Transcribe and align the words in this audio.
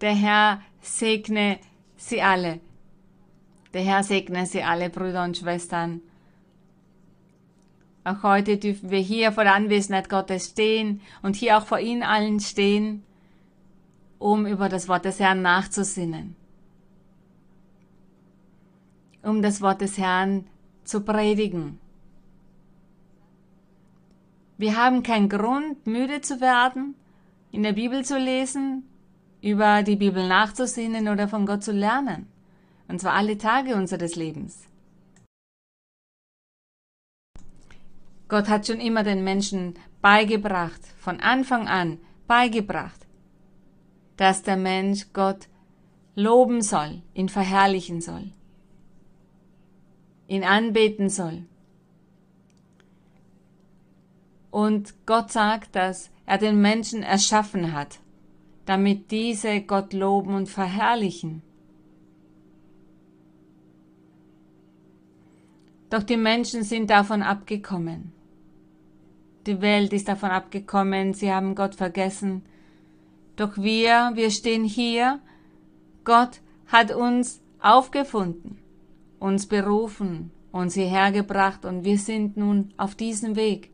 Der 0.00 0.14
Herr 0.14 0.62
segne 0.80 1.58
Sie 1.96 2.22
alle. 2.22 2.60
Der 3.74 3.82
Herr 3.82 4.02
segne 4.02 4.46
Sie 4.46 4.62
alle, 4.62 4.88
Brüder 4.88 5.24
und 5.24 5.36
Schwestern. 5.36 6.00
Auch 8.02 8.22
heute 8.22 8.56
dürfen 8.56 8.90
wir 8.90 8.98
hier 8.98 9.30
vor 9.30 9.44
der 9.44 9.54
Anwesenheit 9.54 10.08
Gottes 10.08 10.46
stehen 10.46 11.02
und 11.22 11.36
hier 11.36 11.58
auch 11.58 11.66
vor 11.66 11.80
Ihnen 11.80 12.02
allen 12.02 12.40
stehen, 12.40 13.02
um 14.18 14.46
über 14.46 14.70
das 14.70 14.88
Wort 14.88 15.04
des 15.04 15.20
Herrn 15.20 15.42
nachzusinnen, 15.42 16.34
um 19.22 19.42
das 19.42 19.60
Wort 19.60 19.82
des 19.82 19.98
Herrn 19.98 20.46
zu 20.84 21.02
predigen. 21.02 21.78
Wir 24.56 24.76
haben 24.76 25.02
keinen 25.02 25.28
Grund, 25.28 25.86
müde 25.86 26.22
zu 26.22 26.40
werden, 26.40 26.94
in 27.52 27.62
der 27.62 27.72
Bibel 27.72 28.04
zu 28.04 28.18
lesen, 28.18 28.89
über 29.42 29.82
die 29.82 29.96
Bibel 29.96 30.26
nachzusinnen 30.26 31.08
oder 31.08 31.28
von 31.28 31.46
Gott 31.46 31.64
zu 31.64 31.72
lernen. 31.72 32.26
Und 32.88 33.00
zwar 33.00 33.14
alle 33.14 33.38
Tage 33.38 33.74
unseres 33.76 34.16
Lebens. 34.16 34.66
Gott 38.28 38.48
hat 38.48 38.66
schon 38.66 38.80
immer 38.80 39.02
den 39.02 39.24
Menschen 39.24 39.74
beigebracht, 40.00 40.80
von 40.98 41.20
Anfang 41.20 41.66
an 41.66 41.98
beigebracht, 42.26 43.06
dass 44.16 44.42
der 44.42 44.56
Mensch 44.56 45.12
Gott 45.12 45.48
loben 46.14 46.62
soll, 46.62 47.02
ihn 47.12 47.28
verherrlichen 47.28 48.00
soll, 48.00 48.30
ihn 50.28 50.44
anbeten 50.44 51.08
soll. 51.08 51.44
Und 54.50 54.94
Gott 55.06 55.32
sagt, 55.32 55.74
dass 55.74 56.10
er 56.26 56.38
den 56.38 56.60
Menschen 56.60 57.02
erschaffen 57.02 57.72
hat, 57.72 57.98
damit 58.70 59.10
diese 59.10 59.62
Gott 59.62 59.92
loben 59.92 60.32
und 60.32 60.48
verherrlichen. 60.48 61.42
Doch 65.90 66.04
die 66.04 66.16
Menschen 66.16 66.62
sind 66.62 66.88
davon 66.88 67.20
abgekommen. 67.20 68.12
Die 69.46 69.60
Welt 69.60 69.92
ist 69.92 70.06
davon 70.06 70.30
abgekommen, 70.30 71.14
sie 71.14 71.32
haben 71.32 71.56
Gott 71.56 71.74
vergessen. 71.74 72.42
Doch 73.34 73.56
wir, 73.56 74.12
wir 74.14 74.30
stehen 74.30 74.62
hier. 74.62 75.18
Gott 76.04 76.40
hat 76.68 76.94
uns 76.94 77.42
aufgefunden, 77.58 78.60
uns 79.18 79.46
berufen, 79.46 80.30
uns 80.52 80.74
hierher 80.74 81.10
gebracht 81.10 81.64
und 81.64 81.82
wir 81.82 81.98
sind 81.98 82.36
nun 82.36 82.72
auf 82.76 82.94
diesem 82.94 83.34
Weg. 83.34 83.72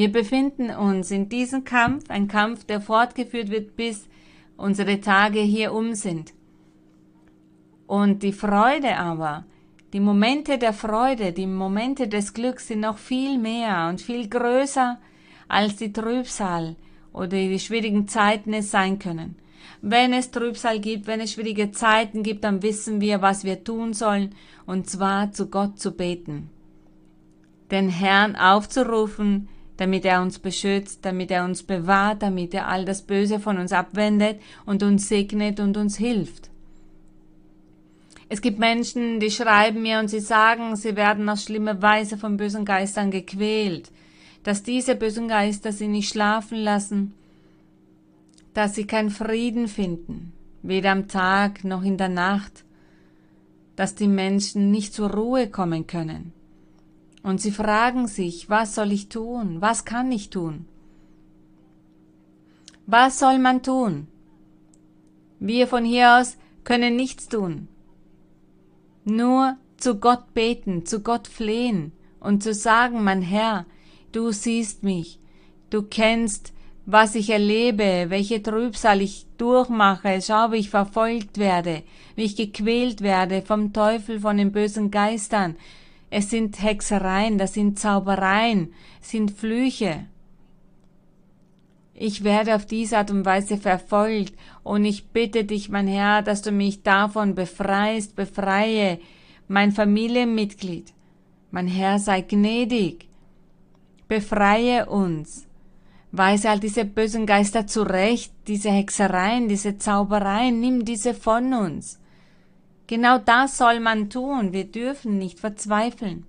Wir 0.00 0.10
befinden 0.10 0.70
uns 0.70 1.10
in 1.10 1.28
diesem 1.28 1.64
Kampf, 1.64 2.08
ein 2.08 2.26
Kampf, 2.26 2.64
der 2.64 2.80
fortgeführt 2.80 3.50
wird, 3.50 3.76
bis 3.76 4.08
unsere 4.56 4.98
Tage 5.02 5.40
hier 5.40 5.74
um 5.74 5.94
sind. 5.94 6.32
Und 7.86 8.22
die 8.22 8.32
Freude 8.32 8.96
aber, 8.96 9.44
die 9.92 10.00
Momente 10.00 10.56
der 10.56 10.72
Freude, 10.72 11.32
die 11.32 11.46
Momente 11.46 12.08
des 12.08 12.32
Glücks 12.32 12.68
sind 12.68 12.80
noch 12.80 12.96
viel 12.96 13.36
mehr 13.36 13.88
und 13.90 14.00
viel 14.00 14.26
größer 14.26 14.98
als 15.48 15.76
die 15.76 15.92
Trübsal 15.92 16.76
oder 17.12 17.36
die 17.36 17.58
schwierigen 17.58 18.08
Zeiten 18.08 18.54
es 18.54 18.70
sein 18.70 18.98
können. 18.98 19.36
Wenn 19.82 20.14
es 20.14 20.30
Trübsal 20.30 20.80
gibt, 20.80 21.08
wenn 21.08 21.20
es 21.20 21.32
schwierige 21.32 21.72
Zeiten 21.72 22.22
gibt, 22.22 22.44
dann 22.44 22.62
wissen 22.62 23.02
wir, 23.02 23.20
was 23.20 23.44
wir 23.44 23.64
tun 23.64 23.92
sollen, 23.92 24.34
und 24.64 24.88
zwar 24.88 25.32
zu 25.32 25.50
Gott 25.50 25.78
zu 25.78 25.92
beten. 25.92 26.48
Den 27.70 27.90
Herrn 27.90 28.34
aufzurufen, 28.34 29.50
damit 29.80 30.04
er 30.04 30.20
uns 30.20 30.38
beschützt, 30.38 31.06
damit 31.06 31.30
er 31.30 31.42
uns 31.42 31.62
bewahrt, 31.62 32.20
damit 32.20 32.52
er 32.52 32.68
all 32.68 32.84
das 32.84 33.00
Böse 33.00 33.40
von 33.40 33.56
uns 33.56 33.72
abwendet 33.72 34.38
und 34.66 34.82
uns 34.82 35.08
segnet 35.08 35.58
und 35.58 35.78
uns 35.78 35.96
hilft. 35.96 36.50
Es 38.28 38.42
gibt 38.42 38.58
Menschen, 38.58 39.20
die 39.20 39.30
schreiben 39.30 39.80
mir 39.80 39.98
und 39.98 40.08
sie 40.08 40.20
sagen, 40.20 40.76
sie 40.76 40.96
werden 40.96 41.26
auf 41.30 41.40
schlimme 41.40 41.80
Weise 41.80 42.18
von 42.18 42.36
bösen 42.36 42.66
Geistern 42.66 43.10
gequält, 43.10 43.90
dass 44.42 44.62
diese 44.62 44.96
bösen 44.96 45.28
Geister 45.28 45.72
sie 45.72 45.88
nicht 45.88 46.10
schlafen 46.10 46.58
lassen, 46.58 47.14
dass 48.52 48.74
sie 48.74 48.84
keinen 48.86 49.08
Frieden 49.08 49.66
finden, 49.66 50.34
weder 50.62 50.92
am 50.92 51.08
Tag 51.08 51.64
noch 51.64 51.82
in 51.82 51.96
der 51.96 52.10
Nacht, 52.10 52.64
dass 53.76 53.94
die 53.94 54.08
Menschen 54.08 54.70
nicht 54.70 54.92
zur 54.92 55.10
Ruhe 55.10 55.48
kommen 55.48 55.86
können. 55.86 56.34
Und 57.22 57.40
sie 57.40 57.50
fragen 57.50 58.06
sich, 58.06 58.48
was 58.48 58.74
soll 58.74 58.92
ich 58.92 59.08
tun? 59.08 59.60
Was 59.60 59.84
kann 59.84 60.10
ich 60.10 60.30
tun? 60.30 60.66
Was 62.86 63.18
soll 63.18 63.38
man 63.38 63.62
tun? 63.62 64.08
Wir 65.38 65.66
von 65.66 65.84
hier 65.84 66.18
aus 66.18 66.36
können 66.64 66.96
nichts 66.96 67.28
tun. 67.28 67.68
Nur 69.04 69.56
zu 69.76 69.96
Gott 69.96 70.34
beten, 70.34 70.86
zu 70.86 71.00
Gott 71.00 71.28
flehen 71.28 71.92
und 72.20 72.42
zu 72.42 72.52
sagen, 72.52 73.02
mein 73.02 73.22
Herr, 73.22 73.66
du 74.12 74.32
siehst 74.32 74.82
mich, 74.82 75.18
du 75.70 75.82
kennst, 75.82 76.52
was 76.86 77.14
ich 77.14 77.30
erlebe, 77.30 78.06
welche 78.08 78.42
Trübsal 78.42 79.00
ich 79.00 79.26
durchmache, 79.38 80.20
schau, 80.20 80.52
wie 80.52 80.56
ich 80.56 80.70
verfolgt 80.70 81.38
werde, 81.38 81.82
wie 82.16 82.24
ich 82.24 82.36
gequält 82.36 83.00
werde 83.00 83.42
vom 83.42 83.72
Teufel, 83.72 84.20
von 84.20 84.36
den 84.36 84.52
bösen 84.52 84.90
Geistern. 84.90 85.56
Es 86.10 86.30
sind 86.30 86.60
Hexereien, 86.60 87.38
das 87.38 87.54
sind 87.54 87.78
Zaubereien, 87.78 88.74
sind 89.00 89.30
Flüche. 89.30 90.06
Ich 91.94 92.24
werde 92.24 92.56
auf 92.56 92.66
diese 92.66 92.98
Art 92.98 93.10
und 93.10 93.24
Weise 93.24 93.56
verfolgt 93.58 94.34
und 94.64 94.84
ich 94.84 95.08
bitte 95.10 95.44
dich, 95.44 95.68
mein 95.68 95.86
Herr, 95.86 96.22
dass 96.22 96.42
du 96.42 96.50
mich 96.50 96.82
davon 96.82 97.34
befreist, 97.34 98.16
befreie, 98.16 98.98
mein 99.46 99.70
Familienmitglied. 99.70 100.92
Mein 101.52 101.68
Herr, 101.68 101.98
sei 101.98 102.22
gnädig. 102.22 103.08
Befreie 104.08 104.86
uns. 104.86 105.46
Weise 106.10 106.50
all 106.50 106.58
diese 106.58 106.84
bösen 106.84 107.26
Geister 107.26 107.68
zurecht, 107.68 108.32
diese 108.48 108.70
Hexereien, 108.70 109.48
diese 109.48 109.78
Zaubereien, 109.78 110.58
nimm 110.58 110.84
diese 110.84 111.14
von 111.14 111.52
uns. 111.54 111.99
Genau 112.90 113.18
das 113.18 113.56
soll 113.56 113.78
man 113.78 114.10
tun. 114.10 114.52
Wir 114.52 114.64
dürfen 114.64 115.16
nicht 115.16 115.38
verzweifeln. 115.38 116.26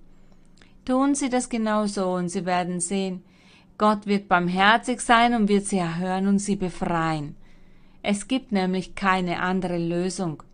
Tun 0.84 1.16
Sie 1.16 1.28
das 1.28 1.48
genauso 1.48 2.14
und 2.14 2.28
Sie 2.28 2.46
werden 2.46 2.78
sehen, 2.78 3.24
Gott 3.78 4.06
wird 4.06 4.28
barmherzig 4.28 5.00
sein 5.00 5.34
und 5.34 5.48
wird 5.48 5.66
sie 5.66 5.78
erhören 5.78 6.28
und 6.28 6.38
sie 6.38 6.54
befreien. 6.54 7.34
Es 8.00 8.28
gibt 8.28 8.52
nämlich 8.52 8.94
keine 8.94 9.40
andere 9.40 9.76
Lösung 9.76 10.44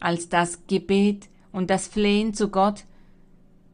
als 0.00 0.30
das 0.30 0.66
Gebet 0.66 1.28
und 1.52 1.68
das 1.68 1.88
Flehen 1.88 2.32
zu 2.32 2.48
Gott, 2.48 2.84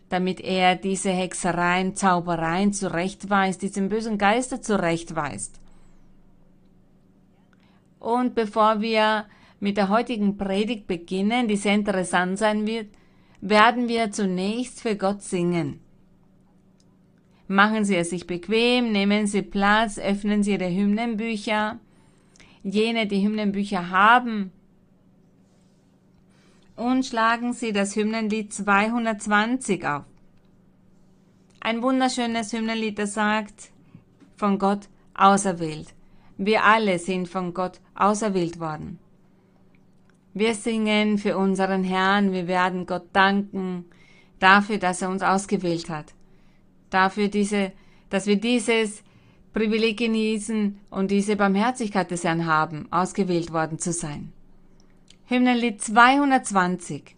damit 0.09 0.41
er 0.41 0.75
diese 0.75 1.11
Hexereien, 1.11 1.95
Zaubereien 1.95 2.73
zurechtweist, 2.73 3.63
diesen 3.63 3.89
bösen 3.89 4.19
Geister 4.19 4.61
zurechtweist. 4.61 5.61
Und 8.01 8.35
bevor 8.35 8.81
wir 8.81 9.27
mit 9.61 9.77
der 9.77 9.89
heutigen 9.89 10.37
Predigt 10.37 10.87
beginnen, 10.87 11.49
die 11.49 11.57
sehr 11.57 11.75
interessant 11.75 12.39
sein 12.39 12.67
wird, 12.67 12.89
werden 13.41 13.89
wir 13.89 14.11
zunächst 14.11 14.81
für 14.81 14.97
Gott 14.97 15.23
singen. 15.23 15.81
Machen 17.47 17.85
Sie 17.85 17.97
es 17.97 18.11
sich 18.11 18.27
bequem, 18.27 18.93
nehmen 18.93 19.27
Sie 19.27 19.43
Platz, 19.43 19.99
öffnen 19.99 20.43
Sie 20.43 20.53
Ihre 20.53 20.69
Hymnenbücher. 20.69 21.79
Jene, 22.63 23.07
die 23.07 23.25
Hymnenbücher 23.25 23.91
haben. 23.91 24.53
Und 26.77 27.07
schlagen 27.07 27.55
Sie 27.55 27.73
das 27.73 27.97
Hymnenlied 27.97 28.53
220 28.53 29.87
auf. 29.87 30.05
Ein 31.61 31.83
wunderschönes 31.83 32.53
Hymnenlied, 32.53 32.99
das 32.99 33.15
sagt, 33.15 33.71
von 34.37 34.59
Gott 34.59 34.89
auserwählt. 35.15 35.95
Wir 36.37 36.65
alle 36.65 36.99
sind 36.99 37.29
von 37.29 37.53
Gott 37.55 37.81
auserwählt 37.95 38.61
worden. 38.61 38.99
Wir 40.39 40.55
singen 40.55 41.19
für 41.19 41.37
unseren 41.37 41.85
Herrn, 41.85 42.33
wir 42.33 42.47
werden 42.47 42.87
Gott 42.87 43.09
danken 43.13 43.85
dafür, 44.39 44.79
dass 44.79 45.03
er 45.03 45.09
uns 45.11 45.23
ausgewählt 45.23 45.89
hat 45.89 46.15
dafür 46.91 47.29
diese, 47.29 47.73
dass 48.11 48.27
wir 48.27 48.37
dieses 48.37 49.03
Privileg 49.53 49.99
genießen 49.99 50.81
und 50.91 51.11
diese 51.11 51.37
Barmherzigkeit 51.37 52.11
des 52.11 52.25
Herrn 52.25 52.47
haben, 52.47 52.89
ausgewählt 52.91 53.53
worden 53.53 53.79
zu 53.79 53.93
sein. 53.93 54.33
Hymnenlied 55.27 55.83
220. 55.83 57.15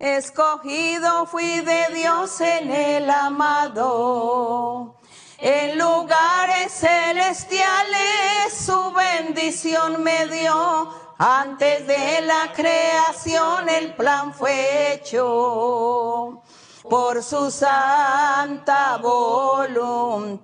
Escogido 0.00 1.26
fui 1.26 1.42
de 1.42 2.00
Dios 2.00 2.40
en 2.40 2.70
el 2.70 3.10
amado, 3.10 4.94
en 5.38 5.76
lugares 5.76 6.70
celestiales 6.70 8.52
su 8.52 8.92
bendición 8.94 10.04
me 10.04 10.28
dio, 10.28 10.88
antes 11.18 11.86
de 11.86 12.20
la 12.22 12.52
creación 12.54 13.68
el 13.68 13.94
plan 13.94 14.32
fue 14.32 14.94
hecho 14.94 16.42
por 16.88 17.22
su 17.22 17.50
santa 17.50 18.96
voluntad. 18.98 20.38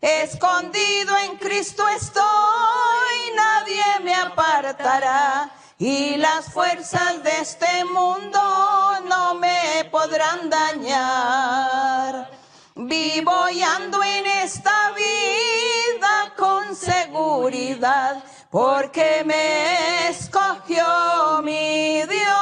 Escondido 0.00 1.16
en 1.18 1.36
Cristo 1.36 1.86
estoy, 1.88 2.24
nadie 3.36 3.84
me 4.02 4.14
apartará. 4.14 5.50
Y 5.78 6.16
las 6.16 6.46
fuerzas 6.46 7.22
de 7.22 7.40
este 7.40 7.84
mundo 7.84 8.40
no 9.06 9.34
me 9.34 9.86
podrán 9.90 10.48
dañar. 10.48 12.30
Vivo 12.74 13.48
y 13.50 13.62
ando 13.62 14.02
en 14.02 14.26
esta 14.26 14.92
vida 14.92 16.34
con 16.36 16.74
seguridad, 16.74 18.22
porque 18.56 19.22
me 19.26 20.08
escogió 20.08 21.42
mi 21.42 22.00
Dios. 22.04 22.32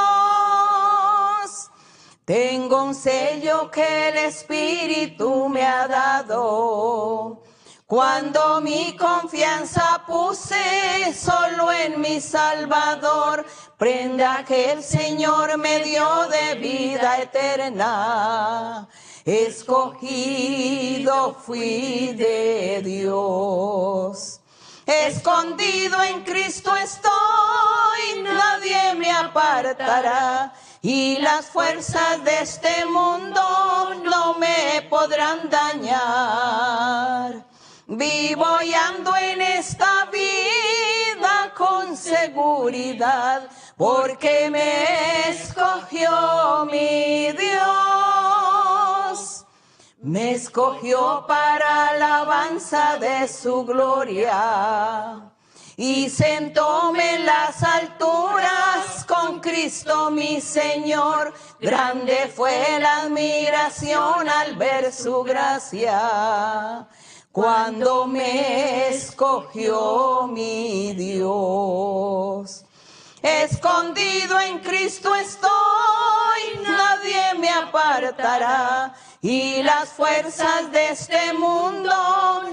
Tengo 2.25 2.85
un 2.85 2.95
sello 2.95 3.69
que 3.69 4.11
el 4.11 4.19
Espíritu 4.19 5.49
me 5.49 5.65
ha 5.65 5.89
dado. 5.89 7.43
Cuando 7.85 8.61
mi 8.61 8.97
confianza 8.97 10.05
puse 10.07 11.13
solo 11.13 11.73
en 11.73 12.01
mi 12.01 12.21
Salvador, 12.21 13.45
prenda 13.77 14.45
que 14.47 14.71
el 14.71 14.85
Señor 14.85 15.59
me 15.59 15.81
dio 15.81 16.29
de 16.29 16.55
vida 16.61 17.19
eterna. 17.23 18.89
Escogido 19.25 19.75
fui 21.45 22.13
de 22.13 22.83
Dios. 22.85 24.44
Escondido 24.87 26.03
en 26.03 26.23
Cristo 26.25 26.77
estoy, 26.77 28.23
nadie 28.23 28.95
me 28.97 29.11
apartará. 29.11 30.53
Y 30.83 31.17
las 31.19 31.47
fuerzas 31.47 32.23
de 32.25 32.41
este 32.41 32.85
mundo 32.85 33.41
no 34.05 34.35
me 34.35 34.83
podrán 34.91 35.49
dañar. 35.49 37.47
Vivo 37.87 38.47
y 38.63 38.75
ando 38.75 39.17
en 39.17 39.41
esta 39.41 40.07
vida 40.13 41.53
con 41.57 41.97
seguridad, 41.97 43.49
porque 43.79 44.51
me 44.51 45.31
escogió 45.31 46.67
mi 46.71 47.33
Dios. 47.33 48.04
Me 50.05 50.33
escogió 50.33 51.25
para 51.27 51.89
alabanza 51.89 52.99
de 52.99 53.27
su 53.27 53.65
gloria. 53.65 55.33
Y 55.79 56.11
sentóme 56.11 57.15
en 57.15 57.25
las 57.25 57.63
alturas 57.63 59.07
con 59.09 59.41
Cristo 59.41 60.11
mi 60.11 60.43
Señor. 60.43 61.33
Grande 61.59 62.31
fue 62.37 62.79
la 62.81 62.99
admiración 62.99 64.29
al 64.29 64.57
ver 64.57 64.93
su 64.93 65.23
gracia 65.23 66.87
cuando 67.33 68.07
me 68.07 68.89
escogió 68.91 70.27
mi 70.27 70.93
Dios. 70.93 72.67
Escondido 73.23 74.39
en 74.39 74.59
Cristo 74.59 75.15
estoy, 75.15 75.49
nadie 76.63 77.39
me 77.39 77.49
apartará. 77.49 78.95
Y 79.27 79.63
las 79.63 79.89
fuerzas 79.89 80.71
de 80.71 80.91
este 80.91 81.33
mundo 81.33 81.91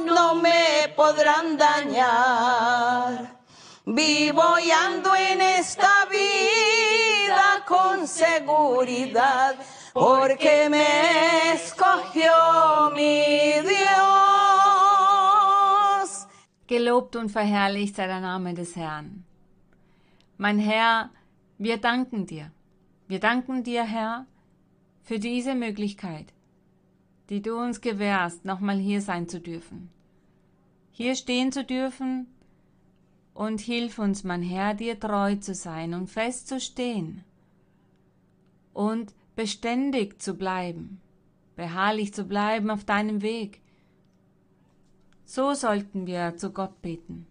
no 0.05 0.35
me 0.35 0.87
podrán 0.95 1.57
dañar. 1.57 3.41
Vivo 3.85 4.57
y 4.63 4.71
ando 4.71 5.13
en 5.13 5.41
esta 5.41 6.05
vida 6.09 7.65
con 7.67 8.07
seguridad, 8.07 9.55
porque 9.91 10.69
me 10.69 11.51
escogió 11.51 12.91
mi 12.95 13.51
Dios. 13.67 13.89
Gelobt 16.69 17.17
und 17.17 17.31
verherrlicht 17.31 17.97
sei 17.97 18.07
der 18.07 18.21
Name 18.21 18.53
des 18.53 18.77
Herrn. 18.77 19.25
Mein 20.37 20.57
Herr, 20.59 21.09
wir 21.57 21.81
danken 21.81 22.25
dir. 22.25 22.49
Wir 23.09 23.19
danken 23.19 23.61
dir, 23.61 23.83
Herr, 23.83 24.25
für 25.03 25.19
diese 25.19 25.53
Möglichkeit, 25.53 26.31
die 27.31 27.41
du 27.41 27.57
uns 27.57 27.79
gewährst, 27.79 28.43
nochmal 28.43 28.77
hier 28.77 29.01
sein 29.01 29.29
zu 29.29 29.39
dürfen. 29.39 29.89
Hier 30.91 31.15
stehen 31.15 31.53
zu 31.53 31.63
dürfen 31.63 32.27
und 33.33 33.61
hilf 33.61 33.99
uns, 33.99 34.25
mein 34.25 34.43
Herr, 34.43 34.73
dir 34.73 34.99
treu 34.99 35.35
zu 35.37 35.55
sein 35.55 35.93
und 35.93 36.09
fest 36.09 36.49
zu 36.49 36.59
stehen 36.59 37.23
und 38.73 39.13
beständig 39.37 40.21
zu 40.21 40.33
bleiben, 40.33 40.99
beharrlich 41.55 42.13
zu 42.13 42.25
bleiben 42.25 42.69
auf 42.69 42.83
deinem 42.83 43.21
Weg. 43.21 43.61
So 45.23 45.53
sollten 45.53 46.07
wir 46.07 46.35
zu 46.35 46.51
Gott 46.51 46.81
beten. 46.81 47.25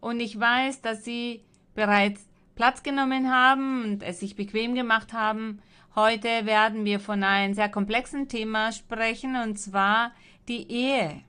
Und 0.00 0.20
ich 0.20 0.38
weiß, 0.38 0.80
dass 0.80 1.04
Sie 1.04 1.42
bereits 1.74 2.24
Platz 2.54 2.84
genommen 2.84 3.32
haben 3.32 3.82
und 3.82 4.02
es 4.04 4.20
sich 4.20 4.36
bequem 4.36 4.76
gemacht 4.76 5.12
haben. 5.12 5.60
Heute 5.96 6.44
werden 6.44 6.84
wir 6.84 6.98
von 6.98 7.22
einem 7.22 7.54
sehr 7.54 7.68
komplexen 7.68 8.28
Thema 8.28 8.72
sprechen, 8.72 9.36
und 9.36 9.60
zwar 9.60 10.10
die 10.48 10.68
Ehe. 10.68 11.22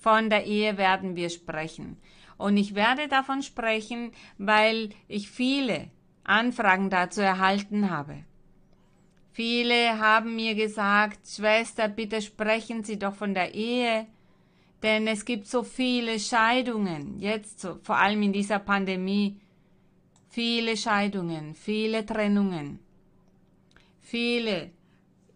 Von 0.00 0.30
der 0.30 0.46
Ehe 0.46 0.76
werden 0.78 1.14
wir 1.14 1.30
sprechen. 1.30 1.96
Und 2.36 2.56
ich 2.56 2.74
werde 2.74 3.06
davon 3.06 3.44
sprechen, 3.44 4.10
weil 4.36 4.88
ich 5.06 5.30
viele 5.30 5.90
Anfragen 6.24 6.90
dazu 6.90 7.20
erhalten 7.20 7.88
habe. 7.88 8.24
Viele 9.30 10.00
haben 10.00 10.34
mir 10.34 10.56
gesagt, 10.56 11.28
Schwester, 11.28 11.86
bitte 11.86 12.20
sprechen 12.20 12.82
Sie 12.82 12.98
doch 12.98 13.14
von 13.14 13.32
der 13.32 13.54
Ehe, 13.54 14.08
denn 14.82 15.06
es 15.06 15.24
gibt 15.24 15.46
so 15.46 15.62
viele 15.62 16.18
Scheidungen, 16.18 17.20
jetzt 17.20 17.64
vor 17.84 17.96
allem 17.96 18.22
in 18.22 18.32
dieser 18.32 18.58
Pandemie, 18.58 19.40
viele 20.30 20.76
Scheidungen, 20.76 21.54
viele 21.54 22.04
Trennungen, 22.04 22.80
viele 24.08 24.70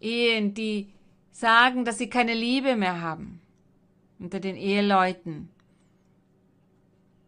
Ehen, 0.01 0.55
die 0.55 0.93
sagen, 1.31 1.85
dass 1.85 1.99
sie 1.99 2.09
keine 2.09 2.35
Liebe 2.35 2.77
mehr 2.77 3.01
haben 3.01 3.41
unter 4.19 4.41
den 4.41 4.57
Eheleuten. 4.57 5.51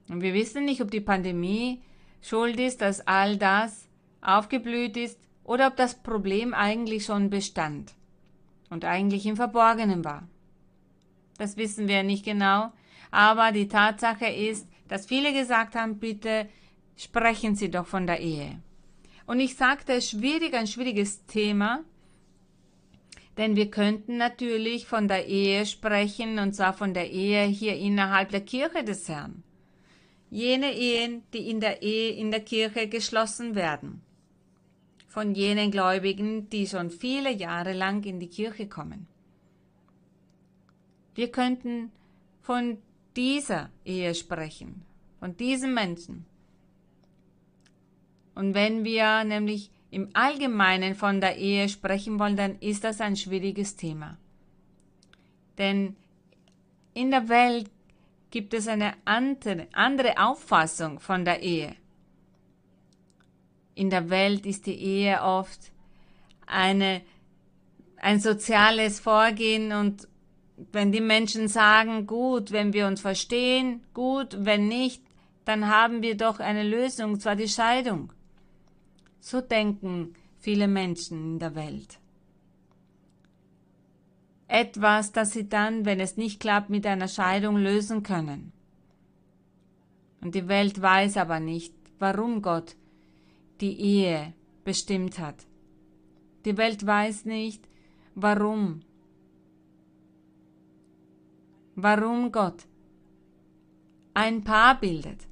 Und 0.08 0.22
wir 0.22 0.34
wissen 0.34 0.64
nicht, 0.64 0.80
ob 0.80 0.90
die 0.90 1.00
Pandemie 1.00 1.82
schuld 2.22 2.58
ist, 2.58 2.80
dass 2.80 3.06
all 3.06 3.36
das 3.36 3.88
aufgeblüht 4.20 4.96
ist 4.96 5.18
oder 5.44 5.68
ob 5.68 5.76
das 5.76 6.02
Problem 6.02 6.54
eigentlich 6.54 7.04
schon 7.04 7.30
bestand 7.30 7.92
und 8.70 8.84
eigentlich 8.84 9.26
im 9.26 9.36
Verborgenen 9.36 10.04
war. 10.04 10.26
Das 11.36 11.56
wissen 11.56 11.88
wir 11.88 12.02
nicht 12.04 12.24
genau, 12.24 12.72
aber 13.10 13.52
die 13.52 13.68
Tatsache 13.68 14.26
ist, 14.26 14.66
dass 14.88 15.06
viele 15.06 15.32
gesagt 15.32 15.74
haben, 15.74 15.98
bitte 15.98 16.48
sprechen 16.96 17.54
Sie 17.54 17.70
doch 17.70 17.86
von 17.86 18.06
der 18.06 18.20
Ehe. 18.20 18.60
Und 19.26 19.40
ich 19.40 19.56
sagte, 19.56 20.00
schwierig, 20.02 20.54
ein 20.54 20.66
schwieriges 20.66 21.24
Thema, 21.26 21.82
denn 23.36 23.56
wir 23.56 23.70
könnten 23.70 24.16
natürlich 24.16 24.86
von 24.86 25.08
der 25.08 25.26
Ehe 25.26 25.66
sprechen, 25.66 26.38
und 26.38 26.54
zwar 26.54 26.72
von 26.72 26.94
der 26.94 27.10
Ehe 27.10 27.44
hier 27.44 27.76
innerhalb 27.76 28.30
der 28.30 28.42
Kirche 28.42 28.84
des 28.84 29.08
Herrn. 29.08 29.42
Jene 30.30 30.72
Ehen, 30.74 31.22
die 31.32 31.50
in 31.50 31.60
der 31.60 31.82
Ehe 31.82 32.12
in 32.12 32.30
der 32.30 32.40
Kirche 32.40 32.88
geschlossen 32.88 33.54
werden. 33.54 34.02
Von 35.08 35.34
jenen 35.34 35.70
Gläubigen, 35.70 36.50
die 36.50 36.66
schon 36.66 36.90
viele 36.90 37.32
Jahre 37.32 37.72
lang 37.72 38.04
in 38.04 38.20
die 38.20 38.28
Kirche 38.28 38.68
kommen. 38.68 39.06
Wir 41.14 41.30
könnten 41.30 41.92
von 42.40 42.78
dieser 43.16 43.70
Ehe 43.84 44.14
sprechen, 44.14 44.82
von 45.20 45.36
diesem 45.36 45.72
Menschen. 45.74 46.26
Und 48.34 48.54
wenn 48.54 48.84
wir 48.84 49.24
nämlich 49.24 49.70
im 49.90 50.10
Allgemeinen 50.12 50.94
von 50.94 51.20
der 51.20 51.36
Ehe 51.36 51.68
sprechen 51.68 52.18
wollen, 52.18 52.36
dann 52.36 52.58
ist 52.58 52.82
das 52.84 53.00
ein 53.00 53.16
schwieriges 53.16 53.76
Thema. 53.76 54.18
Denn 55.56 55.96
in 56.94 57.10
der 57.10 57.28
Welt 57.28 57.70
gibt 58.30 58.54
es 58.54 58.66
eine 58.66 58.94
andere, 59.04 60.18
Auffassung 60.18 60.98
von 60.98 61.24
der 61.24 61.42
Ehe. 61.42 61.76
In 63.76 63.90
der 63.90 64.10
Welt 64.10 64.46
ist 64.46 64.66
die 64.66 64.74
Ehe 64.74 65.22
oft 65.22 65.70
eine, 66.46 67.02
ein 67.98 68.18
soziales 68.18 68.98
Vorgehen 69.00 69.72
und 69.72 70.08
wenn 70.72 70.92
die 70.92 71.00
Menschen 71.00 71.48
sagen, 71.48 72.06
gut, 72.06 72.52
wenn 72.52 72.72
wir 72.72 72.86
uns 72.86 73.00
verstehen, 73.00 73.84
gut, 73.92 74.36
wenn 74.38 74.68
nicht, 74.68 75.02
dann 75.44 75.68
haben 75.68 76.02
wir 76.02 76.16
doch 76.16 76.40
eine 76.40 76.62
Lösung, 76.62 77.18
zwar 77.20 77.36
die 77.36 77.48
Scheidung. 77.48 78.12
So 79.24 79.40
denken 79.40 80.14
viele 80.38 80.68
Menschen 80.68 81.16
in 81.24 81.38
der 81.38 81.54
Welt. 81.54 81.98
Etwas, 84.48 85.12
das 85.12 85.30
sie 85.30 85.48
dann, 85.48 85.86
wenn 85.86 85.98
es 85.98 86.18
nicht 86.18 86.40
klappt, 86.40 86.68
mit 86.68 86.86
einer 86.86 87.08
Scheidung 87.08 87.56
lösen 87.56 88.02
können. 88.02 88.52
Und 90.20 90.34
die 90.34 90.46
Welt 90.46 90.82
weiß 90.82 91.16
aber 91.16 91.40
nicht, 91.40 91.72
warum 91.98 92.42
Gott 92.42 92.76
die 93.62 93.80
Ehe 93.80 94.34
bestimmt 94.62 95.18
hat. 95.18 95.46
Die 96.44 96.58
Welt 96.58 96.84
weiß 96.84 97.24
nicht, 97.24 97.66
warum 98.14 98.82
warum 101.76 102.30
Gott 102.30 102.66
ein 104.12 104.44
Paar 104.44 104.78
bildet. 104.78 105.26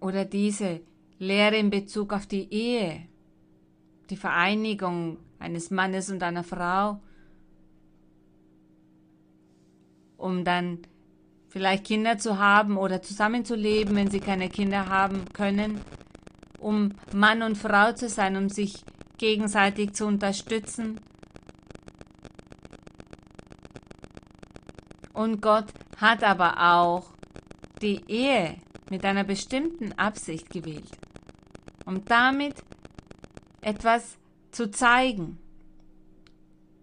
Oder 0.00 0.24
diese 0.24 0.80
Lehre 1.18 1.56
in 1.56 1.70
Bezug 1.70 2.12
auf 2.12 2.26
die 2.26 2.52
Ehe, 2.52 3.06
die 4.10 4.16
Vereinigung 4.16 5.18
eines 5.38 5.70
Mannes 5.70 6.10
und 6.10 6.22
einer 6.22 6.44
Frau, 6.44 7.00
um 10.16 10.44
dann 10.44 10.78
vielleicht 11.48 11.84
Kinder 11.84 12.18
zu 12.18 12.38
haben 12.38 12.76
oder 12.76 13.02
zusammenzuleben, 13.02 13.96
wenn 13.96 14.10
sie 14.10 14.20
keine 14.20 14.48
Kinder 14.48 14.88
haben 14.88 15.24
können, 15.32 15.80
um 16.58 16.92
Mann 17.14 17.42
und 17.42 17.56
Frau 17.56 17.92
zu 17.92 18.08
sein, 18.08 18.36
um 18.36 18.48
sich 18.48 18.84
gegenseitig 19.18 19.94
zu 19.94 20.06
unterstützen. 20.06 21.00
Und 25.12 25.40
Gott 25.40 25.66
hat 25.96 26.22
aber 26.22 26.74
auch 26.74 27.10
die 27.80 28.02
Ehe 28.06 28.56
mit 28.90 29.04
einer 29.04 29.24
bestimmten 29.24 29.92
Absicht 29.92 30.50
gewählt, 30.50 30.90
um 31.86 32.04
damit 32.04 32.56
etwas 33.62 34.18
zu 34.50 34.70
zeigen, 34.70 35.38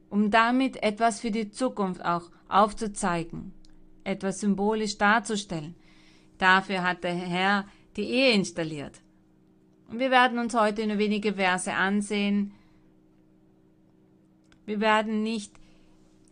um 0.10 0.32
damit 0.32 0.82
etwas 0.82 1.20
für 1.20 1.30
die 1.30 1.52
Zukunft 1.52 2.04
auch 2.04 2.32
aufzuzeigen, 2.48 3.54
etwas 4.04 4.40
symbolisch 4.40 4.98
darzustellen. 4.98 5.76
Dafür 6.38 6.84
hat 6.84 7.04
der 7.04 7.14
Herr 7.14 7.66
die 7.96 8.04
Ehe 8.04 8.34
installiert. 8.34 9.02
Und 9.90 10.00
wir 10.00 10.10
werden 10.10 10.40
uns 10.40 10.56
heute 10.56 10.88
nur 10.88 10.98
wenige 10.98 11.36
Verse 11.36 11.72
ansehen. 11.72 12.54
Wir 14.66 14.80
werden 14.80 15.22
nicht 15.22 15.54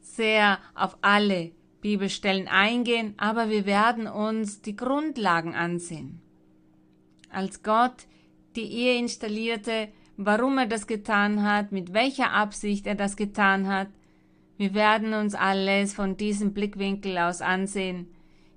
sehr 0.02 0.60
auf 0.74 0.98
alle 1.02 1.52
Bibelstellen 1.82 2.48
eingehen, 2.48 3.14
aber 3.18 3.50
wir 3.50 3.66
werden 3.66 4.08
uns 4.08 4.62
die 4.62 4.76
Grundlagen 4.76 5.56
ansehen. 5.56 6.22
Als 7.30 7.64
Gott 7.64 8.08
die 8.56 8.72
Ehe 8.72 8.98
installierte, 8.98 9.90
warum 10.18 10.58
er 10.58 10.68
das 10.68 10.88
getan 10.88 11.44
hat, 11.44 11.72
mit 11.72 11.94
welcher 11.94 12.32
Absicht 12.32 12.88
er 12.88 12.96
das 12.96 13.16
getan 13.16 13.68
hat, 13.68 13.88
wir 14.58 14.74
werden 14.74 15.14
uns 15.14 15.34
alles 15.34 15.94
von 15.94 16.18
diesem 16.18 16.54
Blickwinkel 16.54 17.18
aus 17.18 17.42
ansehen. 17.42 18.08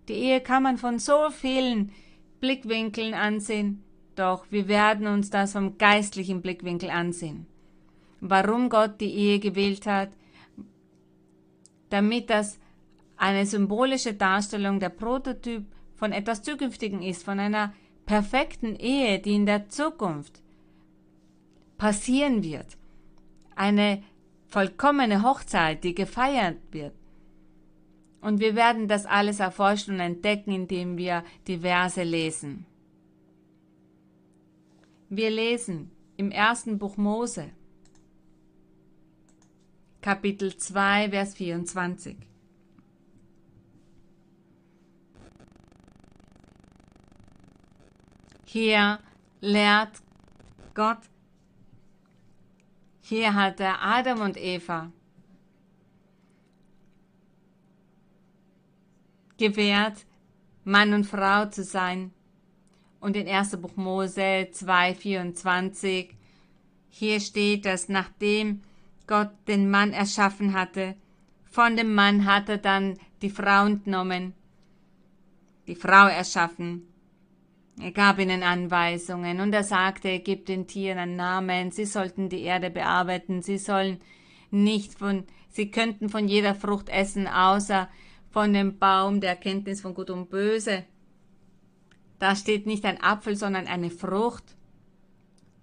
Die 0.09 0.15
Ehe 0.15 0.41
kann 0.41 0.63
man 0.63 0.77
von 0.77 0.99
so 0.99 1.31
vielen 1.31 1.93
Blickwinkeln 2.41 3.15
ansehen, 3.15 3.83
doch 4.15 4.45
wir 4.51 4.69
werden 4.69 5.07
uns 5.07 5.31
das 5.31 5.53
vom 5.53 5.79
geistlichen 5.79 6.43
Blickwinkel 6.43 6.91
ansehen. 6.91 7.47
Warum 8.21 8.69
Gott 8.69 9.01
die 9.01 9.15
Ehe 9.15 9.39
gewählt 9.39 9.87
hat, 9.87 10.11
damit 11.89 12.29
das 12.29 12.59
eine 13.17 13.47
symbolische 13.47 14.13
Darstellung 14.13 14.81
der 14.81 14.91
Prototyp 14.91 15.65
von 15.95 16.13
etwas 16.13 16.43
Zukünftigen 16.43 17.03
ist, 17.03 17.23
von 17.23 17.41
einer 17.41 17.73
perfekten 18.07 18.77
Ehe, 18.77 19.19
die 19.19 19.35
in 19.35 19.47
der 19.47 19.69
Zukunft 19.69 20.43
passieren 21.79 22.43
wird. 22.43 22.77
Eine 23.57 24.03
vollkommene 24.49 25.23
Hochzeit, 25.23 25.85
die 25.85 25.95
gefeiert 25.95 26.59
wird. 26.71 26.95
Und 28.21 28.41
wir 28.41 28.55
werden 28.55 28.89
das 28.89 29.05
alles 29.05 29.41
erforschen 29.41 29.95
und 29.95 30.01
entdecken, 30.01 30.53
indem 30.53 30.97
wir 30.97 31.25
die 31.47 31.59
Verse 31.59 32.03
lesen. 32.03 32.65
Wir 35.11 35.31
lesen 35.31 35.91
im 36.17 36.31
ersten 36.31 36.79
Buch 36.79 36.97
Mose, 36.97 37.51
Kapitel 40.01 40.57
2, 40.57 41.11
Vers 41.11 41.35
24. 41.35 42.17
Hier 48.55 49.01
lehrt 49.41 50.01
Gott, 50.75 51.01
hier 53.01 53.35
hat 53.35 53.59
er 53.59 53.83
Adam 53.83 54.21
und 54.21 54.37
Eva 54.37 54.93
gewährt, 59.39 60.07
Mann 60.63 60.95
und 60.95 61.05
Frau 61.05 61.47
zu 61.47 61.65
sein. 61.65 62.13
Und 63.01 63.17
in 63.17 63.27
1. 63.27 63.57
Buch 63.57 63.75
Mose 63.75 64.21
2,24, 64.21 66.11
hier 66.91 67.19
steht, 67.19 67.65
dass 67.65 67.89
nachdem 67.89 68.63
Gott 69.09 69.33
den 69.49 69.69
Mann 69.69 69.93
erschaffen 69.93 70.53
hatte, 70.53 70.95
von 71.43 71.77
dem 71.77 71.93
Mann 71.93 72.25
hat 72.25 72.49
er 72.49 72.59
dann 72.59 73.01
die 73.21 73.31
Frau 73.31 73.67
entnommen, 73.67 74.33
die 75.67 75.75
Frau 75.75 76.07
erschaffen 76.07 76.87
er 77.81 77.91
gab 77.91 78.19
ihnen 78.19 78.43
Anweisungen 78.43 79.41
und 79.41 79.53
er 79.53 79.65
sagte, 79.65 80.09
er 80.09 80.21
gibt 80.21 80.49
den 80.49 80.67
Tieren 80.67 80.99
einen 80.99 81.17
Namen, 81.17 81.71
sie 81.73 81.87
sollten 81.87 82.29
die 82.29 82.43
Erde 82.43 82.71
bearbeiten, 82.71 83.43
sie 83.43 83.59
sollen 83.59 84.01
nicht 84.51 84.95
von, 84.95 85.25
sie 85.51 85.71
könnten 85.71 86.09
von 86.09 86.29
jeder 86.29 86.55
Frucht 86.55 86.89
essen, 86.89 87.27
außer 87.27 87.89
von 88.31 88.53
dem 88.53 88.79
Baum 88.79 89.21
der 89.21 89.31
Erkenntnis 89.31 89.81
von 89.81 89.95
Gut 89.95 90.11
und 90.11 90.31
Böse. 90.31 90.85
Da 92.21 92.37
steht 92.37 92.67
nicht 92.67 92.85
ein 92.85 93.03
Apfel, 93.03 93.35
sondern 93.35 93.67
eine 93.67 93.91
Frucht. 93.91 94.45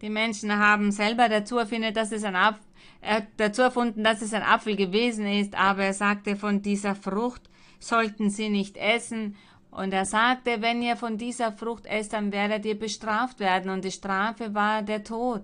Die 0.02 0.10
Menschen 0.10 0.52
haben 0.58 0.92
selber 0.92 1.30
dazu 1.30 1.58
erfunden, 1.58 1.94
dass 1.94 2.12
es 2.12 2.24
ein 2.24 2.36
Apfel, 2.36 2.64
äh, 3.02 3.22
dazu 3.38 3.62
erfunden, 3.62 4.04
dass 4.04 4.22
es 4.22 4.34
ein 4.34 4.44
Apfel 4.44 4.76
gewesen 4.76 5.26
ist, 5.26 5.56
aber 5.56 5.86
er 5.86 5.94
sagte, 5.94 6.36
von 6.36 6.62
dieser 6.62 6.96
Frucht 6.96 7.50
sollten 7.80 8.30
sie 8.30 8.50
nicht 8.50 8.78
essen 8.78 9.36
und 9.72 9.94
er 9.94 10.06
sagte, 10.06 10.62
wenn 10.62 10.82
ihr 10.82 10.98
von 10.98 11.18
dieser 11.18 11.54
Frucht 11.54 11.86
esst, 11.86 12.12
dann 12.12 12.34
werdet 12.34 12.66
ihr 12.66 12.78
bestraft 12.78 13.40
werden. 13.40 13.72
Und 13.72 13.86
die 13.86 13.92
Strafe 13.92 14.54
war 14.54 14.82
der 14.82 15.06
Tod, 15.06 15.44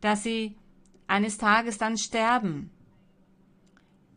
dass 0.00 0.22
sie 0.22 0.56
eines 1.06 1.36
Tages 1.36 1.76
dann 1.76 1.98
sterben. 1.98 2.70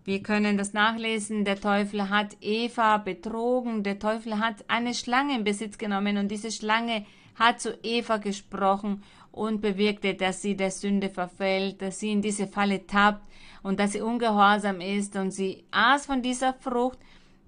Wir 0.06 0.22
können 0.22 0.58
das 0.58 0.74
nachlesen, 0.74 1.46
der 1.46 1.60
Teufel 1.60 2.10
hat 2.10 2.38
Eva 2.42 2.98
betrogen, 2.98 3.84
der 3.84 4.00
Teufel 4.00 4.40
hat 4.40 4.66
eine 4.68 4.94
Schlange 4.94 5.36
in 5.36 5.44
Besitz 5.44 5.78
genommen 5.78 6.18
und 6.18 6.30
diese 6.30 6.52
Schlange 6.52 7.06
hat 7.36 7.62
zu 7.62 7.78
Eva 7.84 8.18
gesprochen 8.18 9.04
und 9.32 9.62
bewirkte, 9.62 10.14
dass 10.14 10.42
sie 10.42 10.56
der 10.56 10.72
Sünde 10.72 11.10
verfällt, 11.10 11.82
dass 11.82 12.00
sie 12.00 12.12
in 12.12 12.22
diese 12.22 12.48
Falle 12.48 12.86
tappt 12.86 13.26
und 13.64 13.80
dass 13.80 13.94
sie 13.94 14.02
ungehorsam 14.02 14.82
ist 14.82 15.16
und 15.16 15.32
sie 15.32 15.64
aß 15.72 16.06
von 16.06 16.22
dieser 16.22 16.54
Frucht 16.54 17.00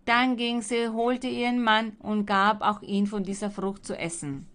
dann 0.05 0.37
ging 0.37 0.61
sie, 0.61 0.89
holte 0.89 1.27
ihren 1.27 1.61
Mann 1.61 1.93
und 1.99 2.25
gab 2.25 2.61
auch 2.61 2.81
ihn 2.81 3.07
von 3.07 3.23
dieser 3.23 3.49
Frucht 3.49 3.85
zu 3.85 3.97
essen. 3.97 4.47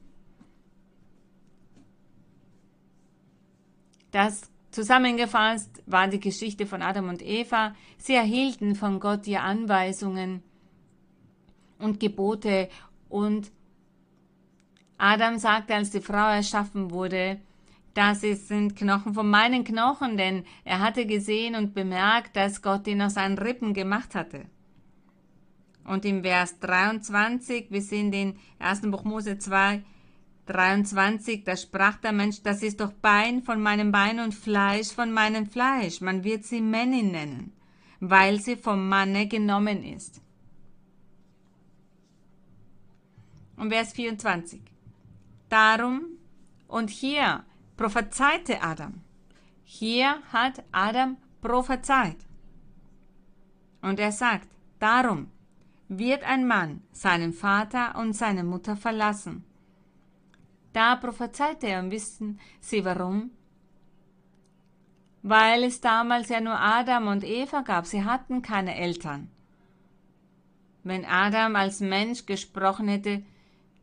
Das 4.12 4.50
zusammengefasst 4.70 5.82
war 5.86 6.08
die 6.08 6.20
Geschichte 6.20 6.66
von 6.66 6.82
Adam 6.82 7.08
und 7.08 7.22
Eva. 7.22 7.74
Sie 7.98 8.14
erhielten 8.14 8.74
von 8.74 9.00
Gott 9.00 9.26
die 9.26 9.36
Anweisungen 9.36 10.42
und 11.78 12.00
Gebote 12.00 12.68
und 13.08 13.50
Adam 14.98 15.38
sagte, 15.38 15.74
als 15.74 15.90
die 15.90 16.00
Frau 16.00 16.28
erschaffen 16.28 16.90
wurde, 16.90 17.40
das 17.94 18.20
sind 18.20 18.76
Knochen 18.76 19.14
von 19.14 19.28
meinen 19.28 19.64
Knochen, 19.64 20.16
denn 20.16 20.44
er 20.64 20.80
hatte 20.80 21.06
gesehen 21.06 21.56
und 21.56 21.74
bemerkt, 21.74 22.36
dass 22.36 22.62
Gott 22.62 22.86
ihn 22.86 23.02
aus 23.02 23.14
seinen 23.14 23.38
Rippen 23.38 23.74
gemacht 23.74 24.14
hatte. 24.14 24.44
Und 25.90 26.04
im 26.04 26.22
Vers 26.22 26.60
23, 26.60 27.72
wir 27.72 27.82
sind 27.82 28.14
in 28.14 28.38
1. 28.60 28.82
Buch 28.92 29.02
Mose 29.02 29.38
2, 29.38 29.82
23, 30.46 31.42
da 31.42 31.56
sprach 31.56 31.96
der 31.96 32.12
Mensch, 32.12 32.44
das 32.44 32.62
ist 32.62 32.78
doch 32.78 32.92
Bein 32.92 33.42
von 33.42 33.60
meinem 33.60 33.90
Bein 33.90 34.20
und 34.20 34.32
Fleisch 34.32 34.92
von 34.92 35.10
meinem 35.10 35.46
Fleisch. 35.46 36.00
Man 36.00 36.22
wird 36.22 36.44
sie 36.44 36.60
Männin 36.60 37.10
nennen, 37.10 37.52
weil 37.98 38.38
sie 38.38 38.54
vom 38.54 38.88
Manne 38.88 39.26
genommen 39.26 39.82
ist. 39.82 40.22
Und 43.56 43.70
Vers 43.70 43.92
24. 43.92 44.60
Darum 45.48 46.02
und 46.68 46.90
hier 46.90 47.42
prophezeite 47.76 48.62
Adam. 48.62 49.00
Hier 49.64 50.22
hat 50.32 50.62
Adam 50.70 51.16
prophezeit. 51.40 52.18
Und 53.82 53.98
er 53.98 54.12
sagt, 54.12 54.48
darum 54.78 55.32
wird 55.90 56.22
ein 56.22 56.46
Mann 56.46 56.82
seinen 56.92 57.32
Vater 57.32 57.96
und 57.96 58.12
seine 58.12 58.44
Mutter 58.44 58.76
verlassen. 58.76 59.44
Da 60.72 60.94
prophezeite 60.94 61.66
er 61.66 61.80
und 61.80 61.90
wissen 61.90 62.38
Sie 62.60 62.84
warum? 62.84 63.32
Weil 65.22 65.64
es 65.64 65.80
damals 65.80 66.28
ja 66.28 66.40
nur 66.40 66.58
Adam 66.58 67.08
und 67.08 67.24
Eva 67.24 67.62
gab, 67.62 67.86
sie 67.86 68.04
hatten 68.04 68.40
keine 68.40 68.76
Eltern. 68.76 69.28
Wenn 70.84 71.04
Adam 71.04 71.56
als 71.56 71.80
Mensch 71.80 72.24
gesprochen 72.24 72.86
hätte, 72.86 73.22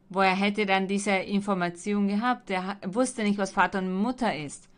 woher 0.09 0.33
hätte 0.33 0.65
dann 0.65 0.87
diese 0.87 1.11
Information 1.11 2.07
gehabt? 2.07 2.49
Er 2.49 2.77
wusste 2.85 3.23
nicht, 3.23 3.37
was 3.37 3.51
Vater 3.51 3.79
und 3.79 3.93
Mutter 3.93 4.33
ist. 4.35 4.69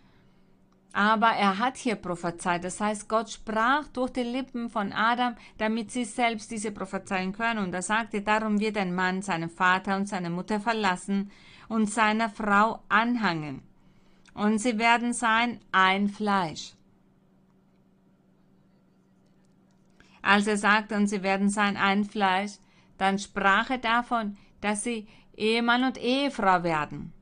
Aber 1.00 1.30
er 1.30 1.60
hat 1.60 1.78
hier 1.78 1.96
prophezeit. 1.96 2.66
Das 2.66 2.82
heißt, 2.82 3.08
Gott 3.08 3.30
sprach 3.30 3.88
durch 3.88 4.12
die 4.12 4.24
Lippen 4.24 4.70
von 4.70 4.92
Adam, 4.92 5.38
damit 5.58 5.92
sie 5.92 6.04
selbst 6.04 6.52
diese 6.52 6.74
prophezeien 6.74 7.32
können. 7.32 7.64
Und 7.64 7.74
er 7.74 7.82
sagte, 7.82 8.22
darum 8.22 8.60
wird 8.60 8.76
ein 8.76 8.94
Mann 8.94 9.22
seinen 9.22 9.50
Vater 9.50 9.96
und 9.96 10.10
seine 10.10 10.30
Mutter 10.30 10.60
verlassen 10.60 11.32
und 11.70 11.90
seiner 11.90 12.30
Frau 12.30 12.84
anhangen. 12.90 13.62
Und 14.34 14.58
sie 14.58 14.78
werden 14.78 15.14
sein 15.14 15.62
ein 15.72 16.10
Fleisch. 16.10 16.74
Als 20.22 20.48
er 20.48 20.58
sagte, 20.58 20.98
und 20.98 21.08
sie 21.08 21.24
werden 21.24 21.50
sein 21.50 21.78
ein 21.78 22.04
Fleisch, 22.04 22.58
dann 22.98 23.20
sprach 23.20 23.70
er 23.70 23.78
davon, 23.78 24.36
dass 24.60 24.84
sie 24.84 25.08
Ehemann 25.38 25.86
und 25.86 25.98
Ehefrau 25.98 26.64
werden. 26.64 27.14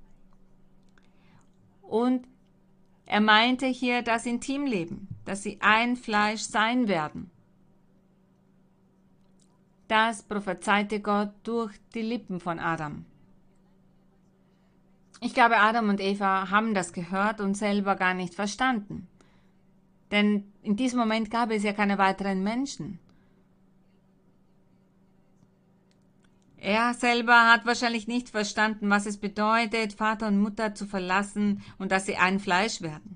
Und 1.84 2.28
er 3.08 3.22
meinte 3.22 3.66
hier 3.66 4.02
das 4.02 4.26
Intimleben, 4.26 5.08
dass 5.24 5.42
sie 5.42 5.60
ein 5.62 5.96
Fleisch 5.96 6.42
sein 6.42 6.90
werden. 6.90 7.32
Das 9.88 10.24
prophezeite 10.24 11.00
Gott 11.00 11.32
durch 11.44 11.74
die 11.94 12.02
Lippen 12.02 12.42
von 12.42 12.60
Adam. 12.60 13.06
Ich 15.22 15.34
glaube, 15.34 15.58
Adam 15.58 15.88
und 15.88 16.02
Eva 16.02 16.50
haben 16.52 16.74
das 16.74 16.92
gehört 16.92 17.40
und 17.40 17.56
selber 17.56 17.96
gar 17.96 18.14
nicht 18.14 18.36
verstanden. 18.36 19.08
Denn 20.12 20.52
in 20.62 20.76
diesem 20.76 21.00
Moment 21.00 21.32
gab 21.32 21.50
es 21.50 21.64
ja 21.64 21.72
keine 21.72 21.98
weiteren 21.98 22.44
Menschen. 22.44 23.00
Er 26.68 26.94
selber 26.94 27.50
hat 27.50 27.66
wahrscheinlich 27.66 28.10
nicht 28.10 28.28
verstanden, 28.28 28.90
was 28.90 29.06
es 29.06 29.16
bedeutet, 29.16 29.94
Vater 29.94 30.28
und 30.28 30.42
Mutter 30.42 30.76
zu 30.76 30.86
verlassen 30.86 31.64
und 31.78 31.94
dass 31.94 32.06
sie 32.06 32.18
ein 32.18 32.42
Fleisch 32.42 32.82
werden. 32.82 33.16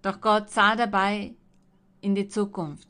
Doch 0.00 0.22
Gott 0.22 0.48
sah 0.48 0.76
dabei 0.76 1.34
in 2.00 2.14
die 2.14 2.26
Zukunft. 2.26 2.88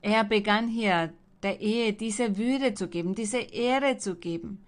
Er 0.00 0.22
begann 0.22 0.68
hier 0.68 1.12
der 1.42 1.60
Ehe 1.60 1.92
diese 1.92 2.36
Würde 2.38 2.74
zu 2.74 2.86
geben, 2.86 3.16
diese 3.16 3.40
Ehre 3.40 3.98
zu 3.98 4.14
geben. 4.14 4.64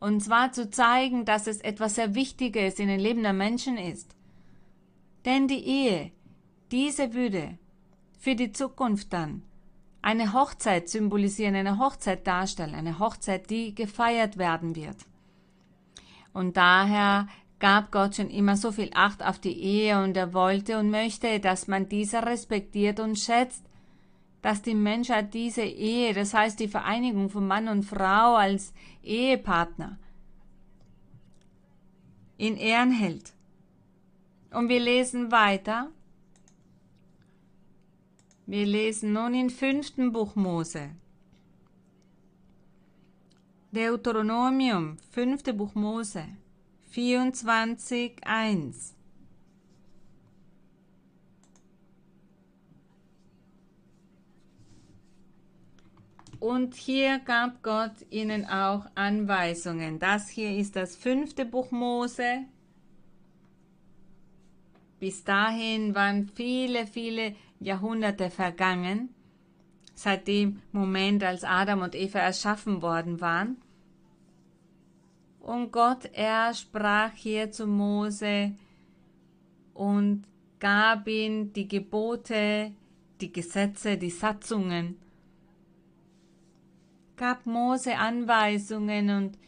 Und 0.00 0.20
zwar 0.20 0.50
zu 0.50 0.68
zeigen, 0.68 1.24
dass 1.24 1.46
es 1.46 1.60
etwas 1.60 1.94
sehr 1.94 2.16
Wichtiges 2.16 2.80
in 2.80 2.88
den 2.88 2.98
Leben 2.98 3.22
der 3.22 3.32
Menschen 3.32 3.76
ist. 3.76 4.16
Denn 5.24 5.46
die 5.46 5.64
Ehe, 5.64 6.10
diese 6.72 7.14
Würde 7.14 7.58
für 8.18 8.34
die 8.34 8.50
Zukunft 8.50 9.12
dann, 9.12 9.44
eine 10.04 10.34
Hochzeit 10.34 10.90
symbolisieren, 10.90 11.54
eine 11.54 11.78
Hochzeit 11.78 12.26
darstellen, 12.26 12.74
eine 12.74 12.98
Hochzeit, 12.98 13.48
die 13.48 13.74
gefeiert 13.74 14.36
werden 14.36 14.76
wird. 14.76 14.98
Und 16.34 16.58
daher 16.58 17.26
gab 17.58 17.90
Gott 17.90 18.16
schon 18.16 18.28
immer 18.28 18.58
so 18.58 18.70
viel 18.70 18.90
Acht 18.92 19.24
auf 19.24 19.38
die 19.38 19.58
Ehe 19.58 20.02
und 20.02 20.14
er 20.14 20.34
wollte 20.34 20.78
und 20.78 20.90
möchte, 20.90 21.40
dass 21.40 21.68
man 21.68 21.88
diese 21.88 22.26
respektiert 22.26 23.00
und 23.00 23.18
schätzt, 23.18 23.64
dass 24.42 24.60
die 24.60 24.74
Menschheit 24.74 25.32
diese 25.32 25.62
Ehe, 25.62 26.12
das 26.12 26.34
heißt 26.34 26.60
die 26.60 26.68
Vereinigung 26.68 27.30
von 27.30 27.46
Mann 27.46 27.66
und 27.66 27.84
Frau 27.84 28.34
als 28.34 28.74
Ehepartner, 29.02 29.98
in 32.36 32.58
Ehren 32.58 32.92
hält. 32.92 33.32
Und 34.50 34.68
wir 34.68 34.80
lesen 34.80 35.32
weiter 35.32 35.88
wir 38.46 38.66
lesen 38.66 39.12
nun 39.12 39.34
im 39.34 39.50
fünften 39.50 40.12
Buch 40.12 40.36
Mose. 40.36 40.90
Deuteronomium, 43.72 44.98
fünfte 45.10 45.54
Buch 45.54 45.74
Mose, 45.74 46.26
24, 46.90 48.24
1. 48.24 48.94
Und 56.38 56.74
hier 56.74 57.20
gab 57.20 57.62
Gott 57.62 57.94
ihnen 58.10 58.44
auch 58.44 58.84
Anweisungen. 58.94 59.98
Das 59.98 60.28
hier 60.28 60.54
ist 60.54 60.76
das 60.76 60.94
fünfte 60.94 61.46
Buch 61.46 61.70
Mose. 61.70 62.44
Bis 65.00 65.24
dahin 65.24 65.94
waren 65.94 66.28
viele, 66.28 66.86
viele 66.86 67.34
Jahrhunderte 67.64 68.28
vergangen, 68.28 69.08
seit 69.94 70.28
dem 70.28 70.60
Moment, 70.70 71.24
als 71.24 71.44
Adam 71.44 71.80
und 71.80 71.94
Eva 71.94 72.18
erschaffen 72.18 72.82
worden 72.82 73.20
waren. 73.20 73.56
Und 75.40 75.72
Gott, 75.72 76.10
er 76.12 76.52
sprach 76.52 77.12
hier 77.14 77.50
zu 77.50 77.66
Mose 77.66 78.52
und 79.72 80.24
gab 80.60 81.08
ihm 81.08 81.52
die 81.52 81.66
Gebote, 81.66 82.72
die 83.20 83.32
Gesetze, 83.32 83.96
die 83.96 84.10
Satzungen, 84.10 84.98
gab 87.16 87.46
Mose 87.46 87.96
Anweisungen 87.96 89.08
und 89.10 89.38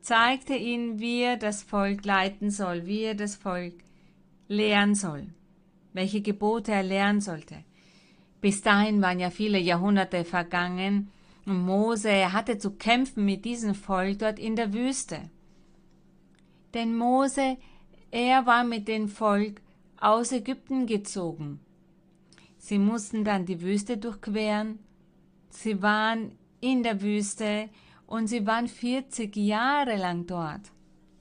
zeigte 0.00 0.54
ihm, 0.54 1.00
wie 1.00 1.22
er 1.22 1.36
das 1.36 1.62
Volk 1.62 2.04
leiten 2.04 2.50
soll, 2.50 2.86
wie 2.86 3.02
er 3.02 3.14
das 3.14 3.34
Volk 3.34 3.74
lehren 4.48 4.94
soll 4.94 5.26
welche 5.92 6.20
Gebote 6.20 6.72
er 6.72 6.82
lernen 6.82 7.20
sollte. 7.20 7.64
Bis 8.40 8.62
dahin 8.62 9.02
waren 9.02 9.18
ja 9.18 9.30
viele 9.30 9.58
Jahrhunderte 9.58 10.24
vergangen 10.24 11.10
und 11.44 11.64
Mose 11.64 12.32
hatte 12.32 12.58
zu 12.58 12.72
kämpfen 12.72 13.24
mit 13.24 13.44
diesem 13.44 13.74
Volk 13.74 14.20
dort 14.20 14.38
in 14.38 14.54
der 14.54 14.72
Wüste. 14.72 15.30
Denn 16.74 16.96
Mose, 16.96 17.56
er 18.10 18.46
war 18.46 18.64
mit 18.64 18.86
dem 18.86 19.08
Volk 19.08 19.60
aus 20.00 20.32
Ägypten 20.32 20.86
gezogen. 20.86 21.60
Sie 22.58 22.78
mussten 22.78 23.24
dann 23.24 23.46
die 23.46 23.60
Wüste 23.60 23.96
durchqueren. 23.96 24.78
Sie 25.50 25.80
waren 25.82 26.32
in 26.60 26.82
der 26.82 27.00
Wüste 27.00 27.68
und 28.06 28.26
sie 28.26 28.46
waren 28.46 28.68
40 28.68 29.34
Jahre 29.36 29.96
lang 29.96 30.26
dort. 30.26 30.70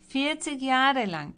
40 0.10 0.62
Jahre 0.62 1.06
lang 1.06 1.36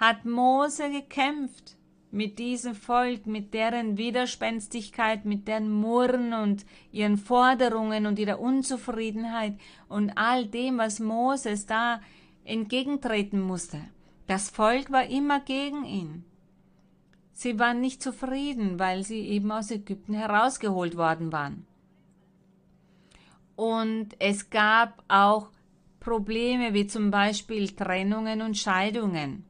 hat 0.00 0.24
Mose 0.24 0.90
gekämpft 0.90 1.76
mit 2.10 2.38
diesem 2.38 2.74
Volk, 2.74 3.26
mit 3.26 3.52
deren 3.52 3.98
Widerspenstigkeit, 3.98 5.26
mit 5.26 5.46
deren 5.46 5.70
Murren 5.70 6.32
und 6.32 6.64
ihren 6.90 7.18
Forderungen 7.18 8.06
und 8.06 8.18
ihrer 8.18 8.40
Unzufriedenheit 8.40 9.58
und 9.88 10.10
all 10.16 10.46
dem, 10.46 10.78
was 10.78 11.00
Moses 11.00 11.66
da 11.66 12.00
entgegentreten 12.44 13.42
musste. 13.42 13.78
Das 14.26 14.48
Volk 14.48 14.90
war 14.90 15.04
immer 15.04 15.40
gegen 15.40 15.84
ihn. 15.84 16.24
Sie 17.32 17.58
waren 17.58 17.80
nicht 17.80 18.02
zufrieden, 18.02 18.78
weil 18.78 19.04
sie 19.04 19.20
eben 19.20 19.52
aus 19.52 19.70
Ägypten 19.70 20.14
herausgeholt 20.14 20.96
worden 20.96 21.30
waren. 21.30 21.66
Und 23.54 24.16
es 24.18 24.48
gab 24.48 25.04
auch 25.08 25.50
Probleme 26.00 26.72
wie 26.72 26.86
zum 26.86 27.10
Beispiel 27.10 27.68
Trennungen 27.68 28.40
und 28.40 28.56
Scheidungen. 28.56 29.44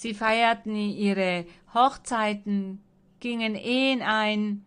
Sie 0.00 0.14
feierten 0.14 0.74
ihre 0.76 1.44
Hochzeiten, 1.74 2.80
gingen 3.18 3.54
Ehen 3.54 4.00
ein, 4.00 4.64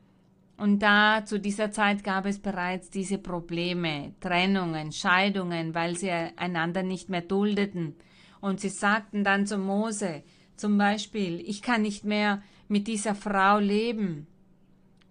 und 0.58 0.84
da 0.84 1.26
zu 1.26 1.40
dieser 1.40 1.72
Zeit 1.72 2.04
gab 2.04 2.28
es 2.28 2.38
bereits 2.38 2.92
diese 2.92 3.18
Probleme, 3.18 4.14
Trennungen, 4.20 4.92
Scheidungen, 4.92 5.74
weil 5.74 5.98
sie 5.98 6.12
einander 6.12 6.84
nicht 6.84 7.10
mehr 7.10 7.24
duldeten. 7.24 7.96
Und 8.42 8.60
sie 8.60 8.70
sagten 8.70 9.24
dann 9.24 9.48
zu 9.48 9.58
Mose, 9.58 10.22
zum 10.56 10.78
Beispiel, 10.78 11.40
ich 11.40 11.64
kann 11.64 11.82
nicht 11.82 12.06
mehr 12.06 12.44
mit 12.68 12.86
dieser 12.86 13.16
Frau 13.16 13.58
leben. 13.58 14.28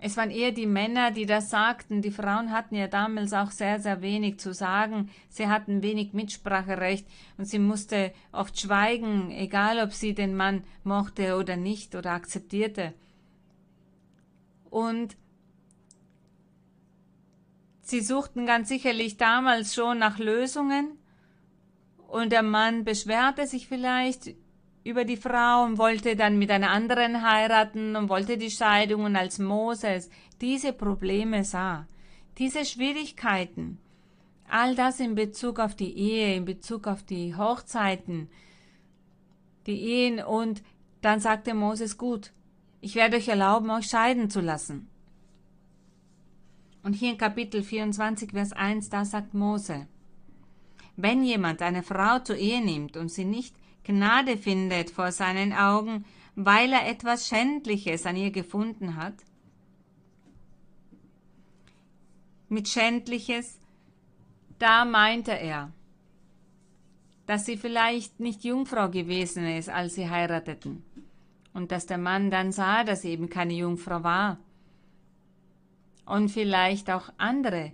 Es 0.05 0.17
waren 0.17 0.33
eher 0.33 0.51
die 0.51 0.67
Männer, 0.67 1.13
die 1.13 1.27
das 1.27 1.49
sagten. 1.49 2.03
Die 2.03 2.11
Frauen 2.11 2.51
hatten 2.51 2.75
ja 2.75 2.89
damals 2.89 3.33
auch 3.33 3.53
sehr, 3.53 3.79
sehr 3.79 4.03
wenig 4.03 4.41
zu 4.41 4.53
sagen. 4.53 5.11
Sie 5.29 5.47
hatten 5.47 5.81
wenig 5.81 6.13
Mitspracherecht 6.13 7.07
und 7.39 7.45
sie 7.45 7.61
musste 7.61 8.13
oft 8.33 8.59
schweigen, 8.59 9.31
egal 9.31 9.79
ob 9.79 9.93
sie 9.93 10.13
den 10.13 10.35
Mann 10.35 10.65
mochte 10.83 11.37
oder 11.37 11.57
nicht 11.57 11.95
oder 11.95 12.11
akzeptierte. 12.11 12.95
Und 14.71 15.17
sie 17.83 18.01
suchten 18.01 18.45
ganz 18.45 18.71
sicherlich 18.71 19.19
damals 19.19 19.73
schon 19.73 20.01
nach 20.01 20.19
Lösungen 20.19 20.99
und 22.09 22.33
der 22.33 22.43
Mann 22.43 22.83
beschwerte 22.83 23.47
sich 23.47 23.69
vielleicht 23.69 24.35
über 24.85 25.05
die 25.05 25.17
Frau 25.17 25.65
und 25.65 25.79
wollte 25.79 26.17
dann 26.17 26.39
mit 26.39 26.51
einer 26.51 26.71
anderen 26.71 27.23
heiraten 27.23 27.95
und 27.97 28.09
wollte 28.09 28.37
die 28.37 28.51
Scheidung 28.51 29.05
und 29.05 29.17
als 29.17 29.39
Moses 29.39 30.11
diese 30.41 30.73
Probleme 30.73 31.45
sah, 31.45 31.87
diese 32.39 32.65
Schwierigkeiten, 32.65 33.79
all 34.49 34.75
das 34.75 35.01
in 35.01 35.15
Bezug 35.15 35.61
auf 35.61 35.75
die 35.77 35.97
Ehe, 35.97 36.35
in 36.35 36.45
Bezug 36.45 36.87
auf 36.87 37.03
die 37.03 37.37
Hochzeiten, 37.37 38.29
die 39.67 39.81
Ehen 39.81 40.23
und 40.23 40.63
dann 41.01 41.21
sagte 41.21 41.55
Moses, 41.55 41.97
gut, 41.97 42.33
ich 42.81 42.97
werde 42.97 43.17
euch 43.17 43.29
erlauben, 43.29 43.71
euch 43.71 43.87
scheiden 43.87 44.31
zu 44.31 44.41
lassen. 44.41 44.89
Und 46.83 46.95
hier 46.95 47.13
in 47.13 47.19
Kapitel 47.19 47.63
24, 47.63 48.33
Vers 48.33 48.53
1, 48.53 48.89
da 48.89 49.05
sagt 49.05 49.35
Mose, 49.35 49.87
wenn 50.97 51.23
jemand 51.23 51.63
eine 51.63 51.85
Frau 51.85 52.19
zur 52.19 52.37
Ehe 52.37 52.61
nimmt 52.61 52.97
und 52.97 53.09
sie 53.09 53.25
nicht 53.25 53.55
Gnade 53.85 54.37
findet 54.37 54.91
vor 54.91 55.11
seinen 55.11 55.53
Augen, 55.53 56.05
weil 56.35 56.73
er 56.73 56.89
etwas 56.89 57.29
Schändliches 57.29 58.07
an 58.07 58.17
ihr 58.17 58.31
gefunden 58.31 58.97
hat? 58.97 59.15
Mit 62.49 62.69
Schändliches, 62.69 63.59
da 64.59 64.85
meinte 64.85 65.33
er, 65.33 65.73
dass 67.27 67.47
sie 67.47 67.57
vielleicht 67.57 68.21
nicht 68.21 68.45
Jungfrau 68.45 68.89
gewesen 68.89 69.47
ist, 69.47 69.69
als 69.69 69.95
sie 69.95 70.09
heirateten, 70.09 70.85
und 71.53 71.73
dass 71.73 71.87
der 71.87 71.99
Mann 71.99 72.31
dann 72.31 72.53
sah, 72.53 72.85
dass 72.85 73.03
sie 73.03 73.11
eben 73.11 73.29
keine 73.29 73.55
Jungfrau 73.55 74.03
war. 74.03 74.39
Und 76.05 76.31
vielleicht 76.31 76.91
auch 76.91 77.13
andere, 77.17 77.73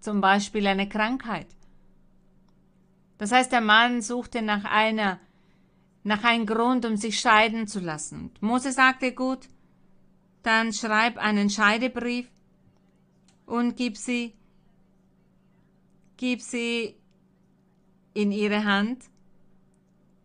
zum 0.00 0.20
Beispiel 0.20 0.66
eine 0.66 0.88
Krankheit. 0.88 1.46
Das 3.18 3.32
heißt, 3.32 3.52
der 3.52 3.60
Mann 3.60 4.00
suchte 4.00 4.42
nach 4.42 4.64
einer, 4.64 5.18
nach 6.04 6.22
einem 6.24 6.46
Grund, 6.46 6.86
um 6.86 6.96
sich 6.96 7.18
scheiden 7.18 7.66
zu 7.66 7.80
lassen. 7.80 8.30
Mose 8.40 8.72
sagte, 8.72 9.12
gut, 9.12 9.48
dann 10.42 10.72
schreib 10.72 11.18
einen 11.18 11.50
Scheidebrief 11.50 12.28
und 13.44 13.76
gib 13.76 13.96
sie, 13.96 14.34
gib 16.16 16.40
sie 16.40 16.94
in 18.14 18.30
ihre 18.30 18.64
Hand 18.64 19.04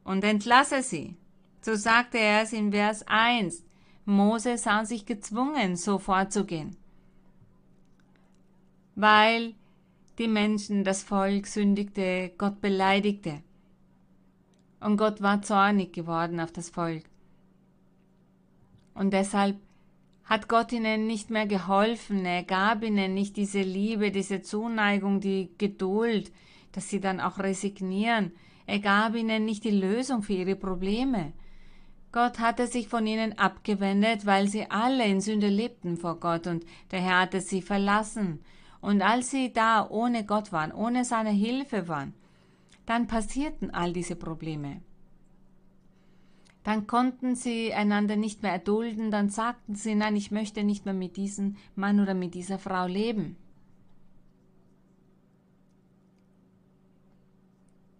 und 0.04 0.24
entlasse 0.24 0.84
sie. 0.84 1.16
So 1.62 1.76
sagte 1.76 2.20
er 2.20 2.44
es 2.44 2.54
in 2.54 2.72
Vers 2.72 3.04
1. 3.08 3.64
Mose 4.06 4.58
sah 4.58 4.84
sich 4.84 5.06
gezwungen, 5.06 5.78
so 5.78 5.98
vorzugehen, 5.98 6.76
weil 8.96 9.56
die 10.18 10.28
Menschen, 10.28 10.84
das 10.84 11.04
Volk 11.04 11.48
sündigte, 11.48 12.32
Gott 12.38 12.62
beleidigte. 12.62 13.42
Und 14.80 14.98
Gott 14.98 15.22
war 15.22 15.42
zornig 15.42 15.94
geworden 15.94 16.40
auf 16.40 16.52
das 16.52 16.70
Volk. 16.70 17.04
Und 18.94 19.14
deshalb 19.14 19.58
hat 20.26 20.48
Gott 20.48 20.72
ihnen 20.72 21.08
nicht 21.08 21.30
mehr 21.30 21.48
geholfen, 21.48 22.26
er 22.26 22.44
gab 22.44 22.84
ihnen 22.84 23.14
nicht 23.14 23.36
diese 23.38 23.62
Liebe, 23.62 24.12
diese 24.12 24.42
Zuneigung, 24.42 25.20
die 25.20 25.50
Geduld, 25.58 26.32
dass 26.72 26.90
sie 26.90 27.00
dann 27.00 27.20
auch 27.20 27.40
resignieren. 27.40 28.32
Er 28.66 28.80
gab 28.80 29.16
ihnen 29.16 29.46
nicht 29.46 29.64
die 29.64 29.72
Lösung 29.72 30.22
für 30.22 30.34
ihre 30.34 30.56
Probleme. 30.56 31.34
Gott 32.12 32.40
hatte 32.40 32.68
sich 32.68 32.88
von 32.88 33.08
ihnen 33.08 33.38
abgewendet, 33.38 34.26
weil 34.26 34.48
sie 34.48 34.70
alle 34.70 35.06
in 35.06 35.20
Sünde 35.20 35.50
lebten 35.50 35.98
vor 35.98 36.20
Gott 36.20 36.48
und 36.48 36.64
der 36.92 37.02
Herr 37.02 37.22
hatte 37.22 37.42
sie 37.42 37.62
verlassen. 37.62 38.40
Und 38.84 39.02
als 39.02 39.32
sie 39.32 39.54
da 39.54 39.90
ohne 39.90 40.26
Gott 40.26 40.52
waren, 40.52 40.74
ohne 40.74 41.06
seine 41.06 41.30
Hilfe 41.30 41.88
waren, 41.88 42.14
dann 42.86 43.08
passierten 43.08 43.74
all 43.74 43.94
diese 43.94 44.18
Probleme. 44.18 44.82
Dann 46.66 46.86
konnten 46.86 47.36
sie 47.36 47.74
einander 47.74 48.18
nicht 48.18 48.44
mehr 48.44 48.52
erdulden, 48.52 49.10
dann 49.10 49.30
sagten 49.30 49.76
sie, 49.76 49.96
nein, 49.96 50.18
ich 50.18 50.32
möchte 50.32 50.66
nicht 50.66 50.84
mehr 50.84 50.94
mit 50.94 51.16
diesem 51.16 51.56
Mann 51.78 52.02
oder 52.02 52.14
mit 52.14 52.34
dieser 52.34 52.60
Frau 52.60 52.86
leben. 52.86 53.38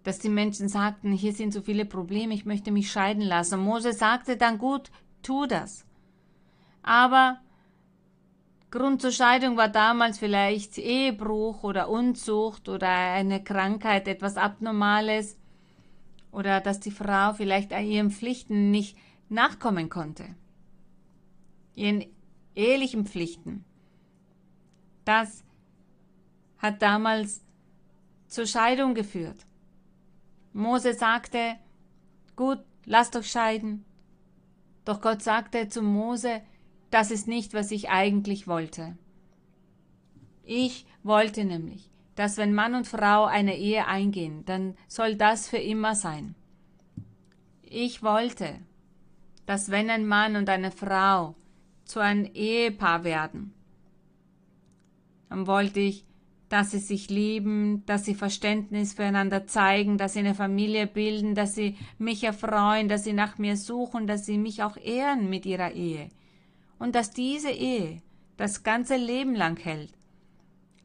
Dass 0.04 0.20
die 0.20 0.28
Menschen 0.28 0.68
sagten, 0.68 1.14
hier 1.14 1.32
sind 1.32 1.54
so 1.54 1.62
viele 1.62 1.86
Probleme, 1.86 2.34
ich 2.34 2.44
möchte 2.44 2.72
mich 2.72 2.92
scheiden 2.92 3.24
lassen. 3.24 3.62
Mose 3.62 3.94
sagte 3.94 4.36
dann, 4.36 4.58
gut, 4.58 4.92
tu 5.22 5.46
das. 5.46 5.86
Aber 6.82 7.40
Grund 8.74 9.04
zur 9.04 9.12
Scheidung 9.12 9.56
war 9.56 9.70
damals 9.70 10.18
vielleicht 10.18 10.80
Ehebruch 10.80 11.62
oder 11.62 11.90
Unzucht 11.90 12.68
oder 12.68 12.88
eine 12.88 13.44
Krankheit, 13.44 14.08
etwas 14.08 14.36
Abnormales 14.36 15.38
oder 16.32 16.60
dass 16.60 16.80
die 16.80 16.90
Frau 16.90 17.34
vielleicht 17.34 17.72
ihren 17.72 18.10
Pflichten 18.10 18.72
nicht 18.72 18.98
nachkommen 19.30 19.90
konnte, 19.90 20.26
ihren 21.76 22.04
ehelichen 22.56 23.06
Pflichten. 23.06 23.64
Das 25.06 25.44
hat 26.58 26.82
damals 26.82 27.44
zur 28.26 28.48
Scheidung 28.48 28.96
geführt. 28.96 29.46
Mose 30.52 30.96
sagte, 30.96 31.58
gut, 32.36 32.58
lasst 32.86 33.16
euch 33.16 33.30
scheiden. 33.30 33.86
Doch 34.84 35.00
Gott 35.00 35.22
sagte 35.22 35.70
zu 35.70 35.84
Mose, 35.84 36.42
das 36.94 37.10
ist 37.10 37.28
nicht, 37.28 37.56
was 37.56 37.72
ich 37.72 37.90
eigentlich 37.90 38.48
wollte. 38.48 38.96
Ich 40.44 40.86
wollte 41.02 41.44
nämlich, 41.44 41.90
dass 42.14 42.38
wenn 42.38 42.54
Mann 42.54 42.76
und 42.76 42.86
Frau 42.86 43.26
eine 43.26 43.58
Ehe 43.58 43.88
eingehen, 43.88 44.46
dann 44.46 44.76
soll 44.88 45.16
das 45.16 45.50
für 45.50 45.58
immer 45.58 45.96
sein. 45.96 46.36
Ich 47.64 48.04
wollte, 48.04 48.60
dass 49.48 49.72
wenn 49.72 49.90
ein 49.90 50.06
Mann 50.06 50.36
und 50.36 50.50
eine 50.50 50.70
Frau 50.70 51.36
zu 51.84 52.00
einem 52.00 52.26
Ehepaar 52.26 53.04
werden, 53.04 53.54
dann 55.30 55.48
wollte 55.48 55.80
ich, 55.80 56.06
dass 56.48 56.70
sie 56.70 56.80
sich 56.80 57.10
lieben, 57.10 57.84
dass 57.88 58.06
sie 58.06 58.14
Verständnis 58.14 58.94
füreinander 58.94 59.48
zeigen, 59.48 59.98
dass 59.98 60.14
sie 60.14 60.20
eine 60.20 60.36
Familie 60.36 60.86
bilden, 60.86 61.34
dass 61.34 61.56
sie 61.56 61.76
mich 61.98 62.24
erfreuen, 62.24 62.88
dass 62.88 63.04
sie 63.04 63.14
nach 63.14 63.40
mir 63.40 63.58
suchen, 63.58 64.06
dass 64.06 64.28
sie 64.28 64.38
mich 64.38 64.62
auch 64.62 64.78
ehren 64.78 65.32
mit 65.32 65.48
ihrer 65.48 65.72
Ehe 65.72 66.10
und 66.84 66.96
dass 66.96 67.12
diese 67.12 67.50
Ehe 67.50 68.02
das 68.36 68.62
ganze 68.62 68.98
Leben 68.98 69.36
lang 69.36 69.58
hält. 69.58 69.94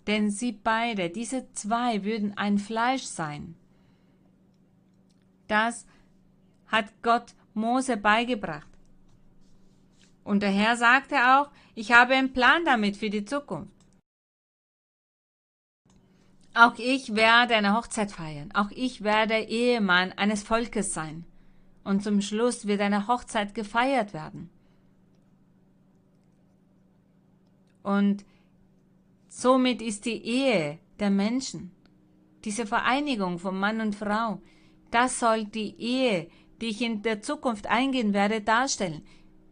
Denn 0.07 0.31
sie 0.31 0.53
beide, 0.53 1.11
diese 1.11 1.53
zwei, 1.55 2.05
würden 2.05 2.37
ein 2.37 2.59
Fleisch 2.59 3.03
sein. 3.03 3.57
Das 5.49 5.87
hat 6.69 6.87
Gott 7.03 7.35
Mose 7.53 7.97
beigebracht. 7.97 8.69
Und 10.23 10.45
der 10.45 10.53
Herr 10.53 10.77
sagte 10.77 11.17
auch, 11.17 11.51
ich 11.75 11.91
habe 11.91 12.15
einen 12.15 12.33
Plan 12.33 12.65
damit 12.65 12.97
für 12.97 13.11
die 13.11 13.25
Zukunft. 13.25 13.73
Auch 16.55 16.79
ich 16.79 17.17
werde 17.17 17.57
eine 17.57 17.75
Hochzeit 17.75 18.13
feiern. 18.13 18.53
Auch 18.55 18.71
ich 18.71 19.03
werde 19.03 19.37
Ehemann 19.41 20.13
eines 20.13 20.45
Volkes 20.45 20.95
sein. 20.95 21.25
Und 21.83 22.05
zum 22.05 22.21
Schluss 22.21 22.69
wird 22.69 22.83
eine 22.83 23.09
Hochzeit 23.09 23.53
gefeiert 23.53 24.15
werden. 24.15 24.49
Und 27.89 28.27
somit 29.29 29.81
ist 29.81 30.05
die 30.05 30.23
Ehe 30.23 30.79
der 31.01 31.09
Menschen, 31.09 31.71
diese 32.45 32.67
Vereinigung 32.67 33.39
von 33.39 33.59
Mann 33.59 33.81
und 33.81 33.95
Frau, 33.95 34.43
das 34.91 35.19
soll 35.19 35.47
die 35.47 35.75
Ehe, 35.79 36.29
die 36.61 36.67
ich 36.67 36.83
in 36.83 37.01
der 37.01 37.23
Zukunft 37.23 37.67
eingehen 37.67 38.13
werde, 38.13 38.43
darstellen. 38.43 39.07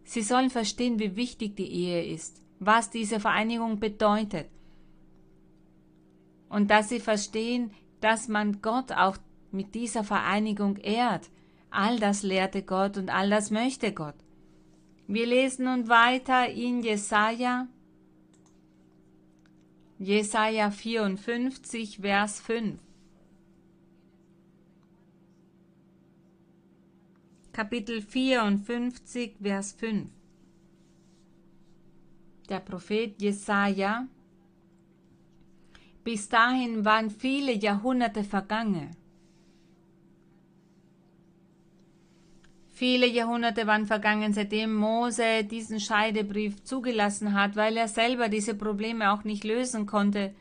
Sie 0.05 0.21
sollen 0.21 0.51
verstehen, 0.51 0.99
wie 0.99 1.17
wichtig 1.17 1.57
die 1.57 1.73
Ehe 1.83 2.05
ist, 2.05 2.43
was 2.59 2.91
diese 2.91 3.21
Vereinigung 3.21 3.81
bedeutet. 3.81 4.51
Und 6.51 6.71
dass 6.71 6.91
sie 6.91 7.01
verstehen, 7.01 7.71
dass 8.03 8.29
man 8.29 8.61
Gott 8.61 8.93
auch 8.93 9.17
mit 9.51 9.75
dieser 9.75 10.05
Vereinigung 10.05 10.77
ehrt. 10.77 11.31
All 11.71 11.99
das 11.99 12.23
lehrte 12.23 12.63
Gott 12.63 12.99
und 12.99 13.09
all 13.09 13.31
das 13.31 13.51
möchte 13.51 13.95
Gott. 13.95 14.17
Wir 15.07 15.25
lesen 15.25 15.65
nun 15.65 15.89
weiter 15.89 16.51
in 16.51 16.83
Jesaja 16.83 17.69
Jesaja 19.99 20.71
54, 20.71 22.01
Vers 22.03 22.41
5. 22.41 22.79
Kapitel 27.53 28.03
54, 28.03 29.37
Vers 29.41 29.73
5. 29.73 30.11
Der 32.51 32.61
Prophet 32.61 33.23
Jesaja. 33.23 34.07
Bis 36.05 36.29
dahin 36.29 36.85
waren 36.85 37.09
viele 37.09 37.55
Jahrhunderte 37.55 38.23
vergangen. 38.23 38.95
Viele 42.77 43.07
Jahrhunderte 43.07 43.67
waren 43.67 43.87
vergangen, 43.87 44.35
seitdem 44.35 44.75
Mose 44.75 45.45
diesen 45.45 45.81
Scheidebrief 45.81 46.63
zugelassen 46.63 47.33
hat, 47.33 47.57
weil 47.57 47.75
er 47.79 47.89
selber 47.89 48.29
diese 48.29 48.55
Probleme 48.55 49.13
auch 49.13 49.25
nicht 49.25 49.45
lösen 49.45 49.87
konnte. 49.87 50.35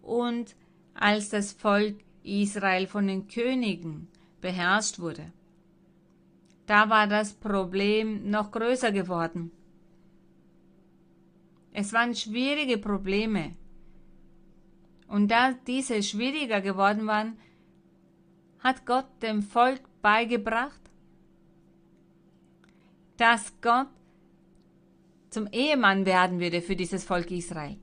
Und 0.00 0.56
als 0.94 1.28
das 1.28 1.52
Volk 1.52 1.96
Israel 2.22 2.86
von 2.86 3.06
den 3.06 3.28
Königen 3.28 4.08
beherrscht 4.40 4.98
wurde. 4.98 5.30
Da 6.64 6.88
war 6.88 7.06
das 7.06 7.34
Problem 7.34 8.30
noch 8.30 8.50
größer 8.50 8.90
geworden. 8.90 9.50
Es 11.74 11.92
waren 11.92 12.14
schwierige 12.14 12.78
Probleme. 12.78 13.52
Und 15.06 15.30
da 15.30 15.52
diese 15.66 16.02
schwieriger 16.02 16.62
geworden 16.62 17.06
waren, 17.06 17.36
hat 18.60 18.86
Gott 18.86 19.04
dem 19.20 19.42
Volk 19.42 19.82
beigebracht, 20.00 20.80
dass 23.16 23.52
Gott 23.60 23.88
zum 25.30 25.46
Ehemann 25.48 26.06
werden 26.06 26.40
würde 26.40 26.62
für 26.62 26.76
dieses 26.76 27.04
Volk 27.04 27.30
Israel. 27.30 27.78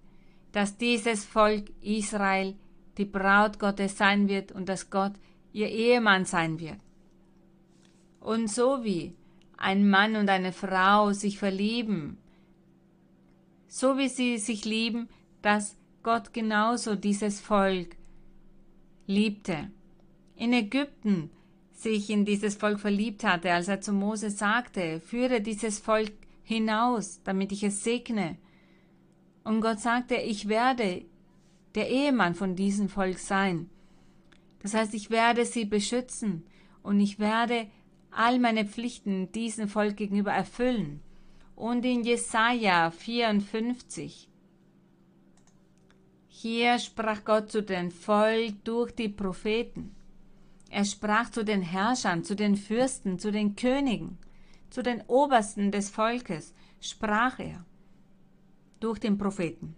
dass 0.52 0.78
dieses 0.78 1.26
Volk 1.26 1.72
Israel 1.82 2.56
die 2.98 3.06
Braut 3.06 3.58
Gottes 3.60 3.98
sein 3.98 4.28
wird 4.28 4.52
und 4.52 4.68
dass 4.68 4.90
Gott 4.90 5.14
ihr 5.54 5.70
Ehemann 5.70 6.26
sein 6.26 6.60
wird. 6.60 6.80
Und 8.20 8.50
so 8.50 8.84
wie 8.84 9.16
ein 9.58 9.90
Mann 9.90 10.16
und 10.16 10.30
eine 10.30 10.52
Frau 10.52 11.14
sich 11.14 11.40
verlieben, 11.40 12.18
so 13.68 13.98
wie 13.98 14.10
sie 14.10 14.38
sich 14.38 14.66
lieben, 14.66 15.08
dass 15.42 15.78
Gott 16.04 16.34
genauso 16.34 16.96
dieses 16.96 17.40
Volk 17.40 17.96
liebte. 19.08 19.72
In 20.36 20.52
Ägypten 20.52 21.30
sich 21.82 22.10
in 22.10 22.26
dieses 22.26 22.56
Volk 22.56 22.80
verliebt 22.80 23.24
hatte, 23.24 23.52
als 23.52 23.68
er 23.68 23.82
zu 23.82 23.92
Mose 23.92 24.30
sagte, 24.30 25.00
führe 25.00 25.42
dieses 25.42 25.80
Volk 25.80 26.14
hinaus, 26.44 27.22
damit 27.24 27.52
ich 27.52 27.64
es 27.64 27.84
segne. 27.84 28.38
Und 29.44 29.62
Gott 29.62 29.80
sagte, 29.80 30.16
ich 30.16 30.48
werde 30.48 31.04
der 31.76 31.90
Ehemann 31.90 32.36
von 32.36 32.56
diesem 32.56 32.90
Volk 32.90 33.18
sein. 33.18 33.70
Das 34.62 34.74
heißt, 34.74 34.94
ich 34.94 35.10
werde 35.10 35.46
sie 35.46 35.66
beschützen 35.66 36.44
und 36.84 37.00
ich 37.00 37.20
werde 37.20 37.68
all 38.12 38.38
meine 38.40 38.66
Pflichten 38.66 39.32
diesem 39.32 39.68
Volk 39.68 39.98
gegenüber 39.98 40.32
erfüllen. 40.32 41.02
Und 41.56 41.86
in 41.86 42.04
Jesaja 42.04 42.92
54, 42.92 44.28
hier 46.28 46.80
sprach 46.80 47.24
Gott 47.24 47.52
zu 47.52 47.64
dem 47.64 47.92
Volk 47.92 48.64
durch 48.64 48.92
die 48.92 49.10
Propheten. 49.10 49.96
Er 50.72 50.86
sprach 50.86 51.30
zu 51.30 51.44
den 51.44 51.62
Herrschern, 51.62 52.24
zu 52.24 52.34
den 52.34 52.56
Fürsten, 52.56 53.20
zu 53.20 53.30
den 53.30 53.58
Königen, 53.58 54.18
zu 54.70 54.82
den 54.82 55.02
Obersten 55.02 55.70
des 55.70 55.90
Volkes, 55.90 56.54
sprach 56.80 57.40
er 57.40 57.66
durch 58.80 58.98
den 58.98 59.18
Propheten. 59.18 59.76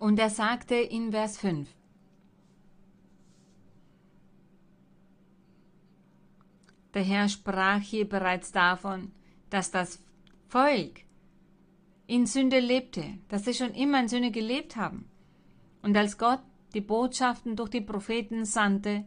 Und 0.00 0.18
er 0.18 0.30
sagte 0.30 0.74
in 0.74 1.12
Vers 1.12 1.38
5, 1.38 1.68
Der 6.92 7.04
Herr 7.04 7.28
sprach 7.28 7.80
hier 7.80 8.08
bereits 8.08 8.50
davon, 8.50 9.12
dass 9.48 9.70
das 9.70 10.02
Volk 10.48 11.04
in 12.08 12.26
Sünde 12.26 12.58
lebte, 12.58 13.04
dass 13.28 13.44
sie 13.44 13.54
schon 13.54 13.74
immer 13.74 14.00
in 14.00 14.08
Sünde 14.08 14.32
gelebt 14.32 14.74
haben. 14.74 15.08
Und 15.82 15.96
als 15.96 16.18
Gott 16.18 16.42
die 16.74 16.80
Botschaften 16.80 17.54
durch 17.54 17.70
die 17.70 17.80
Propheten 17.80 18.44
sandte, 18.44 19.04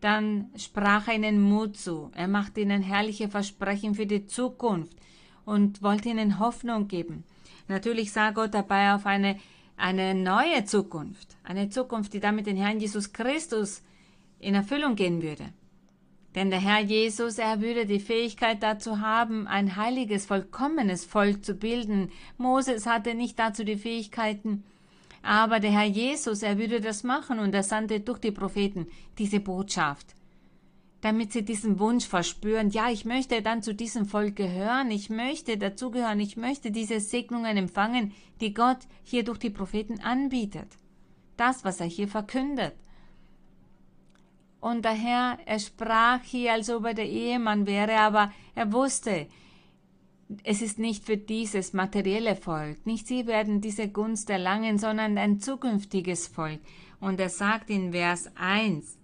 dann 0.00 0.50
sprach 0.56 1.08
er 1.08 1.14
ihnen 1.14 1.40
Mut 1.40 1.76
zu. 1.76 2.10
Er 2.14 2.28
machte 2.28 2.60
ihnen 2.60 2.82
herrliche 2.82 3.28
Versprechen 3.28 3.94
für 3.94 4.06
die 4.06 4.26
Zukunft 4.26 4.96
und 5.44 5.82
wollte 5.82 6.08
ihnen 6.08 6.38
Hoffnung 6.38 6.88
geben. 6.88 7.24
Natürlich 7.68 8.12
sah 8.12 8.30
Gott 8.30 8.54
dabei 8.54 8.94
auf 8.94 9.06
eine, 9.06 9.38
eine 9.76 10.14
neue 10.14 10.64
Zukunft, 10.64 11.36
eine 11.42 11.70
Zukunft, 11.70 12.12
die 12.12 12.20
damit 12.20 12.46
den 12.46 12.56
Herrn 12.56 12.80
Jesus 12.80 13.12
Christus 13.12 13.82
in 14.38 14.54
Erfüllung 14.54 14.96
gehen 14.96 15.22
würde. 15.22 15.52
Denn 16.34 16.50
der 16.50 16.60
Herr 16.60 16.80
Jesus, 16.80 17.38
er 17.38 17.62
würde 17.62 17.86
die 17.86 17.98
Fähigkeit 17.98 18.62
dazu 18.62 19.00
haben, 19.00 19.46
ein 19.46 19.76
heiliges, 19.76 20.26
vollkommenes 20.26 21.06
Volk 21.06 21.42
zu 21.42 21.54
bilden. 21.54 22.10
Moses 22.36 22.86
hatte 22.86 23.14
nicht 23.14 23.38
dazu 23.38 23.64
die 23.64 23.76
Fähigkeiten, 23.76 24.62
aber 25.26 25.58
der 25.58 25.72
Herr 25.72 25.84
Jesus, 25.84 26.42
er 26.42 26.56
würde 26.56 26.80
das 26.80 27.02
machen 27.02 27.40
und 27.40 27.52
er 27.52 27.64
sandte 27.64 27.98
durch 27.98 28.20
die 28.20 28.30
Propheten 28.30 28.86
diese 29.18 29.40
Botschaft, 29.40 30.14
damit 31.00 31.32
sie 31.32 31.44
diesen 31.44 31.80
Wunsch 31.80 32.06
verspüren, 32.06 32.70
ja, 32.70 32.90
ich 32.90 33.04
möchte 33.04 33.42
dann 33.42 33.60
zu 33.60 33.74
diesem 33.74 34.06
Volk 34.06 34.36
gehören, 34.36 34.92
ich 34.92 35.10
möchte 35.10 35.58
dazugehören, 35.58 36.20
ich 36.20 36.36
möchte 36.36 36.70
diese 36.70 37.00
Segnungen 37.00 37.56
empfangen, 37.56 38.12
die 38.40 38.54
Gott 38.54 38.78
hier 39.02 39.24
durch 39.24 39.38
die 39.38 39.50
Propheten 39.50 40.00
anbietet. 40.00 40.68
Das, 41.36 41.64
was 41.64 41.80
er 41.80 41.86
hier 41.86 42.06
verkündet. 42.06 42.74
Und 44.60 44.84
der 44.84 44.92
Herr, 44.92 45.38
er 45.44 45.58
sprach 45.58 46.22
hier, 46.22 46.52
als 46.52 46.70
ob 46.70 46.84
er 46.86 46.94
der 46.94 47.08
Ehemann 47.08 47.66
wäre, 47.66 47.98
aber 47.98 48.32
er 48.54 48.72
wusste, 48.72 49.26
es 50.42 50.62
ist 50.62 50.78
nicht 50.78 51.04
für 51.04 51.16
dieses 51.16 51.72
materielle 51.72 52.34
Volk, 52.34 52.84
nicht 52.84 53.06
sie 53.06 53.26
werden 53.26 53.60
diese 53.60 53.88
Gunst 53.88 54.28
erlangen, 54.30 54.78
sondern 54.78 55.18
ein 55.18 55.40
zukünftiges 55.40 56.26
Volk. 56.26 56.60
Und 57.00 57.20
er 57.20 57.28
sagt 57.28 57.70
in 57.70 57.92
Vers 57.92 58.30
1, 58.36 58.98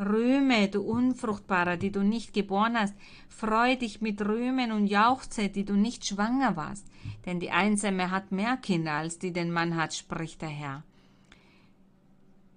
Rühme, 0.00 0.68
du 0.68 0.82
Unfruchtbarer, 0.82 1.76
die 1.76 1.90
du 1.90 2.02
nicht 2.02 2.32
geboren 2.32 2.78
hast, 2.78 2.94
freu 3.28 3.76
dich 3.76 4.00
mit 4.00 4.20
Rühmen 4.22 4.72
und 4.72 4.86
jauchze, 4.86 5.48
die 5.48 5.64
du 5.64 5.74
nicht 5.74 6.06
schwanger 6.06 6.56
warst, 6.56 6.86
denn 7.26 7.40
die 7.40 7.50
Einsame 7.50 8.10
hat 8.10 8.32
mehr 8.32 8.56
Kinder, 8.56 8.92
als 8.92 9.18
die 9.18 9.32
den 9.32 9.50
Mann 9.50 9.76
hat, 9.76 9.94
spricht 9.94 10.42
der 10.42 10.48
Herr. 10.48 10.84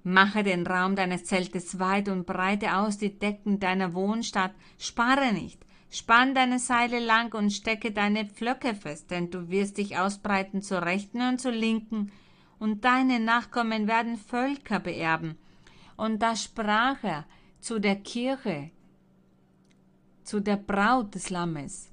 Mache 0.04 0.44
den 0.44 0.66
Raum 0.66 0.96
deines 0.96 1.26
Zeltes 1.26 1.80
weit 1.80 2.10
und 2.10 2.26
breite 2.26 2.76
aus 2.78 2.98
die 2.98 3.18
Decken 3.18 3.60
deiner 3.60 3.94
Wohnstadt, 3.94 4.54
spare 4.80 5.34
nicht, 5.34 5.64
spann 5.92 6.34
deine 6.34 6.58
Seile 6.58 7.00
lang 7.00 7.36
und 7.36 7.52
stecke 7.52 7.92
deine 7.92 8.26
Pflöcke 8.26 8.74
fest, 8.74 9.12
denn 9.12 9.30
du 9.30 9.50
wirst 9.50 9.78
dich 9.78 9.98
ausbreiten 9.98 10.62
zur 10.62 10.82
Rechten 10.82 11.22
und 11.22 11.40
zur 11.40 11.52
Linken, 11.52 12.12
und 12.58 12.86
deine 12.86 13.20
Nachkommen 13.20 13.88
werden 13.88 14.18
Völker 14.18 14.80
beerben. 14.80 15.36
Und 15.98 16.22
da 16.22 16.36
sprach 16.36 17.04
er 17.04 17.26
zu 17.60 17.80
der 17.80 17.96
Kirche, 17.96 18.70
zu 20.24 20.40
der 20.40 20.58
Braut 20.58 21.16
des 21.16 21.32
Lammes. 21.32 21.92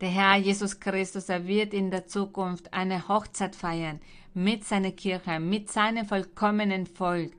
Der 0.00 0.08
Herr 0.08 0.36
Jesus 0.36 0.78
Christus, 0.78 1.28
er 1.28 1.46
wird 1.46 1.74
in 1.74 1.90
der 1.90 2.06
Zukunft 2.06 2.72
eine 2.72 3.08
Hochzeit 3.08 3.56
feiern 3.56 4.00
mit 4.34 4.64
seiner 4.64 4.92
Kirche, 4.92 5.40
mit 5.40 5.70
seinem 5.70 6.06
vollkommenen 6.06 6.86
Volk. 6.86 7.32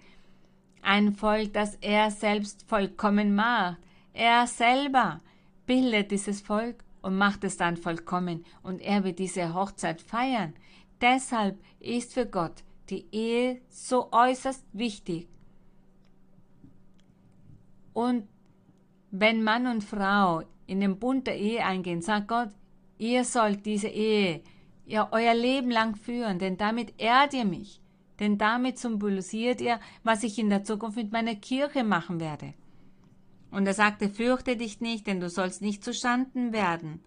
Ein 0.82 1.14
Volk, 1.14 1.54
das 1.54 1.76
er 1.76 2.12
selbst 2.12 2.66
vollkommen 2.68 3.36
macht. 3.36 3.78
Er 4.14 4.48
selber 4.48 5.22
bildet 5.66 6.12
dieses 6.12 6.42
Volk 6.42 6.84
und 7.02 7.18
macht 7.18 7.44
es 7.44 7.58
dann 7.58 7.78
vollkommen 7.78 8.46
und 8.62 8.80
er 8.80 9.04
wird 9.04 9.20
diese 9.20 9.54
Hochzeit 9.54 10.02
feiern. 10.02 10.54
Deshalb 11.02 11.60
ist 11.80 12.14
für 12.14 12.26
Gott 12.26 12.64
die 12.90 13.06
Ehe 13.12 13.62
so 13.70 14.12
äußerst 14.12 14.66
wichtig. 14.74 15.28
Und 17.94 18.28
wenn 19.12 19.44
Mann 19.44 19.68
und 19.68 19.84
Frau 19.84 20.44
in 20.66 20.80
den 20.80 20.98
Bund 21.00 21.28
der 21.28 21.38
Ehe 21.38 21.66
eingehen, 21.66 22.02
sagt 22.02 22.28
Gott, 22.28 22.50
ihr 22.98 23.26
sollt 23.26 23.66
diese 23.66 23.88
Ehe 23.90 24.42
ja 24.86 25.08
euer 25.12 25.34
Leben 25.34 25.72
lang 25.72 25.96
führen, 25.96 26.40
denn 26.40 26.58
damit 26.58 26.94
ehrt 27.00 27.34
ihr 27.34 27.46
mich, 27.46 27.82
denn 28.20 28.38
damit 28.38 28.80
symbolisiert 28.80 29.62
ihr, 29.62 29.80
was 30.04 30.24
ich 30.24 30.40
in 30.40 30.50
der 30.50 30.64
Zukunft 30.64 30.98
mit 30.98 31.12
meiner 31.12 31.36
Kirche 31.36 31.84
machen 31.84 32.20
werde. 32.20 32.54
Und 33.54 33.68
er 33.68 33.76
sagte, 33.76 34.10
fürchte 34.10 34.58
dich 34.58 34.82
nicht, 34.82 35.06
denn 35.06 35.20
du 35.20 35.30
sollst 35.30 35.62
nicht 35.62 35.84
zustanden 35.84 36.54
werden. 36.54 37.02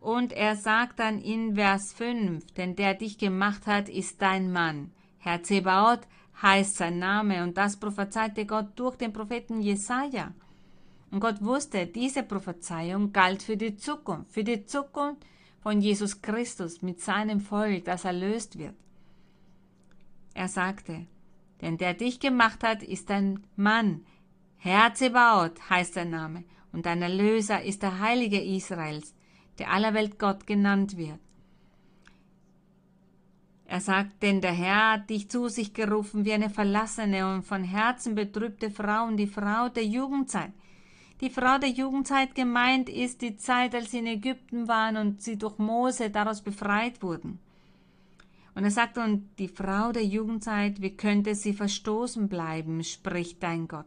Und 0.00 0.32
er 0.32 0.56
sagt 0.56 0.98
dann 0.98 1.20
in 1.20 1.54
Vers 1.54 1.92
5, 1.92 2.52
denn 2.54 2.74
der 2.74 2.94
dich 2.94 3.16
gemacht 3.16 3.68
hat, 3.68 3.88
ist 3.88 4.20
dein 4.20 4.50
Mann. 4.50 4.90
Herr 5.18 5.44
Zebaoth 5.44 6.08
heißt 6.42 6.76
sein 6.76 6.98
Name, 6.98 7.44
und 7.44 7.56
das 7.56 7.76
prophezeite 7.76 8.44
Gott 8.44 8.70
durch 8.74 8.96
den 8.96 9.12
Propheten 9.12 9.60
Jesaja. 9.60 10.32
Und 11.12 11.20
Gott 11.20 11.40
wusste, 11.40 11.86
diese 11.86 12.24
Prophezeiung 12.24 13.12
galt 13.12 13.44
für 13.44 13.56
die 13.56 13.76
Zukunft, 13.76 14.32
für 14.32 14.42
die 14.42 14.66
Zukunft 14.66 15.24
von 15.60 15.80
Jesus 15.80 16.20
Christus 16.20 16.82
mit 16.82 17.00
seinem 17.00 17.40
Volk, 17.40 17.84
das 17.84 18.04
erlöst 18.04 18.58
wird. 18.58 18.74
Er 20.34 20.48
sagte, 20.48 21.06
denn 21.60 21.78
der 21.78 21.94
dich 21.94 22.18
gemacht 22.18 22.64
hat, 22.64 22.82
ist 22.82 23.08
ein 23.12 23.44
Mann. 23.54 24.04
Herr 24.64 24.94
Zebaoth 24.94 25.58
heißt 25.70 25.94
sein 25.94 26.10
Name, 26.10 26.44
und 26.72 26.86
dein 26.86 27.02
Erlöser 27.02 27.64
ist 27.64 27.82
der 27.82 27.98
Heilige 27.98 28.40
Israels, 28.40 29.12
der 29.58 29.72
aller 29.72 29.92
Welt 29.92 30.20
Gott 30.20 30.46
genannt 30.46 30.96
wird. 30.96 31.18
Er 33.66 33.80
sagt, 33.80 34.22
denn 34.22 34.40
der 34.40 34.52
Herr 34.52 34.92
hat 34.92 35.10
dich 35.10 35.28
zu 35.28 35.48
sich 35.48 35.74
gerufen 35.74 36.24
wie 36.24 36.32
eine 36.32 36.48
verlassene 36.48 37.34
und 37.34 37.42
von 37.42 37.64
Herzen 37.64 38.14
betrübte 38.14 38.70
Frau 38.70 39.06
und 39.06 39.16
die 39.16 39.26
Frau 39.26 39.68
der 39.68 39.84
Jugendzeit, 39.84 40.52
die 41.20 41.30
Frau 41.30 41.58
der 41.58 41.70
Jugendzeit 41.70 42.36
gemeint 42.36 42.88
ist 42.88 43.20
die 43.20 43.36
Zeit, 43.36 43.74
als 43.74 43.90
sie 43.90 43.98
in 43.98 44.06
Ägypten 44.06 44.68
waren 44.68 44.96
und 44.96 45.22
sie 45.22 45.38
durch 45.38 45.58
Mose 45.58 46.08
daraus 46.10 46.40
befreit 46.40 47.02
wurden. 47.02 47.40
Und 48.54 48.62
er 48.62 48.70
sagt, 48.70 48.96
und 48.96 49.28
die 49.40 49.48
Frau 49.48 49.90
der 49.90 50.04
Jugendzeit, 50.04 50.80
wie 50.80 50.96
könnte 50.96 51.34
sie 51.34 51.52
verstoßen 51.52 52.28
bleiben, 52.28 52.84
spricht 52.84 53.42
dein 53.42 53.66
Gott. 53.66 53.86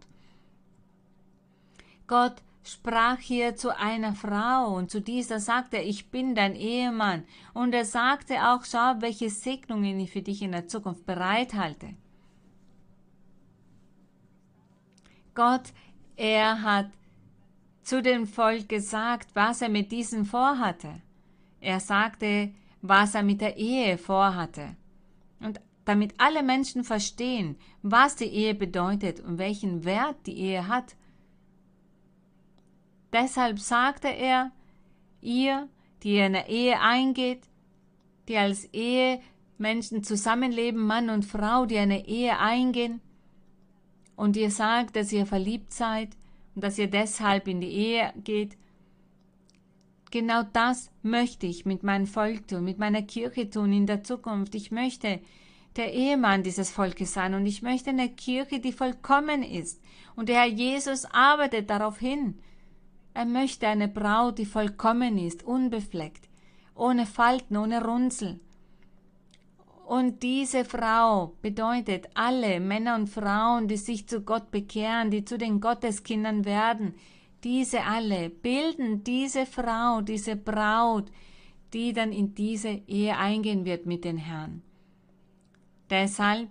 Gott 2.08 2.36
sprach 2.64 3.20
hier 3.20 3.56
zu 3.56 3.76
einer 3.78 4.14
Frau 4.14 4.76
und 4.76 4.90
zu 4.90 5.02
dieser 5.02 5.40
sagte 5.40 5.78
er, 5.78 5.86
ich 5.86 6.10
bin 6.10 6.36
dein 6.36 6.56
Ehemann. 6.56 7.24
Und 7.54 7.74
er 7.74 7.86
sagte 7.86 8.36
auch, 8.50 8.64
schau, 8.66 8.96
welche 9.00 9.30
Segnungen 9.30 10.00
ich 10.00 10.12
für 10.12 10.22
dich 10.22 10.42
in 10.42 10.52
der 10.52 10.68
Zukunft 10.68 11.06
bereithalte. 11.06 11.96
Gott, 15.36 15.74
er 16.16 16.62
hat 16.62 16.90
zu 17.84 18.02
dem 18.02 18.26
Volk 18.26 18.68
gesagt, 18.70 19.30
was 19.36 19.62
er 19.62 19.70
mit 19.70 19.92
diesen 19.92 20.26
vorhatte. 20.26 21.02
Er 21.62 21.80
sagte, 21.80 22.52
was 22.82 23.16
er 23.16 23.24
mit 23.24 23.42
der 23.42 23.58
Ehe 23.58 23.98
vorhatte. 23.98 24.76
Und 25.40 25.60
damit 25.84 26.16
alle 26.18 26.42
Menschen 26.42 26.84
verstehen, 26.84 27.58
was 27.84 28.16
die 28.16 28.26
Ehe 28.26 28.56
bedeutet 28.56 29.20
und 29.20 29.38
welchen 29.38 29.86
Wert 29.86 30.18
die 30.26 30.38
Ehe 30.38 30.68
hat. 30.68 30.96
Deshalb 33.16 33.60
sagte 33.60 34.10
er, 34.10 34.52
ihr, 35.22 35.70
die 36.04 36.18
in 36.18 36.36
eine 36.36 36.50
Ehe 36.50 36.82
eingeht, 36.82 37.44
die 38.28 38.36
als 38.36 38.66
Ehemenschen 38.74 40.04
zusammenleben, 40.04 40.82
Mann 40.82 41.10
und 41.10 41.24
Frau, 41.24 41.66
die 41.66 41.78
eine 41.78 42.06
Ehe 42.06 42.38
eingehen, 42.38 43.00
und 44.18 44.36
ihr 44.36 44.52
sagt, 44.52 44.98
dass 44.98 45.14
ihr 45.14 45.26
verliebt 45.26 45.72
seid 45.72 46.10
und 46.56 46.64
dass 46.66 46.78
ihr 46.78 46.90
deshalb 46.90 47.48
in 47.48 47.62
die 47.62 47.72
Ehe 47.72 48.14
geht, 48.22 48.58
Genau 50.12 50.44
das 50.44 50.92
möchte 51.02 51.46
ich 51.46 51.66
mit 51.66 51.84
meinem 51.84 52.08
Volk 52.08 52.48
tun, 52.48 52.64
mit 52.64 52.78
meiner 52.78 53.02
Kirche 53.02 53.50
tun 53.50 53.74
in 53.74 53.86
der 53.86 54.04
Zukunft. 54.04 54.56
Ich 54.56 54.72
möchte 54.72 55.20
der 55.76 55.92
Ehemann 55.94 56.42
dieses 56.42 56.72
Volkes 56.72 57.14
sein 57.14 57.34
und 57.34 57.46
ich 57.46 57.62
möchte 57.62 57.90
eine 57.90 58.08
Kirche, 58.08 58.62
die 58.62 58.72
vollkommen 58.72 59.44
ist. 59.44 59.82
Und 60.16 60.30
der 60.30 60.38
Herr 60.38 60.48
Jesus 60.48 61.04
arbeitet 61.04 61.70
darauf 61.70 62.00
hin. 62.00 62.40
Er 63.16 63.26
möchte 63.26 63.66
eine 63.66 63.88
Braut, 63.88 64.38
die 64.40 64.46
vollkommen 64.46 65.18
ist, 65.18 65.42
unbefleckt, 65.44 66.28
ohne 66.76 67.06
Falten, 67.06 67.56
ohne 67.56 67.82
Runzel. 67.82 68.42
Und 69.88 70.22
diese 70.22 70.66
Frau 70.66 71.34
bedeutet 71.42 72.10
alle 72.14 72.60
Männer 72.60 72.96
und 72.96 73.08
Frauen, 73.08 73.70
die 73.70 73.78
sich 73.78 74.06
zu 74.10 74.22
Gott 74.22 74.52
bekehren, 74.52 75.12
die 75.12 75.24
zu 75.24 75.38
den 75.38 75.62
Gotteskindern 75.62 76.44
werden, 76.44 76.94
diese 77.46 77.84
alle 77.84 78.30
bilden 78.30 79.06
diese 79.06 79.46
Frau, 79.46 80.02
diese 80.02 80.36
Braut, 80.36 81.10
die 81.72 81.94
dann 81.94 82.12
in 82.12 82.36
diese 82.36 82.82
Ehe 82.86 83.16
eingehen 83.18 83.64
wird 83.64 83.86
mit 83.86 84.04
den 84.04 84.18
Herrn. 84.18 84.62
Deshalb 85.90 86.50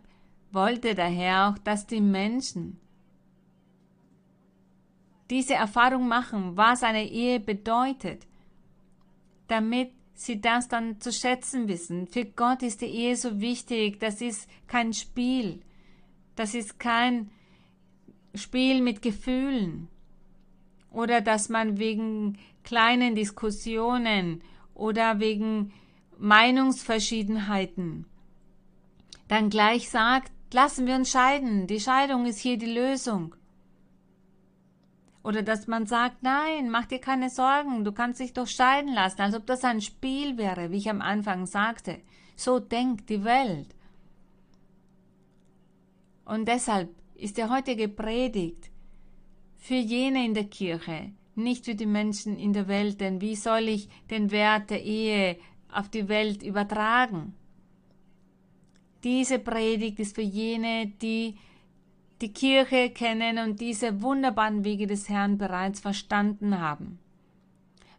wollte 0.50 0.94
der 0.94 1.09
Herr 1.09 1.50
auch, 1.50 1.59
dass 1.59 1.87
die 1.87 2.00
Menschen 2.00 2.79
diese 5.30 5.54
Erfahrung 5.54 6.08
machen, 6.08 6.56
was 6.56 6.82
eine 6.82 7.08
Ehe 7.08 7.40
bedeutet, 7.40 8.26
damit 9.48 9.90
sie 10.14 10.40
das 10.40 10.68
dann 10.68 11.00
zu 11.00 11.12
schätzen 11.12 11.68
wissen. 11.68 12.06
Für 12.06 12.24
Gott 12.24 12.62
ist 12.62 12.80
die 12.80 12.87
Ehe 12.87 13.16
so 13.16 13.40
wichtig, 13.40 13.98
das 14.00 14.20
ist 14.20 14.48
kein 14.66 14.92
Spiel, 14.92 15.60
das 16.37 16.54
ist 16.54 16.78
kein 16.78 17.30
Spiel 18.34 18.80
mit 18.80 19.02
Gefühlen 19.02 19.88
oder 20.90 21.20
dass 21.20 21.48
man 21.48 21.78
wegen 21.78 22.38
kleinen 22.62 23.14
Diskussionen 23.14 24.42
oder 24.74 25.20
wegen 25.20 25.72
Meinungsverschiedenheiten 26.18 28.06
dann 29.28 29.50
gleich 29.50 29.90
sagt, 29.90 30.32
lassen 30.52 30.87
wir 30.87 30.94
uns 30.94 31.10
scheiden, 31.10 31.66
die 31.66 31.80
Scheidung 31.80 32.26
ist 32.26 32.38
hier 32.38 32.56
die 32.56 32.72
Lösung. 32.72 33.34
Oder 35.24 35.42
dass 35.42 35.66
man 35.66 35.87
sagt, 35.87 36.22
nein, 36.22 36.70
mach 36.70 36.84
dir 36.84 37.00
keine 37.00 37.30
Sorgen, 37.30 37.82
du 37.82 37.92
kannst 37.92 38.20
dich 38.20 38.34
doch 38.34 38.46
scheiden 38.46 38.92
lassen, 38.92 39.22
als 39.22 39.34
ob 39.34 39.46
das 39.46 39.64
ein 39.64 39.80
Spiel 39.80 40.37
wäre, 40.37 40.70
wie 40.70 40.76
ich 40.76 40.90
am 40.90 41.00
Anfang 41.00 41.46
sagte. 41.46 42.02
So 42.37 42.60
denkt 42.60 43.08
die 43.08 43.24
Welt. 43.24 43.74
Und 46.26 46.46
deshalb 46.46 46.90
ist 47.14 47.38
der 47.38 47.48
heutige 47.48 47.88
Predigt 47.88 48.70
für 49.56 49.76
jene 49.76 50.26
in 50.26 50.34
der 50.34 50.44
Kirche, 50.44 51.12
nicht 51.34 51.64
für 51.64 51.74
die 51.74 51.87
Menschen 51.87 52.38
in 52.38 52.52
der 52.52 52.68
Welt, 52.68 53.00
denn 53.00 53.22
wie 53.22 53.34
soll 53.34 53.68
ich 53.68 53.88
den 54.10 54.30
Wert 54.30 54.68
der 54.68 54.82
Ehe 54.82 55.38
auf 55.72 55.88
die 55.88 56.08
Welt 56.08 56.42
übertragen? 56.42 57.34
Diese 59.02 59.38
Predigt 59.38 59.98
ist 60.00 60.14
für 60.14 60.22
jene, 60.22 60.92
die 61.00 61.37
die 62.24 62.32
Kirche 62.32 62.88
kennen 62.88 63.37
und 63.37 63.60
diese 63.60 64.00
wunderbaren 64.00 64.64
Wege 64.64 64.87
des 64.87 65.10
Herrn 65.10 65.37
bereits 65.37 65.80
verstanden 65.80 66.58
haben. 66.58 66.98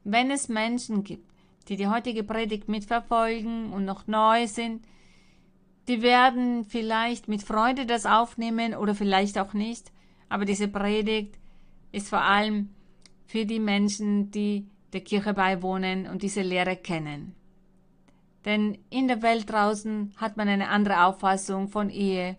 Wenn 0.03 0.31
es 0.31 0.49
Menschen 0.49 1.03
gibt, 1.03 1.31
die 1.67 1.75
die 1.75 1.87
heutige 1.87 2.23
Predigt 2.23 2.67
mitverfolgen 2.67 3.71
und 3.71 3.85
noch 3.85 4.07
neu 4.07 4.47
sind, 4.47 4.83
die 5.87 6.01
werden 6.01 6.65
vielleicht 6.65 7.27
mit 7.27 7.43
Freude 7.43 7.85
das 7.85 8.07
aufnehmen 8.07 8.73
oder 8.73 8.95
vielleicht 8.95 9.37
auch 9.37 9.53
nicht, 9.53 9.91
aber 10.27 10.45
diese 10.45 10.69
Predigt 10.69 11.37
ist 11.91 12.09
vor 12.09 12.21
allem 12.21 12.69
für 13.27 13.45
die 13.45 13.59
Menschen, 13.59 14.31
die 14.31 14.65
der 14.93 15.01
Kirche 15.01 15.35
beiwohnen 15.35 16.07
und 16.07 16.23
diese 16.23 16.41
Lehre 16.41 16.77
kennen. 16.77 17.35
Denn 18.43 18.79
in 18.89 19.07
der 19.07 19.21
Welt 19.21 19.51
draußen 19.51 20.13
hat 20.17 20.35
man 20.35 20.47
eine 20.47 20.69
andere 20.69 21.05
Auffassung 21.05 21.67
von 21.67 21.91
Ehe. 21.91 22.37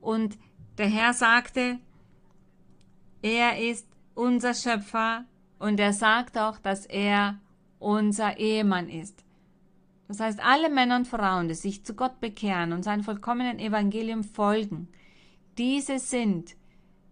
Und 0.00 0.38
der 0.78 0.88
Herr 0.88 1.12
sagte, 1.12 1.78
er 3.22 3.58
ist 3.58 3.86
unser 4.14 4.54
Schöpfer 4.54 5.24
und 5.58 5.78
er 5.78 5.92
sagt 5.92 6.38
auch, 6.38 6.58
dass 6.58 6.86
er 6.86 7.38
unser 7.78 8.38
Ehemann 8.38 8.88
ist. 8.88 9.24
Das 10.08 10.20
heißt, 10.20 10.40
alle 10.40 10.70
Männer 10.70 10.96
und 10.96 11.06
Frauen, 11.06 11.48
die 11.48 11.54
sich 11.54 11.84
zu 11.84 11.94
Gott 11.94 12.18
bekehren 12.20 12.72
und 12.72 12.82
seinem 12.82 13.04
vollkommenen 13.04 13.58
Evangelium 13.58 14.24
folgen, 14.24 14.88
diese 15.56 15.98
sind 15.98 16.56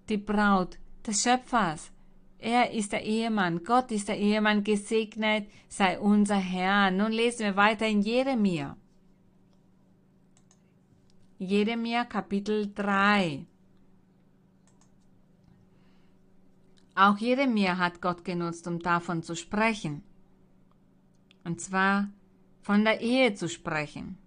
die 0.08 0.16
Braut 0.16 0.78
des 1.06 1.22
Schöpfers. 1.22 1.92
Er 2.38 2.72
ist 2.72 2.92
der 2.92 3.04
Ehemann, 3.04 3.64
Gott 3.64 3.90
ist 3.90 4.08
der 4.08 4.18
Ehemann, 4.18 4.64
gesegnet 4.64 5.46
sei 5.68 5.98
unser 5.98 6.36
Herr. 6.36 6.90
Nun 6.90 7.12
lesen 7.12 7.40
wir 7.40 7.56
weiter 7.56 7.86
in 7.86 8.00
Jeremia. 8.00 8.76
Jeremia 11.40 12.04
Kapitel 12.04 12.74
3. 12.74 13.46
Auch 16.96 17.16
Jeremia 17.16 17.78
hat 17.78 18.00
Gott 18.00 18.24
genutzt, 18.24 18.66
um 18.66 18.80
davon 18.80 19.22
zu 19.22 19.36
sprechen. 19.36 20.02
Und 21.44 21.60
zwar 21.60 22.08
von 22.62 22.84
der 22.84 23.00
Ehe 23.00 23.34
zu 23.34 23.48
sprechen. 23.48 24.18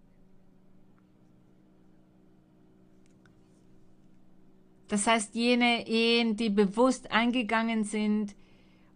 Das 4.87 5.05
heißt, 5.05 5.35
jene 5.35 5.85
Ehen, 5.87 6.37
die 6.37 6.49
bewusst 6.49 7.11
eingegangen 7.11 7.83
sind 7.83 8.35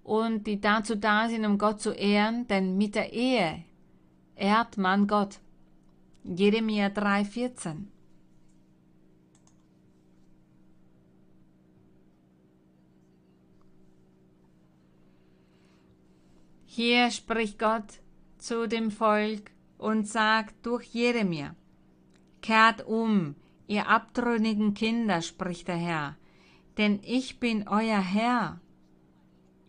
und 0.06 0.48
die 0.48 0.62
dazu 0.62 0.96
da 0.96 1.28
sind, 1.28 1.46
um 1.46 1.58
Gott 1.58 1.82
zu 1.82 1.92
ehren, 1.92 2.48
denn 2.48 2.78
mit 2.78 2.96
der 2.96 3.12
Ehe 3.12 3.66
ehrt 4.36 4.78
man 4.78 5.06
Gott. 5.06 5.42
Jeremia 6.24 6.88
3,14. 6.88 7.88
Hier 16.76 17.10
spricht 17.10 17.58
Gott 17.58 18.02
zu 18.38 18.68
dem 18.68 18.92
Volk 18.92 19.52
und 19.78 20.10
sagt 20.10 20.66
durch 20.66 20.94
Jeremia, 20.94 21.56
kehrt 22.42 22.86
um, 22.86 23.36
ihr 23.66 23.88
abtrünnigen 23.88 24.74
Kinder, 24.74 25.22
spricht 25.22 25.70
der 25.70 25.78
Herr, 25.78 26.18
denn 26.78 27.00
ich 27.02 27.40
bin 27.40 27.70
euer 27.70 28.02
Herr. 28.02 28.60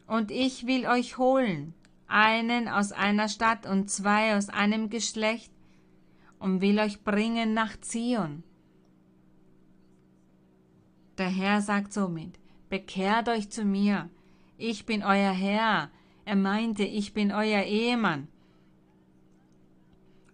Und 0.09 0.33
ich 0.33 0.67
will 0.67 0.85
euch 0.89 1.17
holen, 1.17 1.75
einen 2.09 2.67
aus 2.67 2.91
einer 2.91 3.29
Stadt 3.29 3.67
und 3.67 3.89
zwei 3.89 4.37
aus 4.37 4.49
einem 4.49 4.91
Geschlecht, 4.91 5.53
und 6.41 6.61
will 6.61 6.81
euch 6.81 7.05
bringen 7.05 7.55
nach 7.55 7.81
Zion. 7.83 8.43
Der 11.19 11.29
Herr 11.29 11.61
sagt 11.61 11.93
somit, 11.93 12.41
bekehrt 12.69 13.29
euch 13.29 13.49
zu 13.49 13.65
mir, 13.65 14.11
ich 14.59 14.87
bin 14.87 15.05
euer 15.05 15.31
Herr. 15.31 15.93
Er 16.27 16.37
meinte, 16.37 16.83
ich 16.83 17.15
bin 17.15 17.31
euer 17.31 17.63
Ehemann. 17.63 18.27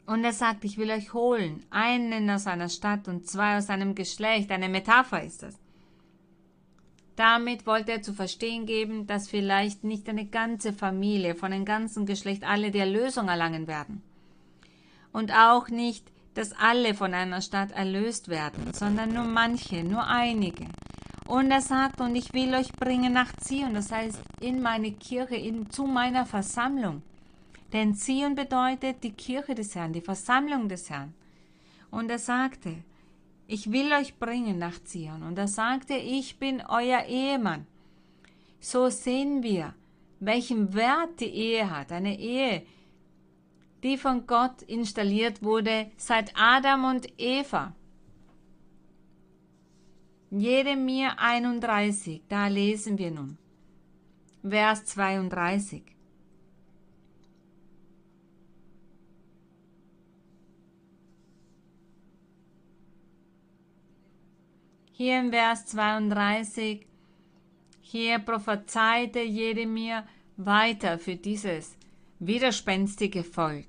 Und 0.06 0.24
er 0.24 0.32
sagt, 0.32 0.64
ich 0.64 0.78
will 0.78 0.90
euch 0.90 1.12
holen, 1.12 1.64
einen 1.70 2.28
aus 2.30 2.46
einer 2.46 2.70
Stadt 2.70 3.08
und 3.08 3.28
zwei 3.28 3.58
aus 3.58 3.68
einem 3.68 3.94
Geschlecht. 3.94 4.50
Eine 4.50 4.70
Metapher 4.70 5.22
ist 5.22 5.42
das. 5.42 5.60
Damit 7.14 7.66
wollte 7.66 7.92
er 7.92 8.02
zu 8.02 8.14
verstehen 8.14 8.64
geben, 8.64 9.06
dass 9.06 9.28
vielleicht 9.28 9.84
nicht 9.84 10.08
eine 10.08 10.24
ganze 10.24 10.72
Familie 10.72 11.34
von 11.34 11.52
einem 11.52 11.66
ganzen 11.66 12.06
Geschlecht 12.06 12.42
alle 12.42 12.70
die 12.70 12.78
Erlösung 12.78 13.28
erlangen 13.28 13.66
werden. 13.66 14.02
Und 15.12 15.30
auch 15.30 15.68
nicht, 15.68 16.10
dass 16.32 16.52
alle 16.52 16.94
von 16.94 17.12
einer 17.12 17.42
Stadt 17.42 17.70
erlöst 17.72 18.28
werden, 18.28 18.72
sondern 18.72 19.12
nur 19.12 19.24
manche, 19.24 19.84
nur 19.84 20.06
einige. 20.06 20.64
Und 21.32 21.50
er 21.50 21.62
sagt, 21.62 22.02
und 22.02 22.14
ich 22.14 22.34
will 22.34 22.54
euch 22.54 22.70
bringen 22.74 23.14
nach 23.14 23.34
Zion, 23.36 23.72
das 23.72 23.90
heißt 23.90 24.20
in 24.40 24.60
meine 24.60 24.92
Kirche, 24.92 25.36
in, 25.36 25.70
zu 25.70 25.84
meiner 25.86 26.26
Versammlung. 26.26 27.00
Denn 27.72 27.94
Zion 27.94 28.34
bedeutet 28.34 29.02
die 29.02 29.12
Kirche 29.12 29.54
des 29.54 29.74
Herrn, 29.74 29.94
die 29.94 30.02
Versammlung 30.02 30.68
des 30.68 30.90
Herrn. 30.90 31.14
Und 31.90 32.10
er 32.10 32.18
sagte, 32.18 32.74
ich 33.46 33.72
will 33.72 33.94
euch 33.94 34.18
bringen 34.18 34.58
nach 34.58 34.84
Zion. 34.84 35.22
Und 35.22 35.38
er 35.38 35.48
sagte, 35.48 35.94
ich 35.94 36.38
bin 36.38 36.62
euer 36.68 37.04
Ehemann. 37.06 37.66
So 38.60 38.90
sehen 38.90 39.42
wir, 39.42 39.72
welchen 40.20 40.74
Wert 40.74 41.18
die 41.20 41.34
Ehe 41.34 41.70
hat. 41.70 41.92
Eine 41.92 42.18
Ehe, 42.18 42.66
die 43.82 43.96
von 43.96 44.26
Gott 44.26 44.60
installiert 44.60 45.42
wurde 45.42 45.90
seit 45.96 46.34
Adam 46.36 46.84
und 46.84 47.06
Eva. 47.18 47.74
Jeremia 50.34 51.14
31, 51.18 52.22
da 52.26 52.46
lesen 52.46 52.96
wir 52.96 53.10
nun. 53.10 53.36
Vers 54.42 54.86
32. 54.86 55.82
Hier 64.92 65.20
im 65.20 65.30
Vers 65.30 65.66
32, 65.66 66.86
hier 67.82 68.18
prophezeite 68.20 69.20
Jeremia 69.20 70.06
weiter 70.38 70.98
für 70.98 71.16
dieses 71.16 71.76
widerspenstige 72.20 73.22
Volk. 73.22 73.66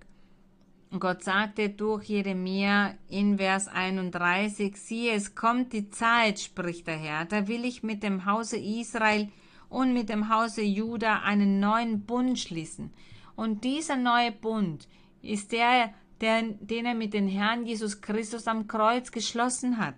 Gott 0.99 1.23
sagte 1.23 1.69
durch 1.69 2.05
Jeremia 2.05 2.93
in 3.09 3.37
Vers 3.37 3.67
31, 3.67 4.77
siehe, 4.77 5.13
es 5.13 5.33
kommt 5.33 5.73
die 5.73 5.89
Zeit, 5.89 6.39
spricht 6.39 6.85
der 6.85 6.97
Herr, 6.97 7.25
da 7.25 7.47
will 7.47 7.65
ich 7.65 7.81
mit 7.81 8.03
dem 8.03 8.25
Hause 8.25 8.57
Israel 8.57 9.29
und 9.69 9.93
mit 9.93 10.09
dem 10.09 10.29
Hause 10.29 10.61
Juda 10.61 11.21
einen 11.21 11.59
neuen 11.59 12.01
Bund 12.01 12.37
schließen. 12.37 12.91
Und 13.35 13.63
dieser 13.63 13.95
neue 13.95 14.31
Bund 14.31 14.87
ist 15.23 15.51
der, 15.51 15.93
der, 16.21 16.43
den 16.43 16.85
er 16.85 16.93
mit 16.93 17.13
dem 17.13 17.27
Herrn 17.27 17.65
Jesus 17.65 18.01
Christus 18.01 18.47
am 18.47 18.67
Kreuz 18.67 19.11
geschlossen 19.11 19.77
hat. 19.77 19.95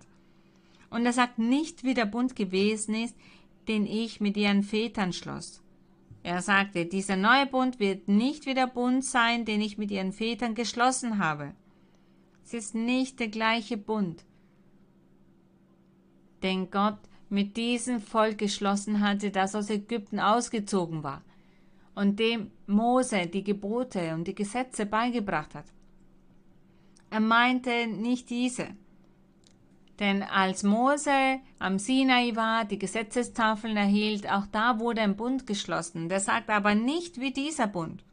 Und 0.88 1.04
er 1.04 1.12
sagt 1.12 1.38
nicht, 1.38 1.84
wie 1.84 1.94
der 1.94 2.06
Bund 2.06 2.36
gewesen 2.36 2.94
ist, 2.94 3.14
den 3.68 3.86
ich 3.86 4.20
mit 4.20 4.36
ihren 4.36 4.62
Vätern 4.62 5.12
schloss. 5.12 5.62
Er 6.26 6.42
sagte, 6.42 6.86
dieser 6.86 7.14
neue 7.14 7.46
Bund 7.46 7.78
wird 7.78 8.08
nicht 8.08 8.46
wie 8.46 8.54
der 8.54 8.66
Bund 8.66 9.04
sein, 9.04 9.44
den 9.44 9.60
ich 9.60 9.78
mit 9.78 9.92
ihren 9.92 10.10
Vätern 10.10 10.56
geschlossen 10.56 11.18
habe. 11.18 11.54
Es 12.44 12.52
ist 12.52 12.74
nicht 12.74 13.20
der 13.20 13.28
gleiche 13.28 13.76
Bund, 13.76 14.24
den 16.42 16.68
Gott 16.72 16.98
mit 17.28 17.56
diesem 17.56 18.00
Volk 18.00 18.38
geschlossen 18.38 19.02
hatte, 19.02 19.30
das 19.30 19.54
aus 19.54 19.70
Ägypten 19.70 20.18
ausgezogen 20.18 21.04
war 21.04 21.22
und 21.94 22.18
dem 22.18 22.50
Mose 22.66 23.28
die 23.28 23.44
Gebote 23.44 24.12
und 24.12 24.26
die 24.26 24.34
Gesetze 24.34 24.84
beigebracht 24.84 25.54
hat. 25.54 25.66
Er 27.08 27.20
meinte 27.20 27.86
nicht 27.86 28.30
diese, 28.30 28.70
denn 29.98 30.22
als 30.22 30.62
Mose 30.62 31.40
am 31.58 31.78
Sinai 31.78 32.36
war, 32.36 32.64
die 32.64 32.78
Gesetzestafeln 32.78 33.76
erhielt, 33.76 34.30
auch 34.30 34.46
da 34.52 34.78
wurde 34.78 35.00
ein 35.00 35.16
Bund 35.16 35.46
geschlossen. 35.46 36.08
Der 36.08 36.20
sagt 36.20 36.50
aber 36.50 36.74
nicht 36.74 37.20
wie 37.20 37.32
dieser 37.32 37.66
Bund, 37.66 38.04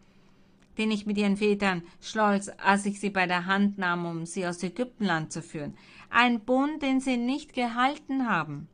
den 0.78 0.92
ich 0.92 1.06
mit 1.06 1.18
ihren 1.18 1.38
Vätern 1.38 1.84
schloss, 2.02 2.50
als 2.50 2.86
ich 2.86 3.00
sie 3.00 3.10
bei 3.10 3.28
der 3.28 3.46
Hand 3.46 3.78
nahm, 3.78 4.06
um 4.06 4.26
sie 4.26 4.48
aus 4.48 4.64
Ägyptenland 4.64 5.32
zu 5.34 5.42
führen. 5.42 5.76
Ein 6.10 6.40
Bund, 6.40 6.82
den 6.82 7.02
sie 7.02 7.18
nicht 7.18 7.54
gehalten 7.54 8.30
haben. 8.30 8.70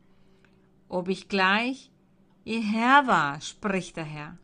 Ob 0.87 1.07
ich 1.07 1.29
gleich 1.29 1.91
ihr 2.45 2.61
Herr 2.61 3.07
war, 3.07 3.41
spricht 3.41 3.97
der 3.97 4.05
Herr. 4.05 4.37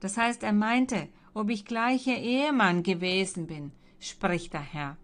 Das 0.00 0.16
heißt, 0.16 0.42
er 0.42 0.52
meinte, 0.52 1.08
ob 1.34 1.50
ich 1.50 1.64
gleich 1.64 2.06
ihr 2.06 2.18
Ehemann 2.18 2.82
gewesen 2.82 3.46
bin, 3.46 3.72
spricht 4.00 4.52
der 4.52 4.60
Herr. 4.60 4.96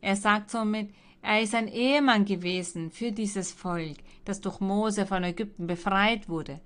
Er 0.00 0.16
sagt 0.16 0.50
somit, 0.50 0.90
er 1.26 1.42
ist 1.42 1.56
ein 1.56 1.66
Ehemann 1.66 2.24
gewesen 2.24 2.92
für 2.92 3.10
dieses 3.10 3.50
Volk, 3.50 3.96
das 4.24 4.40
durch 4.40 4.60
Mose 4.60 5.06
von 5.06 5.24
Ägypten 5.24 5.66
befreit 5.66 6.28
wurde. 6.28 6.60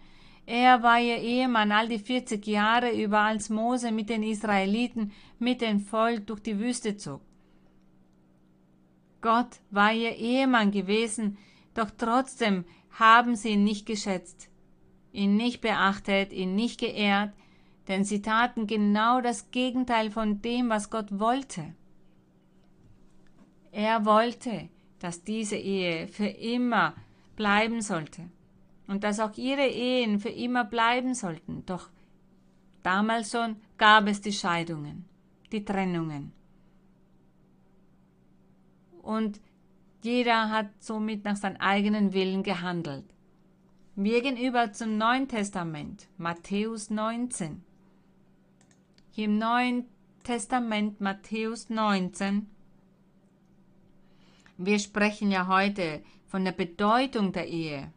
Er 0.44 0.82
war 0.82 1.00
ihr 1.00 1.16
Ehemann 1.16 1.72
all 1.72 1.88
die 1.88 1.98
40 1.98 2.46
Jahre 2.46 2.90
über, 2.90 3.20
als 3.20 3.48
Mose 3.48 3.90
mit 3.90 4.10
den 4.10 4.22
Israeliten, 4.22 5.12
mit 5.38 5.62
dem 5.62 5.80
Volk 5.80 6.26
durch 6.26 6.40
die 6.40 6.58
Wüste 6.58 6.98
zog. 6.98 7.22
Gott 9.22 9.60
war 9.70 9.94
ihr 9.94 10.16
Ehemann 10.16 10.72
gewesen, 10.72 11.38
doch 11.72 11.90
trotzdem 11.96 12.66
haben 12.90 13.36
sie 13.36 13.50
ihn 13.50 13.64
nicht 13.64 13.86
geschätzt, 13.86 14.50
ihn 15.10 15.36
nicht 15.36 15.62
beachtet, 15.62 16.34
ihn 16.34 16.54
nicht 16.54 16.78
geehrt, 16.78 17.32
denn 17.88 18.04
sie 18.04 18.20
taten 18.20 18.66
genau 18.66 19.22
das 19.22 19.50
Gegenteil 19.52 20.10
von 20.10 20.42
dem, 20.42 20.68
was 20.68 20.90
Gott 20.90 21.18
wollte. 21.18 21.74
Er 23.72 24.04
wollte, 24.04 24.68
dass 24.98 25.22
diese 25.22 25.56
Ehe 25.56 26.08
für 26.08 26.26
immer 26.26 26.94
bleiben 27.36 27.80
sollte 27.82 28.28
und 28.86 29.04
dass 29.04 29.20
auch 29.20 29.36
ihre 29.36 29.66
Ehen 29.66 30.18
für 30.20 30.28
immer 30.28 30.64
bleiben 30.64 31.14
sollten. 31.14 31.64
Doch 31.66 31.88
damals 32.82 33.30
schon 33.30 33.56
gab 33.78 34.06
es 34.08 34.20
die 34.20 34.32
Scheidungen, 34.32 35.04
die 35.52 35.64
Trennungen. 35.64 36.32
Und 39.02 39.40
jeder 40.02 40.50
hat 40.50 40.68
somit 40.80 41.24
nach 41.24 41.36
seinem 41.36 41.56
eigenen 41.56 42.12
Willen 42.12 42.42
gehandelt. 42.42 43.04
Wir 43.96 44.22
gehen 44.22 44.36
über 44.36 44.72
zum 44.72 44.98
Neuen 44.98 45.28
Testament, 45.28 46.08
Matthäus 46.16 46.90
19. 46.90 47.62
Hier 49.10 49.24
im 49.26 49.38
Neuen 49.38 49.84
Testament, 50.22 51.00
Matthäus 51.00 51.70
19, 51.70 52.46
wir 54.62 54.78
sprechen 54.78 55.30
ja 55.30 55.46
heute 55.46 56.02
von 56.26 56.44
der 56.44 56.52
Bedeutung 56.52 57.32
der 57.32 57.48
Ehe. 57.48 57.90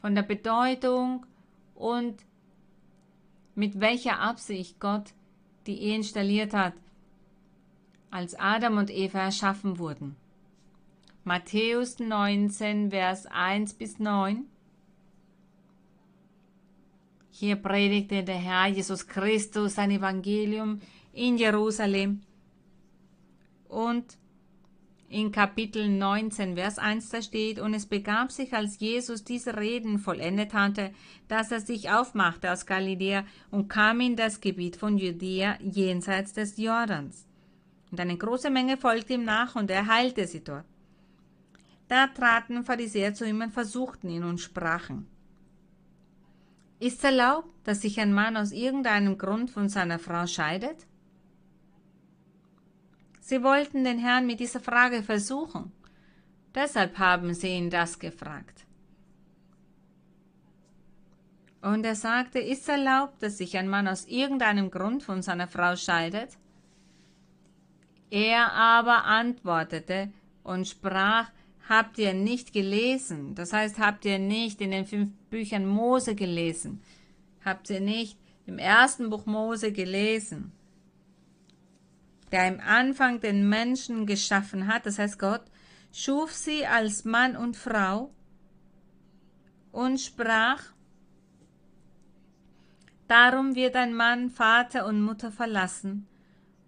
Von 0.00 0.14
der 0.14 0.22
Bedeutung 0.22 1.26
und 1.74 2.16
mit 3.54 3.78
welcher 3.78 4.18
Absicht 4.18 4.80
Gott 4.80 5.12
die 5.66 5.78
Ehe 5.78 5.96
installiert 5.96 6.54
hat, 6.54 6.72
als 8.10 8.34
Adam 8.34 8.78
und 8.78 8.90
Eva 8.90 9.18
erschaffen 9.18 9.78
wurden. 9.78 10.16
Matthäus 11.24 11.98
19, 11.98 12.90
Vers 12.90 13.26
1 13.26 13.74
bis 13.74 13.98
9. 13.98 14.46
Hier 17.30 17.56
predigte 17.56 18.24
der 18.24 18.36
Herr 18.36 18.68
Jesus 18.68 19.06
Christus 19.06 19.74
sein 19.74 19.90
Evangelium 19.90 20.80
in 21.12 21.36
Jerusalem 21.36 22.22
und 23.68 24.18
in 25.08 25.30
Kapitel 25.30 25.88
19, 25.88 26.56
Vers 26.56 26.78
1 26.78 27.10
da 27.10 27.22
steht, 27.22 27.60
und 27.60 27.74
es 27.74 27.86
begab 27.86 28.32
sich, 28.32 28.52
als 28.54 28.80
Jesus 28.80 29.22
diese 29.22 29.56
Reden 29.56 29.98
vollendet 29.98 30.52
hatte, 30.52 30.92
dass 31.28 31.52
er 31.52 31.60
sich 31.60 31.90
aufmachte 31.90 32.50
aus 32.50 32.66
Galiläa 32.66 33.24
und 33.52 33.68
kam 33.68 34.00
in 34.00 34.16
das 34.16 34.40
Gebiet 34.40 34.74
von 34.74 34.98
Judäa 34.98 35.58
jenseits 35.60 36.32
des 36.32 36.56
Jordans. 36.56 37.24
Und 37.92 38.00
eine 38.00 38.16
große 38.16 38.50
Menge 38.50 38.76
folgte 38.76 39.14
ihm 39.14 39.24
nach, 39.24 39.54
und 39.54 39.70
er 39.70 39.86
heilte 39.86 40.26
sie 40.26 40.42
dort. 40.42 40.64
Da 41.86 42.08
traten 42.08 42.64
Pharisäer 42.64 43.14
zu 43.14 43.24
ihm 43.24 43.40
und 43.42 43.52
versuchten 43.52 44.10
ihn 44.10 44.24
und 44.24 44.40
sprachen, 44.40 45.06
Ist 46.80 47.04
erlaubt, 47.04 47.48
dass 47.62 47.82
sich 47.82 48.00
ein 48.00 48.12
Mann 48.12 48.36
aus 48.36 48.50
irgendeinem 48.50 49.18
Grund 49.18 49.52
von 49.52 49.68
seiner 49.68 50.00
Frau 50.00 50.26
scheidet? 50.26 50.84
Sie 53.28 53.42
wollten 53.42 53.82
den 53.82 53.98
Herrn 53.98 54.24
mit 54.24 54.38
dieser 54.38 54.60
Frage 54.60 55.02
versuchen. 55.02 55.72
Deshalb 56.54 56.96
haben 56.96 57.34
sie 57.34 57.48
ihn 57.48 57.70
das 57.70 57.98
gefragt. 57.98 58.64
Und 61.60 61.84
er 61.84 61.96
sagte, 61.96 62.38
ist 62.38 62.68
erlaubt, 62.68 63.20
dass 63.20 63.38
sich 63.38 63.58
ein 63.58 63.68
Mann 63.68 63.88
aus 63.88 64.06
irgendeinem 64.06 64.70
Grund 64.70 65.02
von 65.02 65.22
seiner 65.22 65.48
Frau 65.48 65.74
scheidet? 65.74 66.38
Er 68.10 68.52
aber 68.52 69.06
antwortete 69.06 70.12
und 70.44 70.68
sprach, 70.68 71.28
habt 71.68 71.98
ihr 71.98 72.14
nicht 72.14 72.52
gelesen? 72.52 73.34
Das 73.34 73.52
heißt, 73.52 73.80
habt 73.80 74.04
ihr 74.04 74.20
nicht 74.20 74.60
in 74.60 74.70
den 74.70 74.86
fünf 74.86 75.10
Büchern 75.30 75.66
Mose 75.66 76.14
gelesen? 76.14 76.80
Habt 77.44 77.70
ihr 77.70 77.80
nicht 77.80 78.16
im 78.46 78.60
ersten 78.60 79.10
Buch 79.10 79.26
Mose 79.26 79.72
gelesen? 79.72 80.52
Der 82.36 82.48
im 82.48 82.60
Anfang 82.60 83.18
den 83.18 83.48
Menschen 83.48 84.04
geschaffen 84.04 84.66
hat, 84.66 84.84
das 84.84 84.98
heißt 84.98 85.18
Gott, 85.18 85.40
schuf 85.90 86.34
sie 86.34 86.66
als 86.66 87.06
Mann 87.06 87.34
und 87.34 87.56
Frau 87.56 88.12
und 89.72 89.98
sprach, 89.98 90.62
Darum 93.08 93.54
wird 93.54 93.74
ein 93.74 93.94
Mann 93.94 94.28
Vater 94.28 94.84
und 94.84 95.00
Mutter 95.00 95.32
verlassen 95.32 96.06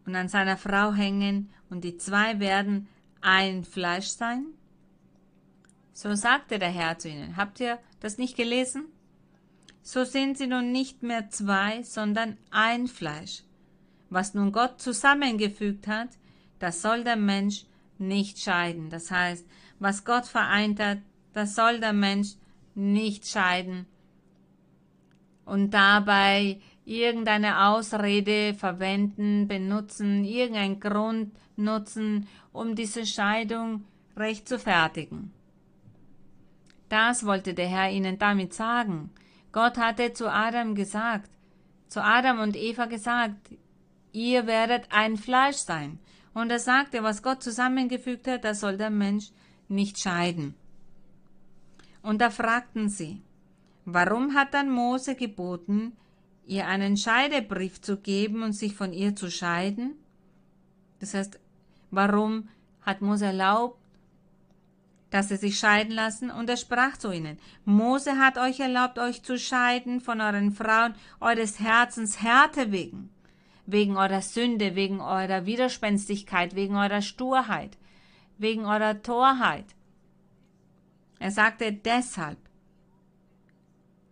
und 0.06 0.16
an 0.16 0.28
seiner 0.28 0.56
Frau 0.56 0.94
hängen, 0.94 1.50
und 1.68 1.84
die 1.84 1.98
zwei 1.98 2.40
werden 2.40 2.88
ein 3.20 3.62
Fleisch 3.62 4.06
sein? 4.06 4.46
So 5.92 6.14
sagte 6.14 6.58
der 6.58 6.70
Herr 6.70 6.98
zu 6.98 7.10
ihnen. 7.10 7.36
Habt 7.36 7.60
ihr 7.60 7.78
das 8.00 8.16
nicht 8.16 8.38
gelesen? 8.38 8.86
So 9.82 10.04
sind 10.04 10.38
sie 10.38 10.46
nun 10.46 10.72
nicht 10.72 11.02
mehr 11.02 11.28
zwei, 11.28 11.82
sondern 11.82 12.38
ein 12.50 12.86
Fleisch. 12.86 13.42
Was 14.10 14.34
nun 14.34 14.52
Gott 14.52 14.80
zusammengefügt 14.80 15.86
hat, 15.86 16.08
das 16.58 16.82
soll 16.82 17.04
der 17.04 17.16
Mensch 17.16 17.66
nicht 17.98 18.38
scheiden. 18.38 18.90
Das 18.90 19.10
heißt, 19.10 19.46
was 19.78 20.04
Gott 20.04 20.26
vereint 20.26 20.80
hat, 20.80 20.98
das 21.32 21.54
soll 21.54 21.80
der 21.80 21.92
Mensch 21.92 22.34
nicht 22.74 23.26
scheiden 23.28 23.86
und 25.48 25.72
dabei 25.72 26.60
irgendeine 26.84 27.68
Ausrede 27.68 28.54
verwenden, 28.54 29.48
benutzen, 29.48 30.24
irgendeinen 30.24 30.78
Grund 30.78 31.32
nutzen, 31.56 32.28
um 32.52 32.74
diese 32.74 33.06
Scheidung 33.06 33.84
recht 34.16 34.46
zu 34.46 34.58
fertigen. 34.58 35.32
Das 36.88 37.24
wollte 37.24 37.54
der 37.54 37.68
Herr 37.68 37.90
ihnen 37.90 38.18
damit 38.18 38.54
sagen. 38.54 39.10
Gott 39.52 39.78
hatte 39.78 40.12
zu 40.12 40.30
Adam 40.30 40.74
gesagt, 40.74 41.30
zu 41.88 42.02
Adam 42.02 42.40
und 42.40 42.56
Eva 42.56 42.86
gesagt, 42.86 43.50
ihr 44.18 44.46
werdet 44.46 44.88
ein 44.90 45.16
Fleisch 45.16 45.56
sein. 45.56 45.98
Und 46.34 46.50
er 46.50 46.58
sagte, 46.58 47.02
was 47.02 47.22
Gott 47.22 47.42
zusammengefügt 47.42 48.28
hat, 48.28 48.44
das 48.44 48.60
soll 48.60 48.76
der 48.76 48.90
Mensch 48.90 49.30
nicht 49.68 49.98
scheiden. 49.98 50.54
Und 52.02 52.20
da 52.20 52.30
fragten 52.30 52.88
sie, 52.88 53.22
warum 53.84 54.34
hat 54.34 54.54
dann 54.54 54.70
Mose 54.70 55.14
geboten, 55.14 55.96
ihr 56.46 56.66
einen 56.66 56.96
Scheidebrief 56.96 57.80
zu 57.80 57.98
geben 57.98 58.42
und 58.42 58.52
sich 58.52 58.74
von 58.74 58.92
ihr 58.92 59.16
zu 59.16 59.30
scheiden? 59.30 59.94
Das 61.00 61.14
heißt, 61.14 61.38
warum 61.90 62.48
hat 62.82 63.02
Mose 63.02 63.26
erlaubt, 63.26 63.78
dass 65.10 65.28
sie 65.28 65.36
sich 65.36 65.58
scheiden 65.58 65.92
lassen? 65.92 66.30
Und 66.30 66.48
er 66.48 66.56
sprach 66.56 66.96
zu 66.96 67.10
ihnen, 67.10 67.38
Mose 67.64 68.18
hat 68.18 68.38
euch 68.38 68.60
erlaubt, 68.60 68.98
euch 68.98 69.22
zu 69.22 69.38
scheiden 69.38 70.00
von 70.00 70.20
euren 70.20 70.52
Frauen, 70.52 70.94
eures 71.20 71.60
Herzens 71.60 72.22
Härte 72.22 72.72
wegen, 72.72 73.10
wegen 73.68 73.98
eurer 73.98 74.22
Sünde, 74.22 74.74
wegen 74.74 75.02
eurer 75.02 75.44
Widerspenstigkeit, 75.44 76.54
wegen 76.54 76.74
eurer 76.74 77.02
Sturheit, 77.02 77.76
wegen 78.38 78.64
eurer 78.64 79.02
Torheit. 79.02 79.66
Er 81.18 81.30
sagte, 81.30 81.70
deshalb 81.72 82.38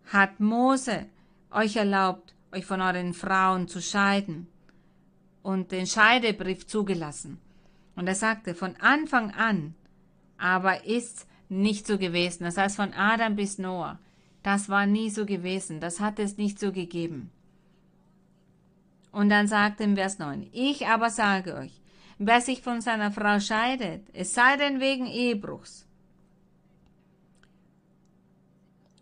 hat 0.05 0.39
Mose 0.39 1.07
euch 1.49 1.75
erlaubt, 1.75 2.35
euch 2.51 2.67
von 2.67 2.81
euren 2.81 3.15
Frauen 3.15 3.67
zu 3.67 3.81
scheiden 3.81 4.47
und 5.41 5.71
den 5.71 5.87
Scheidebrief 5.87 6.67
zugelassen. 6.67 7.39
Und 7.95 8.07
er 8.07 8.15
sagte, 8.15 8.53
von 8.53 8.75
Anfang 8.75 9.31
an 9.31 9.73
aber 10.37 10.85
ist 10.85 11.25
nicht 11.49 11.87
so 11.87 11.97
gewesen. 11.97 12.43
Das 12.43 12.57
heißt, 12.57 12.75
von 12.75 12.93
Adam 12.93 13.35
bis 13.35 13.57
Noah. 13.57 13.97
Das 14.43 14.69
war 14.69 14.85
nie 14.85 15.09
so 15.09 15.25
gewesen. 15.25 15.79
Das 15.79 15.99
hat 15.99 16.19
es 16.19 16.37
nicht 16.37 16.59
so 16.59 16.71
gegeben. 16.71 17.31
Und 19.17 19.29
dann 19.29 19.47
sagt 19.47 19.81
im 19.81 19.95
Vers 19.95 20.19
9, 20.19 20.47
ich 20.51 20.85
aber 20.85 21.09
sage 21.09 21.55
euch, 21.55 21.81
wer 22.19 22.39
sich 22.39 22.61
von 22.61 22.81
seiner 22.81 23.11
Frau 23.11 23.39
scheidet, 23.39 24.07
es 24.13 24.35
sei 24.35 24.57
denn 24.57 24.79
wegen 24.79 25.07
Ehebruchs 25.07 25.87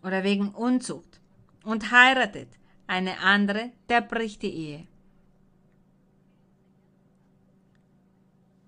oder 0.02 0.24
wegen 0.24 0.48
Unzucht 0.54 1.20
und 1.64 1.90
heiratet 1.92 2.48
eine 2.86 3.18
andere, 3.18 3.72
der 3.90 4.00
bricht 4.00 4.40
die 4.40 4.54
Ehe. 4.54 4.86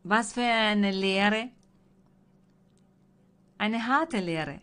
Was 0.03 0.35
für 0.35 0.43
eine 0.43 0.91
Lehre? 0.91 1.49
Eine 3.57 3.87
harte 3.87 4.21
Lehre. 4.21 4.61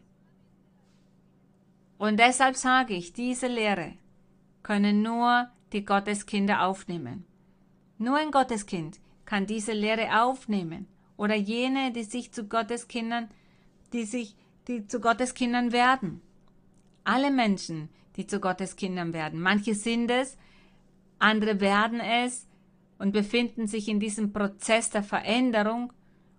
Und 1.97 2.19
deshalb 2.19 2.55
sage 2.55 2.93
ich, 2.93 3.11
diese 3.11 3.47
Lehre 3.47 3.93
können 4.61 5.01
nur 5.01 5.49
die 5.75 5.85
Gotteskinder 5.85 6.65
aufnehmen. 6.65 7.25
Nur 7.97 8.15
ein 8.15 8.31
Gotteskind 8.31 8.99
kann 9.25 9.45
diese 9.45 9.73
Lehre 9.73 10.23
aufnehmen 10.23 10.87
oder 11.17 11.35
jene, 11.35 11.91
die 11.91 12.03
sich 12.03 12.31
zu 12.31 12.47
Gotteskindern, 12.47 13.29
die 13.91 14.05
sich, 14.05 14.35
die 14.67 14.87
zu 14.87 14.99
Gotteskindern 15.01 15.73
werden. 15.73 16.21
Alle 17.03 17.29
Menschen, 17.29 17.89
die 18.15 18.25
zu 18.25 18.39
Gottes 18.39 18.77
Kindern 18.77 19.13
werden. 19.13 19.41
Manche 19.41 19.75
sind 19.75 20.09
es, 20.09 20.37
andere 21.19 21.59
werden 21.59 21.99
es 21.99 22.47
und 22.97 23.11
befinden 23.11 23.67
sich 23.67 23.89
in 23.89 23.99
diesem 23.99 24.31
Prozess 24.31 24.89
der 24.89 25.03
Veränderung 25.03 25.91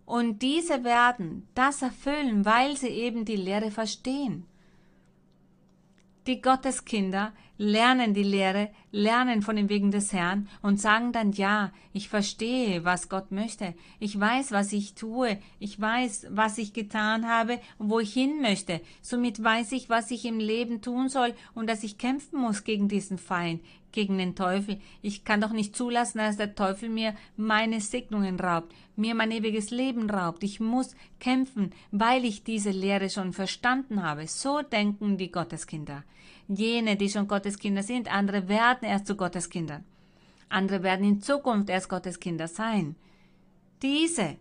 und 0.06 0.40
diese 0.40 0.82
werden 0.82 1.46
das 1.54 1.82
erfüllen, 1.82 2.44
weil 2.46 2.76
sie 2.76 2.88
eben 2.88 3.26
die 3.26 3.36
Lehre 3.36 3.70
verstehen. 3.70 4.46
Die 6.26 6.42
Gotteskinder 6.42 7.32
lernen 7.56 8.12
die 8.12 8.24
Lehre, 8.24 8.70
lernen 8.90 9.42
von 9.42 9.54
den 9.54 9.68
Wegen 9.68 9.92
des 9.92 10.12
Herrn 10.12 10.48
und 10.60 10.80
sagen 10.80 11.12
dann, 11.12 11.30
ja, 11.30 11.72
ich 11.92 12.08
verstehe, 12.08 12.84
was 12.84 13.08
Gott 13.08 13.30
möchte. 13.30 13.74
Ich 14.00 14.18
weiß, 14.18 14.50
was 14.50 14.72
ich 14.72 14.94
tue. 14.94 15.38
Ich 15.60 15.80
weiß, 15.80 16.26
was 16.30 16.58
ich 16.58 16.72
getan 16.72 17.28
habe 17.28 17.60
und 17.78 17.90
wo 17.90 18.00
ich 18.00 18.12
hin 18.12 18.40
möchte. 18.42 18.80
Somit 19.02 19.42
weiß 19.42 19.70
ich, 19.70 19.88
was 19.88 20.10
ich 20.10 20.24
im 20.24 20.40
Leben 20.40 20.82
tun 20.82 21.08
soll 21.08 21.32
und 21.54 21.68
dass 21.68 21.84
ich 21.84 21.96
kämpfen 21.96 22.40
muss 22.40 22.64
gegen 22.64 22.88
diesen 22.88 23.18
Feind, 23.18 23.62
gegen 23.92 24.18
den 24.18 24.34
Teufel. 24.34 24.80
Ich 25.02 25.24
kann 25.24 25.40
doch 25.40 25.52
nicht 25.52 25.76
zulassen, 25.76 26.18
dass 26.18 26.36
der 26.36 26.56
Teufel 26.56 26.88
mir 26.88 27.14
meine 27.36 27.80
Segnungen 27.80 28.38
raubt, 28.40 28.74
mir 28.96 29.14
mein 29.14 29.30
ewiges 29.30 29.70
Leben 29.70 30.10
raubt. 30.10 30.42
Ich 30.42 30.58
muss 30.58 30.96
kämpfen, 31.20 31.70
weil 31.92 32.24
ich 32.24 32.42
diese 32.42 32.70
Lehre 32.70 33.10
schon 33.10 33.32
verstanden 33.32 34.02
habe. 34.02 34.26
So 34.26 34.62
denken 34.62 35.16
die 35.16 35.30
Gotteskinder. 35.30 36.02
Jene, 36.48 36.96
die 36.96 37.08
schon 37.08 37.28
Gotteskinder 37.28 37.82
sind, 37.82 38.12
andere 38.12 38.48
werden 38.48 38.88
erst 38.88 39.06
zu 39.06 39.16
Gotteskindern. 39.16 39.84
Andere 40.48 40.82
werden 40.82 41.06
in 41.06 41.20
Zukunft 41.20 41.68
erst 41.68 41.88
Gotteskinder 41.88 42.48
sein. 42.48 42.94
Diese, 43.82 44.36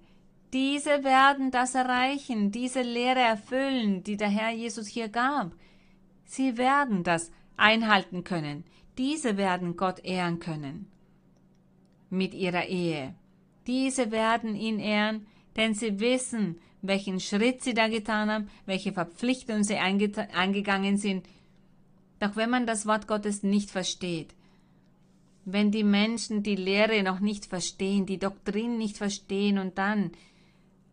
diese 0.53 1.03
werden 1.03 1.51
das 1.51 1.75
erreichen, 1.75 2.51
diese 2.51 2.81
Lehre 2.81 3.19
erfüllen, 3.19 4.03
die 4.03 4.17
der 4.17 4.29
Herr 4.29 4.51
Jesus 4.51 4.87
hier 4.87 5.09
gab. 5.09 5.51
Sie 6.25 6.57
werden 6.57 7.03
das 7.03 7.31
einhalten 7.57 8.23
können. 8.23 8.63
Diese 8.97 9.37
werden 9.37 9.75
Gott 9.75 9.99
ehren 10.05 10.39
können 10.39 10.87
mit 12.09 12.33
ihrer 12.33 12.65
Ehe. 12.65 13.15
Diese 13.67 14.11
werden 14.11 14.55
ihn 14.55 14.79
ehren, 14.79 15.27
denn 15.55 15.73
sie 15.73 15.99
wissen, 15.99 16.59
welchen 16.81 17.19
Schritt 17.19 17.63
sie 17.63 17.73
da 17.73 17.87
getan 17.87 18.29
haben, 18.29 18.49
welche 18.65 18.93
Verpflichtungen 18.93 19.63
sie 19.63 19.77
eingegangen 19.77 20.97
sind. 20.97 21.27
Doch 22.19 22.35
wenn 22.35 22.49
man 22.49 22.65
das 22.65 22.85
Wort 22.85 23.07
Gottes 23.07 23.43
nicht 23.43 23.71
versteht, 23.71 24.33
wenn 25.45 25.71
die 25.71 25.83
Menschen 25.83 26.41
die 26.41 26.55
Lehre 26.55 27.03
noch 27.03 27.19
nicht 27.19 27.45
verstehen, 27.45 28.05
die 28.05 28.17
Doktrin 28.17 28.77
nicht 28.77 28.97
verstehen 28.97 29.59
und 29.59 29.77
dann 29.77 30.11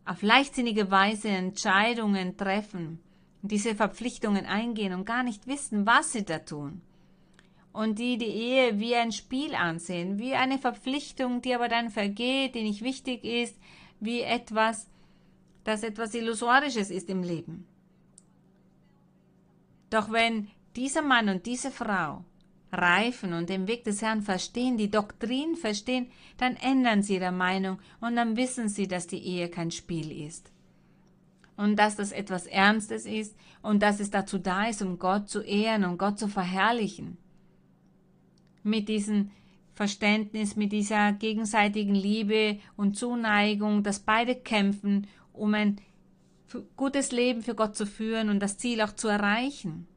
auf 0.05 0.21
leichtsinnige 0.21 0.91
Weise 0.91 1.29
Entscheidungen 1.29 2.37
treffen, 2.37 2.99
diese 3.41 3.75
Verpflichtungen 3.75 4.45
eingehen 4.45 4.93
und 4.93 5.05
gar 5.05 5.23
nicht 5.23 5.47
wissen, 5.47 5.85
was 5.85 6.11
sie 6.11 6.23
da 6.23 6.39
tun, 6.39 6.81
und 7.71 7.97
die 7.97 8.17
die 8.17 8.25
Ehe 8.25 8.79
wie 8.79 8.95
ein 8.95 9.11
Spiel 9.11 9.55
ansehen, 9.55 10.19
wie 10.19 10.35
eine 10.35 10.59
Verpflichtung, 10.59 11.41
die 11.41 11.55
aber 11.55 11.67
dann 11.67 11.89
vergeht, 11.89 12.55
die 12.55 12.63
nicht 12.63 12.83
wichtig 12.83 13.23
ist, 13.23 13.57
wie 13.99 14.21
etwas, 14.21 14.87
das 15.63 15.83
etwas 15.83 16.13
Illusorisches 16.13 16.91
ist 16.91 17.09
im 17.09 17.23
Leben. 17.23 17.65
Doch 19.89 20.11
wenn 20.11 20.49
dieser 20.75 21.01
Mann 21.01 21.29
und 21.29 21.45
diese 21.45 21.71
Frau 21.71 22.23
reifen 22.71 23.33
und 23.33 23.49
den 23.49 23.67
Weg 23.67 23.83
des 23.83 24.01
Herrn 24.01 24.21
verstehen, 24.21 24.77
die 24.77 24.89
Doktrin 24.89 25.55
verstehen, 25.55 26.07
dann 26.37 26.55
ändern 26.55 27.03
sie 27.03 27.15
ihre 27.15 27.31
Meinung 27.31 27.79
und 28.01 28.15
dann 28.15 28.35
wissen 28.35 28.69
sie, 28.69 28.87
dass 28.87 29.07
die 29.07 29.23
Ehe 29.23 29.49
kein 29.49 29.71
Spiel 29.71 30.11
ist. 30.25 30.51
Und 31.55 31.77
dass 31.77 31.95
das 31.95 32.11
etwas 32.11 32.47
Ernstes 32.47 33.05
ist 33.05 33.35
und 33.61 33.83
dass 33.83 33.99
es 33.99 34.09
dazu 34.09 34.39
da 34.39 34.65
ist, 34.65 34.81
um 34.81 34.97
Gott 34.97 35.29
zu 35.29 35.41
ehren 35.41 35.85
und 35.85 35.99
Gott 35.99 36.17
zu 36.17 36.27
verherrlichen 36.27 37.17
mit 38.63 38.89
diesem 38.89 39.29
Verständnis, 39.73 40.55
mit 40.55 40.71
dieser 40.71 41.13
gegenseitigen 41.13 41.95
Liebe 41.95 42.59
und 42.75 42.97
Zuneigung, 42.97 43.83
dass 43.83 43.99
beide 43.99 44.35
kämpfen, 44.35 45.07
um 45.31 45.53
ein 45.53 45.79
gutes 46.75 47.11
Leben 47.11 47.41
für 47.41 47.55
Gott 47.55 47.75
zu 47.75 47.85
führen 47.85 48.29
und 48.29 48.39
das 48.39 48.57
Ziel 48.57 48.81
auch 48.81 48.93
zu 48.93 49.07
erreichen. 49.07 49.87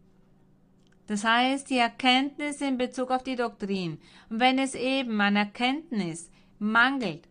Das 1.07 1.25
heißt, 1.25 1.71
die 1.71 1.79
Erkenntnis 1.79 2.61
in 2.61 2.79
Bezug 2.79 3.11
auf 3.11 3.23
die 3.23 3.37
Doktrin. 3.37 3.99
Und 4.29 4.41
wenn 4.41 4.59
es 4.59 4.75
eben 4.75 5.21
an 5.21 5.37
Erkenntnis 5.37 6.31
mangelt, 6.59 7.29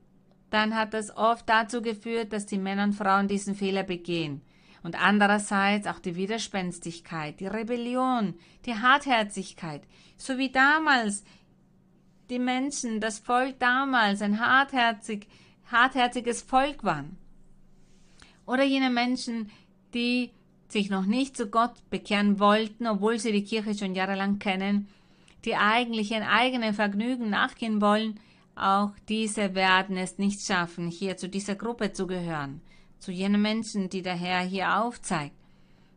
dann 0.49 0.76
hat 0.76 0.93
das 0.93 1.15
oft 1.15 1.49
dazu 1.49 1.82
geführt, 1.82 2.32
dass 2.32 2.45
die 2.45 2.57
Männer 2.57 2.86
und 2.86 2.93
Frauen 2.93 3.28
diesen 3.28 3.55
Fehler 3.55 3.84
begehen. 3.84 4.41
Und 4.84 5.01
andererseits 5.01 5.88
auch 5.88 5.99
die 5.99 6.15
Widerspenstigkeit, 6.15 7.39
die 7.39 7.47
Rebellion, 7.47 8.36
die 8.65 8.76
Hartherzigkeit, 8.76 9.82
so 10.15 10.38
wie 10.38 10.51
damals 10.51 11.23
die 12.30 12.39
Menschen, 12.39 13.01
das 13.01 13.19
Volk 13.19 13.59
damals 13.59 14.21
ein 14.21 14.39
hartherzig, 14.39 15.28
hartherziges 15.71 16.41
Volk 16.43 16.84
waren. 16.84 17.17
Oder 18.45 18.63
jene 18.63 18.91
Menschen, 18.91 19.49
die 19.93 20.32
sich 20.68 20.89
noch 20.89 21.05
nicht 21.05 21.38
zu 21.38 21.47
Gott 21.47 21.74
bekehren 21.89 22.39
wollten, 22.39 22.88
obwohl 22.88 23.20
sie 23.20 23.32
die 23.32 23.43
Kirche 23.43 23.78
schon 23.78 23.95
jahrelang 23.95 24.39
kennen, 24.39 24.88
die 25.45 25.55
eigentlich 25.55 26.11
ihren 26.11 26.24
eigenen 26.24 26.74
Vergnügen 26.74 27.30
nachgehen 27.30 27.82
wollen, 27.82 28.20
auch 28.55 28.91
diese 29.09 29.53
werden 29.53 29.97
es 29.97 30.18
nicht 30.18 30.41
schaffen, 30.41 30.89
hier 30.89 31.18
zu 31.18 31.30
dieser 31.30 31.55
Gruppe 31.55 31.91
zu 31.91 32.07
gehören, 32.07 32.61
zu 32.99 33.11
jenen 33.11 33.41
Menschen, 33.41 33.89
die 33.89 34.01
der 34.01 34.16
Herr 34.16 34.41
hier 34.41 34.82
aufzeigt. 34.82 35.36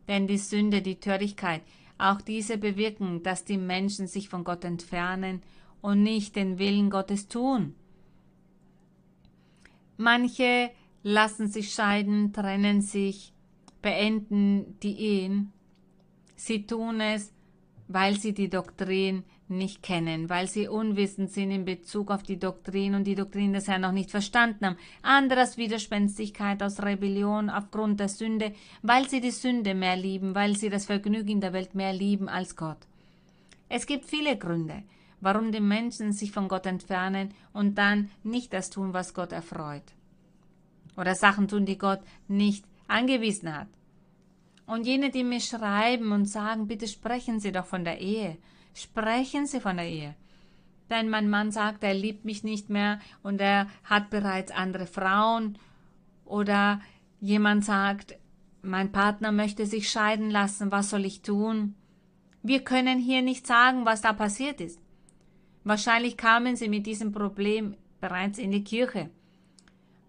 Denn 0.09 0.27
die 0.27 0.39
Sünde, 0.39 0.83
die 0.83 0.97
Törigkeit, 0.97 1.63
auch 1.99 2.21
diese 2.21 2.59
bewirken, 2.59 3.23
dass 3.23 3.45
die 3.45 3.59
Menschen 3.59 4.07
sich 4.07 4.29
von 4.29 4.45
Gott 4.45 4.65
entfernen 4.65 5.43
und 5.81 6.03
nicht 6.03 6.37
den 6.37 6.59
Willen 6.59 6.91
Gottes 6.91 7.29
tun. 7.29 7.75
Manche 9.97 10.71
lassen 11.03 11.49
sich 11.49 11.73
scheiden, 11.73 12.33
trennen 12.33 12.81
sich, 12.81 13.33
beenden 13.89 14.79
die 14.83 15.01
Ehen. 15.01 15.51
Sie 16.37 16.67
tun 16.67 17.01
es, 17.01 17.33
weil 17.89 18.21
sie 18.21 18.35
die 18.35 18.51
Doktrin 18.51 19.25
nicht 19.49 19.83
kennen, 19.83 20.29
weil 20.29 20.47
sie 20.47 20.69
unwissend 20.69 21.31
sind 21.31 21.51
in 21.51 21.65
Bezug 21.65 22.11
auf 22.11 22.23
die 22.23 22.39
Doktrin 22.39 22.95
und 22.95 23.05
die 23.05 23.15
Doktrin 23.15 23.55
des 23.55 23.67
Herrn 23.67 23.81
noch 23.81 23.93
nicht 23.93 24.11
verstanden 24.11 24.67
haben. 24.67 24.77
Anderes 25.01 25.57
Widerspenstigkeit 25.57 26.63
aus 26.63 26.83
Rebellion 26.83 27.49
aufgrund 27.49 27.99
der 27.99 28.11
Sünde, 28.11 28.53
weil 28.83 29.09
sie 29.09 29.23
die 29.23 29.31
Sünde 29.31 29.75
mehr 29.75 29.97
lieben, 29.97 30.35
weil 30.35 30.55
sie 30.55 30.69
das 30.69 30.85
Vergnügen 30.85 31.41
der 31.41 31.55
Welt 31.55 31.75
mehr 31.75 31.95
lieben 31.95 32.29
als 32.29 32.57
Gott. 32.57 32.87
Es 33.71 33.87
gibt 33.87 34.05
viele 34.05 34.37
Gründe, 34.37 34.83
warum 35.23 35.51
die 35.51 35.61
Menschen 35.61 36.13
sich 36.13 36.31
von 36.31 36.49
Gott 36.49 36.67
entfernen 36.67 37.33
und 37.55 37.79
dann 37.79 38.11
nicht 38.23 38.53
das 38.53 38.69
tun, 38.69 38.93
was 38.93 39.15
Gott 39.15 39.33
erfreut. 39.33 39.95
Oder 40.95 41.15
Sachen 41.15 41.49
tun, 41.49 41.65
die 41.65 41.79
Gott 41.79 42.01
nicht 42.29 42.67
angewiesen 42.89 43.55
hat. 43.57 43.69
Und 44.69 44.87
jene, 44.87 45.11
die 45.11 45.25
mir 45.25 45.41
schreiben 45.41 46.13
und 46.13 46.27
sagen, 46.27 46.69
bitte 46.69 46.87
sprechen 46.87 47.41
Sie 47.41 47.51
doch 47.51 47.67
von 47.67 47.85
der 47.85 48.01
Ehe, 48.01 48.39
Sprechen 48.79 49.49
Sie 49.49 49.59
von 49.59 49.77
der 49.77 49.89
Ehe. 49.89 50.15
Wenn 50.89 51.09
mein 51.09 51.29
Mann 51.29 51.51
sagt, 51.51 51.83
er 51.83 51.95
liebt 51.95 52.25
mich 52.25 52.45
nicht 52.45 52.71
mehr 52.71 53.01
und 53.25 53.41
er 53.41 53.67
hat 53.83 54.09
bereits 54.09 54.53
andere 54.53 54.87
Frauen 54.87 55.59
oder 56.25 56.81
jemand 57.21 57.65
sagt, 57.65 58.15
mein 58.63 58.93
Partner 58.93 59.33
möchte 59.33 59.67
sich 59.67 59.91
scheiden 59.91 60.31
lassen, 60.31 60.71
was 60.71 60.91
soll 60.91 61.05
ich 61.05 61.23
tun? 61.23 61.75
Wir 62.45 62.61
können 62.63 63.01
hier 63.01 63.21
nicht 63.21 63.49
sagen, 63.49 63.85
was 63.85 64.01
da 64.01 64.13
passiert 64.13 64.61
ist. 64.61 64.81
Wahrscheinlich 65.65 66.17
kamen 66.17 66.55
sie 66.55 66.69
mit 66.69 66.87
diesem 66.87 67.11
Problem 67.11 67.75
bereits 68.01 68.39
in 68.39 68.53
die 68.53 68.63
Kirche. 68.63 69.11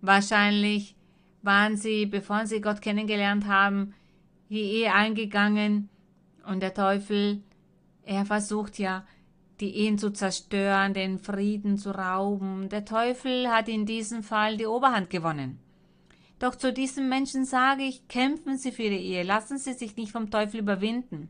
Wahrscheinlich 0.01 0.95
waren 1.41 1.75
sie, 1.75 2.05
bevor 2.05 2.45
sie 2.45 2.61
Gott 2.61 2.83
kennengelernt 2.83 3.47
haben, 3.47 3.95
die 4.49 4.61
Ehe 4.61 4.93
eingegangen 4.93 5.89
und 6.45 6.61
der 6.61 6.73
Teufel 6.73 7.43
er 8.09 8.25
versucht 8.25 8.79
ja, 8.79 9.05
die 9.59 9.75
Ehen 9.75 9.99
zu 9.99 10.09
zerstören, 10.09 10.95
den 10.95 11.19
Frieden 11.19 11.77
zu 11.77 11.91
rauben. 11.91 12.69
Der 12.69 12.83
Teufel 12.83 13.49
hat 13.49 13.69
in 13.69 13.85
diesem 13.85 14.23
Fall 14.23 14.57
die 14.57 14.65
Oberhand 14.65 15.11
gewonnen. 15.11 15.59
Doch 16.39 16.55
zu 16.55 16.73
diesen 16.73 17.07
Menschen 17.07 17.45
sage 17.45 17.83
ich, 17.83 18.07
kämpfen 18.07 18.57
Sie 18.57 18.71
für 18.71 18.81
Ihre 18.81 18.95
Ehe, 18.95 19.21
lassen 19.21 19.59
Sie 19.59 19.73
sich 19.73 19.95
nicht 19.95 20.11
vom 20.11 20.31
Teufel 20.31 20.61
überwinden. 20.61 21.29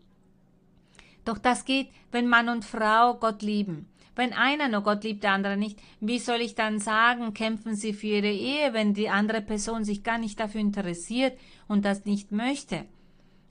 Doch 1.25 1.37
das 1.37 1.65
geht, 1.65 1.89
wenn 2.13 2.29
Mann 2.29 2.47
und 2.47 2.63
Frau 2.63 3.15
Gott 3.15 3.41
lieben. 3.41 3.89
Wenn 4.15 4.31
einer 4.31 4.69
nur 4.69 4.83
Gott 4.83 5.03
liebt, 5.03 5.23
der 5.23 5.33
andere 5.33 5.57
nicht, 5.57 5.81
wie 5.99 6.19
soll 6.19 6.39
ich 6.39 6.55
dann 6.55 6.79
sagen, 6.79 7.33
kämpfen 7.33 7.75
Sie 7.75 7.91
für 7.91 8.07
Ihre 8.07 8.31
Ehe, 8.31 8.71
wenn 8.71 8.93
die 8.93 9.09
andere 9.09 9.41
Person 9.41 9.83
sich 9.83 10.03
gar 10.03 10.17
nicht 10.17 10.39
dafür 10.39 10.61
interessiert 10.61 11.37
und 11.67 11.83
das 11.83 12.05
nicht 12.05 12.31
möchte? 12.31 12.85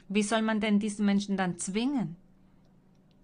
Wie 0.08 0.22
soll 0.22 0.42
man 0.42 0.60
denn 0.60 0.78
diesen 0.78 1.04
Menschen 1.04 1.36
dann 1.36 1.58
zwingen? 1.58 2.16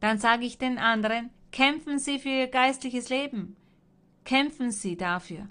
Dann 0.01 0.19
sage 0.19 0.45
ich 0.45 0.59
den 0.59 0.79
anderen, 0.79 1.31
kämpfen 1.51 1.99
Sie 1.99 2.19
für 2.19 2.29
Ihr 2.29 2.49
geistliches 2.49 3.09
Leben. 3.09 3.57
Kämpfen 4.25 4.71
Sie 4.71 4.97
dafür. 4.97 5.49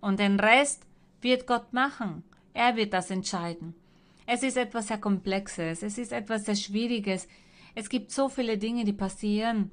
Und 0.00 0.20
den 0.20 0.38
Rest 0.38 0.82
wird 1.22 1.46
Gott 1.46 1.72
machen. 1.72 2.22
Er 2.52 2.76
wird 2.76 2.92
das 2.92 3.10
entscheiden. 3.10 3.74
Es 4.26 4.42
ist 4.42 4.56
etwas 4.56 4.88
sehr 4.88 4.98
Komplexes, 4.98 5.82
es 5.82 5.98
ist 5.98 6.12
etwas 6.12 6.44
sehr 6.44 6.56
Schwieriges. 6.56 7.28
Es 7.74 7.88
gibt 7.88 8.10
so 8.10 8.28
viele 8.28 8.58
Dinge, 8.58 8.84
die 8.84 8.92
passieren. 8.92 9.70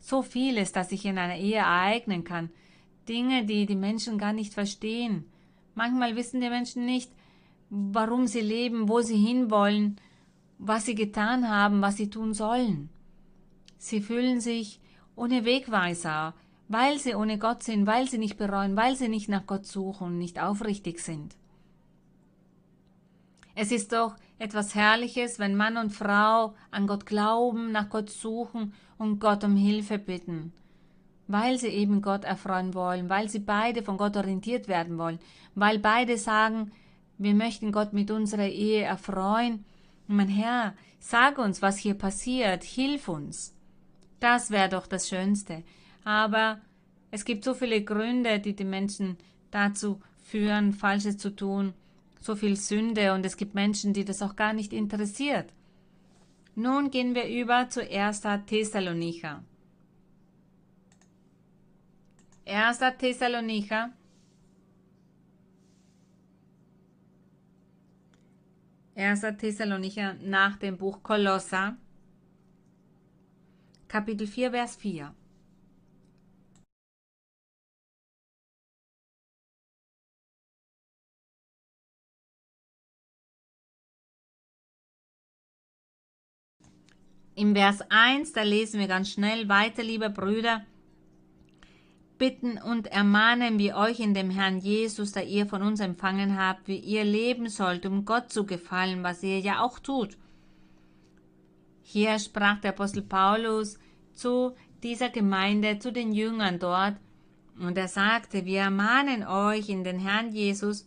So 0.00 0.22
vieles, 0.22 0.72
das 0.72 0.88
sich 0.88 1.04
in 1.04 1.18
einer 1.18 1.36
Ehe 1.36 1.56
ereignen 1.56 2.24
kann. 2.24 2.50
Dinge, 3.08 3.44
die 3.44 3.66
die 3.66 3.76
Menschen 3.76 4.18
gar 4.18 4.32
nicht 4.32 4.54
verstehen. 4.54 5.24
Manchmal 5.74 6.16
wissen 6.16 6.40
die 6.40 6.48
Menschen 6.48 6.86
nicht, 6.86 7.10
warum 7.70 8.26
sie 8.26 8.40
leben, 8.40 8.88
wo 8.88 9.00
sie 9.00 9.16
hinwollen, 9.16 10.00
was 10.64 10.86
sie 10.86 10.94
getan 10.94 11.48
haben, 11.48 11.82
was 11.82 11.96
sie 11.96 12.08
tun 12.08 12.34
sollen. 12.34 12.88
Sie 13.78 14.00
fühlen 14.00 14.40
sich 14.40 14.80
ohne 15.16 15.44
Wegweiser, 15.44 16.34
weil 16.68 16.98
sie 16.98 17.16
ohne 17.16 17.36
Gott 17.38 17.64
sind, 17.64 17.86
weil 17.86 18.08
sie 18.08 18.18
nicht 18.18 18.38
bereuen, 18.38 18.76
weil 18.76 18.94
sie 18.96 19.08
nicht 19.08 19.28
nach 19.28 19.46
Gott 19.46 19.66
suchen 19.66 20.18
nicht 20.18 20.40
aufrichtig 20.40 21.00
sind. 21.00 21.34
Es 23.56 23.72
ist 23.72 23.92
doch 23.92 24.14
etwas 24.38 24.74
Herrliches, 24.74 25.40
wenn 25.40 25.56
Mann 25.56 25.76
und 25.76 25.90
Frau 25.90 26.54
an 26.70 26.86
Gott 26.86 27.06
glauben, 27.06 27.72
nach 27.72 27.90
Gott 27.90 28.08
suchen 28.08 28.72
und 28.98 29.18
Gott 29.18 29.42
um 29.42 29.56
Hilfe 29.56 29.98
bitten, 29.98 30.52
weil 31.26 31.58
sie 31.58 31.68
eben 31.68 32.02
Gott 32.02 32.24
erfreuen 32.24 32.72
wollen, 32.72 33.10
weil 33.10 33.28
sie 33.28 33.40
beide 33.40 33.82
von 33.82 33.96
Gott 33.98 34.16
orientiert 34.16 34.68
werden 34.68 34.96
wollen, 34.96 35.18
weil 35.56 35.80
beide 35.80 36.16
sagen, 36.16 36.70
wir 37.18 37.34
möchten 37.34 37.72
Gott 37.72 37.92
mit 37.92 38.12
unserer 38.12 38.48
Ehe 38.48 38.82
erfreuen. 38.82 39.64
Mein 40.06 40.28
Herr, 40.28 40.74
sag 40.98 41.38
uns, 41.38 41.62
was 41.62 41.78
hier 41.78 41.94
passiert, 41.94 42.64
hilf 42.64 43.08
uns. 43.08 43.54
Das 44.20 44.50
wäre 44.50 44.68
doch 44.68 44.86
das 44.86 45.08
Schönste. 45.08 45.64
Aber 46.04 46.60
es 47.10 47.24
gibt 47.24 47.44
so 47.44 47.54
viele 47.54 47.82
Gründe, 47.82 48.40
die 48.40 48.54
die 48.54 48.64
Menschen 48.64 49.16
dazu 49.50 50.00
führen, 50.22 50.72
Falsches 50.72 51.18
zu 51.18 51.34
tun, 51.34 51.74
so 52.20 52.36
viel 52.36 52.56
Sünde 52.56 53.12
und 53.14 53.26
es 53.26 53.36
gibt 53.36 53.54
Menschen, 53.54 53.92
die 53.92 54.04
das 54.04 54.22
auch 54.22 54.36
gar 54.36 54.52
nicht 54.52 54.72
interessiert. 54.72 55.52
Nun 56.54 56.90
gehen 56.90 57.14
wir 57.14 57.28
über 57.28 57.68
zu 57.68 57.80
1. 57.88 58.22
Thessalonicher. 58.46 59.42
1. 62.46 62.78
Thessalonicher. 62.98 63.90
Erster 68.94 69.36
Thessalonicher 69.38 70.14
nach 70.22 70.58
dem 70.58 70.76
Buch 70.76 71.02
Kolosser. 71.02 71.78
Kapitel 73.88 74.26
4, 74.26 74.50
Vers 74.50 74.76
4. 74.76 75.14
Im 87.34 87.54
Vers 87.54 87.80
1, 87.88 88.34
da 88.34 88.42
lesen 88.42 88.78
wir 88.78 88.88
ganz 88.88 89.10
schnell 89.10 89.48
weiter, 89.48 89.82
liebe 89.82 90.10
Brüder, 90.10 90.66
bitten 92.22 92.56
und 92.56 92.86
ermahnen 92.86 93.58
wir 93.58 93.74
euch 93.74 93.98
in 93.98 94.14
dem 94.14 94.30
Herrn 94.30 94.58
Jesus, 94.58 95.10
da 95.10 95.20
ihr 95.22 95.44
von 95.44 95.60
uns 95.60 95.80
empfangen 95.80 96.38
habt, 96.38 96.68
wie 96.68 96.78
ihr 96.78 97.02
leben 97.02 97.48
sollt, 97.48 97.84
um 97.84 98.04
Gott 98.04 98.30
zu 98.30 98.46
gefallen, 98.46 99.02
was 99.02 99.24
ihr 99.24 99.40
ja 99.40 99.60
auch 99.60 99.80
tut. 99.80 100.16
Hier 101.82 102.20
sprach 102.20 102.60
der 102.60 102.74
Apostel 102.74 103.02
Paulus 103.02 103.76
zu 104.12 104.54
dieser 104.84 105.08
Gemeinde, 105.08 105.80
zu 105.80 105.90
den 105.90 106.12
Jüngern 106.12 106.60
dort, 106.60 106.94
und 107.58 107.76
er 107.76 107.88
sagte, 107.88 108.44
wir 108.44 108.60
ermahnen 108.60 109.26
euch 109.26 109.68
in 109.68 109.82
den 109.82 109.98
Herrn 109.98 110.30
Jesus, 110.30 110.86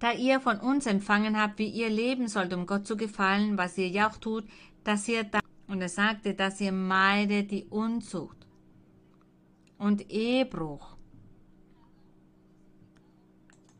da 0.00 0.10
ihr 0.10 0.40
von 0.40 0.58
uns 0.58 0.86
empfangen 0.86 1.40
habt, 1.40 1.60
wie 1.60 1.68
ihr 1.68 1.88
leben 1.88 2.26
sollt, 2.26 2.52
um 2.52 2.66
Gott 2.66 2.88
zu 2.88 2.96
gefallen, 2.96 3.56
was 3.56 3.78
ihr 3.78 3.86
ja 3.86 4.10
auch 4.10 4.16
tut, 4.16 4.44
dass 4.82 5.06
ihr 5.06 5.22
da, 5.22 5.38
und 5.68 5.80
er 5.80 5.88
sagte, 5.88 6.34
dass 6.34 6.60
ihr 6.60 6.72
meidet 6.72 7.52
die 7.52 7.66
Unzucht 7.66 8.41
und 9.82 10.12
Ehebruch. 10.12 10.96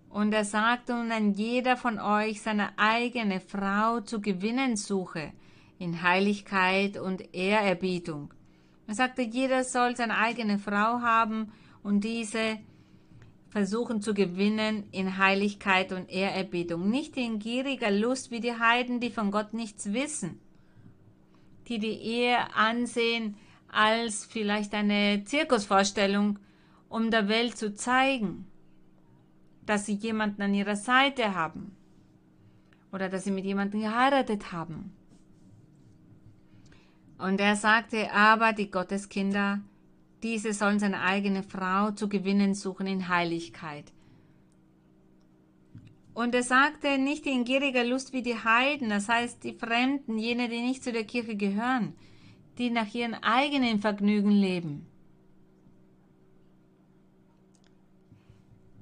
Und 0.09 0.35
er 0.35 0.45
sagte, 0.45 0.95
und 0.95 1.13
ein 1.13 1.33
jeder 1.33 1.77
von 1.77 2.01
euch 2.01 2.43
seine 2.43 2.77
eigene 2.77 3.39
Frau 3.41 4.01
zu 4.01 4.21
gewinnen 4.21 4.77
suche, 4.77 5.33
in 5.79 6.03
Heiligkeit 6.03 6.99
und 6.99 7.33
Ehrerbietung. 7.35 8.35
Er 8.89 8.95
sagte, 8.95 9.23
jeder 9.23 9.63
soll 9.63 9.97
seine 9.97 10.19
eigene 10.19 10.59
Frau 10.59 11.01
haben 11.01 11.53
und 11.85 12.03
diese 12.03 12.59
versuchen 13.49 14.03
zu 14.03 14.13
gewinnen 14.13 14.89
in 14.91 15.19
Heiligkeit 15.19 15.93
und 15.93 16.11
Ehrerbietung, 16.11 16.91
nicht 16.91 17.17
in 17.17 17.39
gieriger 17.39 17.93
Lust 17.93 18.33
wie 18.33 18.41
die 18.41 18.59
Heiden, 18.59 18.99
die 18.99 19.11
von 19.11 19.31
Gott 19.31 19.55
nichts 19.55 19.93
wissen, 19.93 20.41
die 21.69 21.79
die 21.79 21.95
Ehe 21.95 22.55
ansehen 22.55 23.37
als 23.73 24.25
vielleicht 24.25 24.75
eine 24.75 25.25
Zirkusvorstellung, 25.25 26.39
um 26.89 27.11
der 27.11 27.29
Welt 27.29 27.57
zu 27.57 27.75
zeigen, 27.75 28.47
dass 29.67 29.87
sie 29.87 29.95
jemanden 29.95 30.43
an 30.43 30.55
ihrer 30.55 30.77
Seite 30.77 31.35
haben 31.35 31.75
oder 32.93 33.09
dass 33.09 33.25
sie 33.25 33.31
mit 33.31 33.45
jemandem 33.45 33.81
geheiratet 33.81 34.53
haben. 34.53 34.93
Und 37.19 37.41
er 37.41 37.57
sagte, 37.57 38.13
aber 38.13 38.53
die 38.53 38.71
Gotteskinder, 38.71 39.61
diese 40.23 40.53
sollen 40.53 40.79
seine 40.79 41.01
eigene 41.01 41.43
Frau 41.43 41.93
zu 41.93 42.09
gewinnen 42.09 42.55
suchen 42.55 42.87
in 42.87 43.09
Heiligkeit. 43.09 43.93
Und 46.15 46.35
er 46.35 46.43
sagte, 46.43 46.99
nicht 46.99 47.25
in 47.27 47.45
gieriger 47.45 47.85
Lust 47.85 48.13
wie 48.13 48.23
die 48.23 48.37
Heiden, 48.37 48.91
das 48.91 49.09
heißt 49.09 49.43
die 49.45 49.55
Fremden, 49.55 50.19
jene, 50.19 50.49
die 50.49 50.61
nicht 50.61 50.85
zu 50.85 50.93
der 50.93 51.05
Kirche 51.05 51.37
gehören, 51.37 51.95
die 52.59 52.71
nach 52.71 52.93
ihren 52.95 53.15
eigenen 53.15 53.81
Vergnügen 53.81 54.31
leben. 54.31 54.87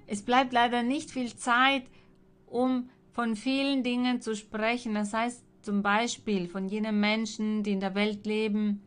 Es 0.06 0.22
bleibt 0.22 0.52
leider 0.52 0.82
nicht 0.82 1.10
viel 1.10 1.36
Zeit, 1.36 1.84
um 2.46 2.90
von 3.12 3.36
vielen 3.36 3.84
Dingen 3.84 4.20
zu 4.20 4.34
sprechen. 4.34 4.94
Das 4.94 5.12
heißt 5.12 5.44
zum 5.62 5.82
Beispiel 5.82 6.48
von 6.48 6.68
jenen 6.68 6.98
Menschen, 6.98 7.62
die 7.62 7.72
in 7.72 7.80
der 7.80 7.94
Welt 7.94 8.26
leben, 8.26 8.82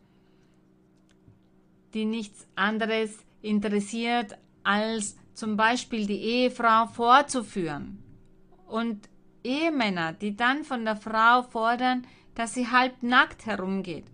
die 1.94 2.04
nichts 2.04 2.46
anderes 2.56 3.24
interessiert, 3.40 4.36
als 4.64 5.16
zum 5.34 5.56
Beispiel 5.56 6.06
die 6.06 6.20
Ehefrau 6.20 6.86
vorzuführen. 6.86 8.02
Und 8.66 9.08
Ehemänner, 9.44 10.12
die 10.12 10.36
dann 10.36 10.64
von 10.64 10.84
der 10.84 10.96
Frau 10.96 11.42
fordern, 11.42 12.06
dass 12.34 12.54
sie 12.54 12.66
halb 12.68 13.02
nackt 13.02 13.46
herumgeht. 13.46 14.06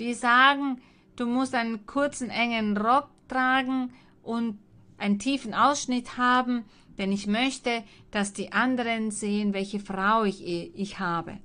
Die 0.00 0.14
sagen, 0.14 0.80
du 1.16 1.26
musst 1.26 1.54
einen 1.54 1.86
kurzen, 1.86 2.30
engen 2.30 2.76
Rock 2.76 3.10
tragen 3.28 3.92
und 4.22 4.58
einen 4.96 5.18
tiefen 5.18 5.54
Ausschnitt 5.54 6.16
haben, 6.16 6.64
denn 6.98 7.12
ich 7.12 7.26
möchte, 7.26 7.84
dass 8.10 8.32
die 8.32 8.52
anderen 8.52 9.10
sehen, 9.10 9.52
welche 9.52 9.78
Frau 9.78 10.24
ich, 10.24 10.42
ich 10.44 10.98
habe. 10.98 11.38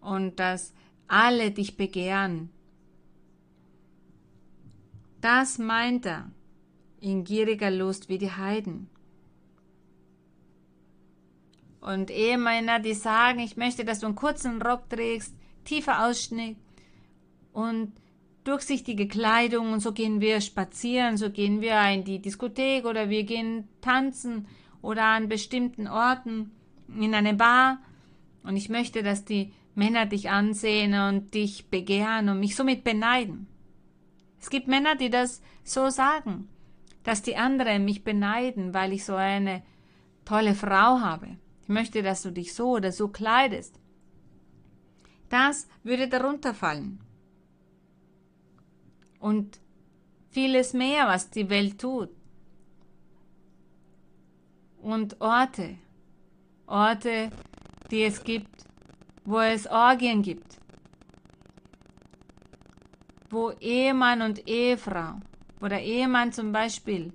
Und 0.00 0.38
dass 0.38 0.74
alle 1.08 1.50
dich 1.50 1.76
begehren. 1.76 2.50
Das 5.20 5.58
meint 5.58 6.06
er 6.06 6.30
in 7.00 7.24
gieriger 7.24 7.70
Lust 7.70 8.08
wie 8.08 8.18
die 8.18 8.30
Heiden. 8.30 8.88
Und 11.80 12.10
Ehemänner, 12.10 12.78
die 12.78 12.94
sagen, 12.94 13.38
ich 13.40 13.56
möchte, 13.56 13.86
dass 13.86 14.00
du 14.00 14.06
einen 14.06 14.16
kurzen 14.16 14.60
Rock 14.60 14.88
trägst, 14.90 15.34
tiefer 15.64 16.06
Ausschnitt 16.06 16.56
und 17.52 17.92
durchsichtige 18.44 19.06
Kleidung 19.06 19.72
und 19.72 19.80
so 19.80 19.92
gehen 19.92 20.20
wir 20.20 20.40
spazieren, 20.40 21.16
so 21.16 21.30
gehen 21.30 21.60
wir 21.60 21.80
in 21.90 22.04
die 22.04 22.20
Diskothek 22.20 22.84
oder 22.84 23.10
wir 23.10 23.24
gehen 23.24 23.68
tanzen 23.80 24.46
oder 24.82 25.04
an 25.04 25.28
bestimmten 25.28 25.86
Orten 25.86 26.52
in 26.98 27.14
eine 27.14 27.34
Bar 27.34 27.78
und 28.42 28.56
ich 28.56 28.68
möchte, 28.68 29.02
dass 29.02 29.24
die 29.24 29.52
Männer 29.74 30.06
dich 30.06 30.30
ansehen 30.30 30.94
und 30.94 31.34
dich 31.34 31.68
begehren 31.68 32.28
und 32.28 32.40
mich 32.40 32.56
somit 32.56 32.82
beneiden. 32.82 33.46
Es 34.40 34.50
gibt 34.50 34.68
Männer, 34.68 34.96
die 34.96 35.10
das 35.10 35.42
so 35.64 35.90
sagen, 35.90 36.48
dass 37.04 37.22
die 37.22 37.36
anderen 37.36 37.84
mich 37.84 38.04
beneiden, 38.04 38.74
weil 38.74 38.92
ich 38.92 39.04
so 39.04 39.14
eine 39.14 39.62
tolle 40.24 40.54
Frau 40.54 41.00
habe 41.00 41.36
möchte, 41.70 42.02
dass 42.02 42.22
du 42.22 42.30
dich 42.30 42.54
so 42.54 42.70
oder 42.70 42.92
so 42.92 43.08
kleidest. 43.08 43.80
Das 45.28 45.68
würde 45.84 46.08
darunter 46.08 46.52
fallen. 46.52 47.00
Und 49.20 49.60
vieles 50.30 50.72
mehr, 50.72 51.06
was 51.06 51.30
die 51.30 51.48
Welt 51.48 51.80
tut. 51.80 52.10
Und 54.80 55.20
Orte, 55.20 55.76
Orte, 56.66 57.30
die 57.90 58.02
es 58.02 58.24
gibt, 58.24 58.64
wo 59.24 59.40
es 59.40 59.66
Orgien 59.66 60.22
gibt, 60.22 60.56
wo 63.28 63.50
Ehemann 63.60 64.22
und 64.22 64.48
Ehefrau, 64.48 65.20
wo 65.60 65.68
der 65.68 65.82
Ehemann 65.82 66.32
zum 66.32 66.50
Beispiel 66.52 67.12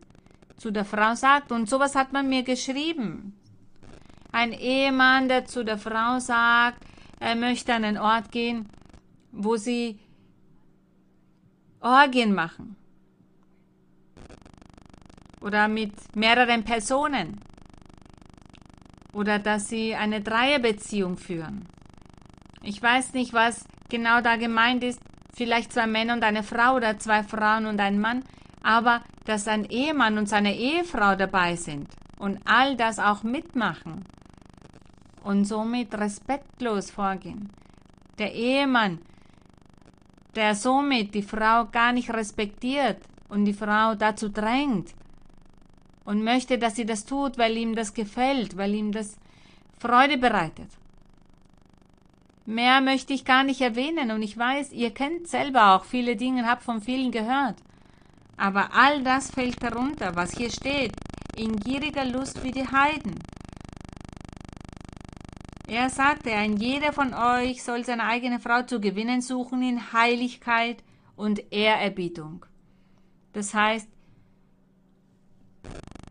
zu 0.57 0.71
der 0.71 0.85
Frau 0.85 1.15
sagt, 1.15 1.51
und 1.51 1.67
sowas 1.67 1.95
hat 1.95 2.13
man 2.13 2.29
mir 2.29 2.43
geschrieben, 2.43 3.35
ein 4.31 4.51
Ehemann, 4.51 5.27
der 5.27 5.45
zu 5.45 5.63
der 5.63 5.77
Frau 5.77 6.19
sagt, 6.19 6.85
er 7.19 7.35
möchte 7.35 7.73
an 7.73 7.83
einen 7.83 7.97
Ort 7.97 8.31
gehen, 8.31 8.69
wo 9.31 9.55
sie 9.55 9.99
Orgien 11.85 12.33
machen. 12.33 12.75
Oder 15.39 15.67
mit 15.67 15.93
mehreren 16.15 16.63
Personen. 16.63 17.39
Oder 19.13 19.37
dass 19.37 19.69
sie 19.69 19.93
eine 19.93 20.21
Dreierbeziehung 20.21 21.17
führen. 21.17 21.67
Ich 22.63 22.81
weiß 22.81 23.13
nicht, 23.13 23.33
was 23.33 23.65
genau 23.89 24.21
da 24.21 24.35
gemeint 24.35 24.83
ist. 24.83 24.99
Vielleicht 25.35 25.71
zwei 25.71 25.85
Männer 25.85 26.13
und 26.13 26.23
eine 26.23 26.41
Frau 26.41 26.75
oder 26.75 26.97
zwei 26.97 27.21
Frauen 27.21 27.67
und 27.67 27.79
ein 27.79 27.99
Mann. 27.99 28.23
Aber 28.63 29.01
dass 29.25 29.47
ein 29.47 29.65
Ehemann 29.65 30.17
und 30.17 30.27
seine 30.27 30.55
Ehefrau 30.55 31.15
dabei 31.15 31.55
sind 31.55 31.87
und 32.17 32.39
all 32.45 32.75
das 32.75 32.97
auch 32.97 33.21
mitmachen 33.21 34.05
und 35.23 35.45
somit 35.45 35.93
respektlos 35.93 36.89
vorgehen. 36.89 37.51
Der 38.17 38.33
Ehemann, 38.33 38.99
der 40.35 40.55
somit 40.55 41.13
die 41.13 41.23
Frau 41.23 41.65
gar 41.65 41.91
nicht 41.91 42.11
respektiert 42.11 42.97
und 43.29 43.45
die 43.45 43.53
Frau 43.53 43.95
dazu 43.95 44.29
drängt 44.29 44.93
und 46.05 46.23
möchte, 46.23 46.57
dass 46.57 46.75
sie 46.75 46.85
das 46.85 47.05
tut, 47.05 47.37
weil 47.37 47.57
ihm 47.57 47.75
das 47.75 47.93
gefällt, 47.93 48.57
weil 48.57 48.73
ihm 48.73 48.91
das 48.91 49.17
Freude 49.79 50.17
bereitet. 50.17 50.69
Mehr 52.45 52.79
möchte 52.79 53.13
ich 53.13 53.25
gar 53.25 53.43
nicht 53.43 53.61
erwähnen 53.61 54.11
und 54.11 54.21
ich 54.21 54.37
weiß, 54.37 54.71
ihr 54.71 54.91
kennt 54.91 55.27
selber 55.27 55.75
auch 55.75 55.83
viele 55.83 56.15
Dinge, 56.15 56.45
habt 56.47 56.63
von 56.63 56.79
vielen 56.79 57.11
gehört. 57.11 57.55
Aber 58.37 58.73
all 58.73 59.01
das 59.03 59.31
fällt 59.31 59.63
darunter, 59.63 60.15
was 60.15 60.37
hier 60.37 60.51
steht, 60.51 60.91
in 61.35 61.55
gieriger 61.57 62.05
Lust 62.05 62.43
wie 62.43 62.51
die 62.51 62.67
Heiden. 62.67 63.15
Er 65.67 65.89
sagte, 65.89 66.31
ein 66.31 66.57
jeder 66.57 66.93
von 66.93 67.13
euch 67.13 67.63
soll 67.63 67.83
seine 67.83 68.03
eigene 68.03 68.39
Frau 68.39 68.61
zu 68.61 68.79
gewinnen 68.79 69.21
suchen 69.21 69.63
in 69.63 69.93
Heiligkeit 69.93 70.83
und 71.15 71.51
Ehrerbietung. 71.51 72.45
Das 73.33 73.53
heißt, 73.53 73.89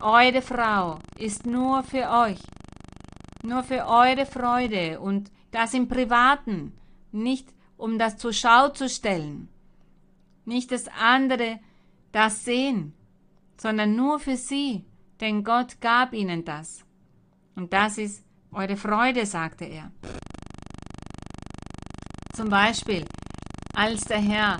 eure 0.01 0.43
Frau 0.43 0.99
ist 1.19 1.47
nur 1.47 1.85
für 1.85 2.11
euch, 2.11 2.41
nur 3.45 3.63
für 3.63 3.87
eure 3.87 4.27
Freude 4.27 5.01
und 5.01 5.31
das 5.53 5.73
im 5.73 5.89
Privaten, 5.89 6.73
nicht 7.13 7.55
um 7.77 7.99
das 7.99 8.17
zur 8.17 8.33
Schau 8.33 8.71
zu 8.71 8.89
stellen, 8.89 9.49
nicht 10.45 10.73
das 10.73 10.89
andere 10.89 11.61
das 12.11 12.45
sehen, 12.45 12.93
sondern 13.57 13.95
nur 13.95 14.19
für 14.19 14.37
sie, 14.37 14.85
denn 15.21 15.45
Gott 15.45 15.81
gab 15.81 16.13
ihnen 16.13 16.45
das. 16.45 16.85
Und 17.55 17.73
das 17.73 17.99
ist 17.99 18.25
eure 18.55 18.77
Freude, 18.77 19.27
sagte 19.27 19.65
er. 19.65 19.91
Zum 22.33 22.49
Beispiel, 22.49 23.05
als 23.75 24.05
der 24.05 24.21
Herr 24.21 24.59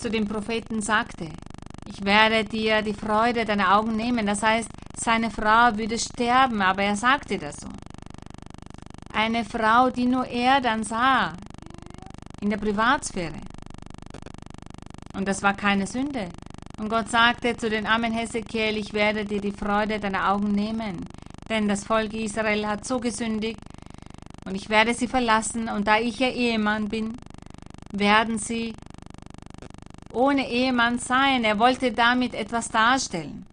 zu 0.00 0.10
dem 0.10 0.26
Propheten 0.26 0.82
sagte, 0.82 1.28
ich 1.86 2.04
werde 2.04 2.44
dir 2.44 2.82
die 2.82 2.94
Freude 2.94 3.44
deiner 3.44 3.76
Augen 3.76 3.96
nehmen. 3.96 4.26
Das 4.26 4.42
heißt, 4.42 4.68
seine 4.96 5.30
Frau 5.30 5.76
würde 5.76 5.98
sterben, 5.98 6.60
aber 6.60 6.82
er 6.82 6.96
sagte 6.96 7.38
das 7.38 7.56
so. 7.56 7.68
Eine 9.12 9.44
Frau, 9.44 9.90
die 9.90 10.06
nur 10.06 10.26
er 10.26 10.60
dann 10.60 10.84
sah, 10.84 11.32
in 12.40 12.50
der 12.50 12.58
Privatsphäre. 12.58 13.40
Und 15.14 15.26
das 15.26 15.42
war 15.42 15.54
keine 15.54 15.86
Sünde. 15.86 16.28
Und 16.78 16.88
Gott 16.88 17.08
sagte 17.08 17.56
zu 17.56 17.68
den 17.68 17.86
armen 17.86 18.12
Hesekiel, 18.12 18.76
ich 18.76 18.92
werde 18.92 19.24
dir 19.24 19.40
die 19.40 19.52
Freude 19.52 19.98
deiner 19.98 20.32
Augen 20.32 20.52
nehmen 20.52 21.04
denn 21.48 21.68
das 21.68 21.84
Volk 21.84 22.12
Israel 22.14 22.66
hat 22.66 22.84
so 22.84 22.98
gesündigt, 22.98 23.60
und 24.44 24.54
ich 24.54 24.68
werde 24.68 24.94
sie 24.94 25.08
verlassen, 25.08 25.68
und 25.68 25.86
da 25.86 25.98
ich 25.98 26.20
ihr 26.20 26.32
Ehemann 26.32 26.88
bin, 26.88 27.16
werden 27.92 28.38
sie 28.38 28.72
ohne 30.12 30.48
Ehemann 30.48 30.98
sein. 30.98 31.44
Er 31.44 31.58
wollte 31.58 31.92
damit 31.92 32.34
etwas 32.34 32.68
darstellen. 32.68 33.46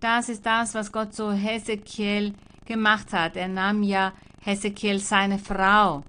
Das 0.00 0.28
ist 0.28 0.46
das, 0.46 0.74
was 0.74 0.92
Gott 0.92 1.14
zu 1.14 1.32
Hesekiel 1.32 2.34
gemacht 2.66 3.12
hat. 3.12 3.36
Er 3.36 3.48
nahm 3.48 3.82
ja 3.82 4.12
Hesekiel 4.40 4.98
seine 4.98 5.38
Frau. 5.38 6.04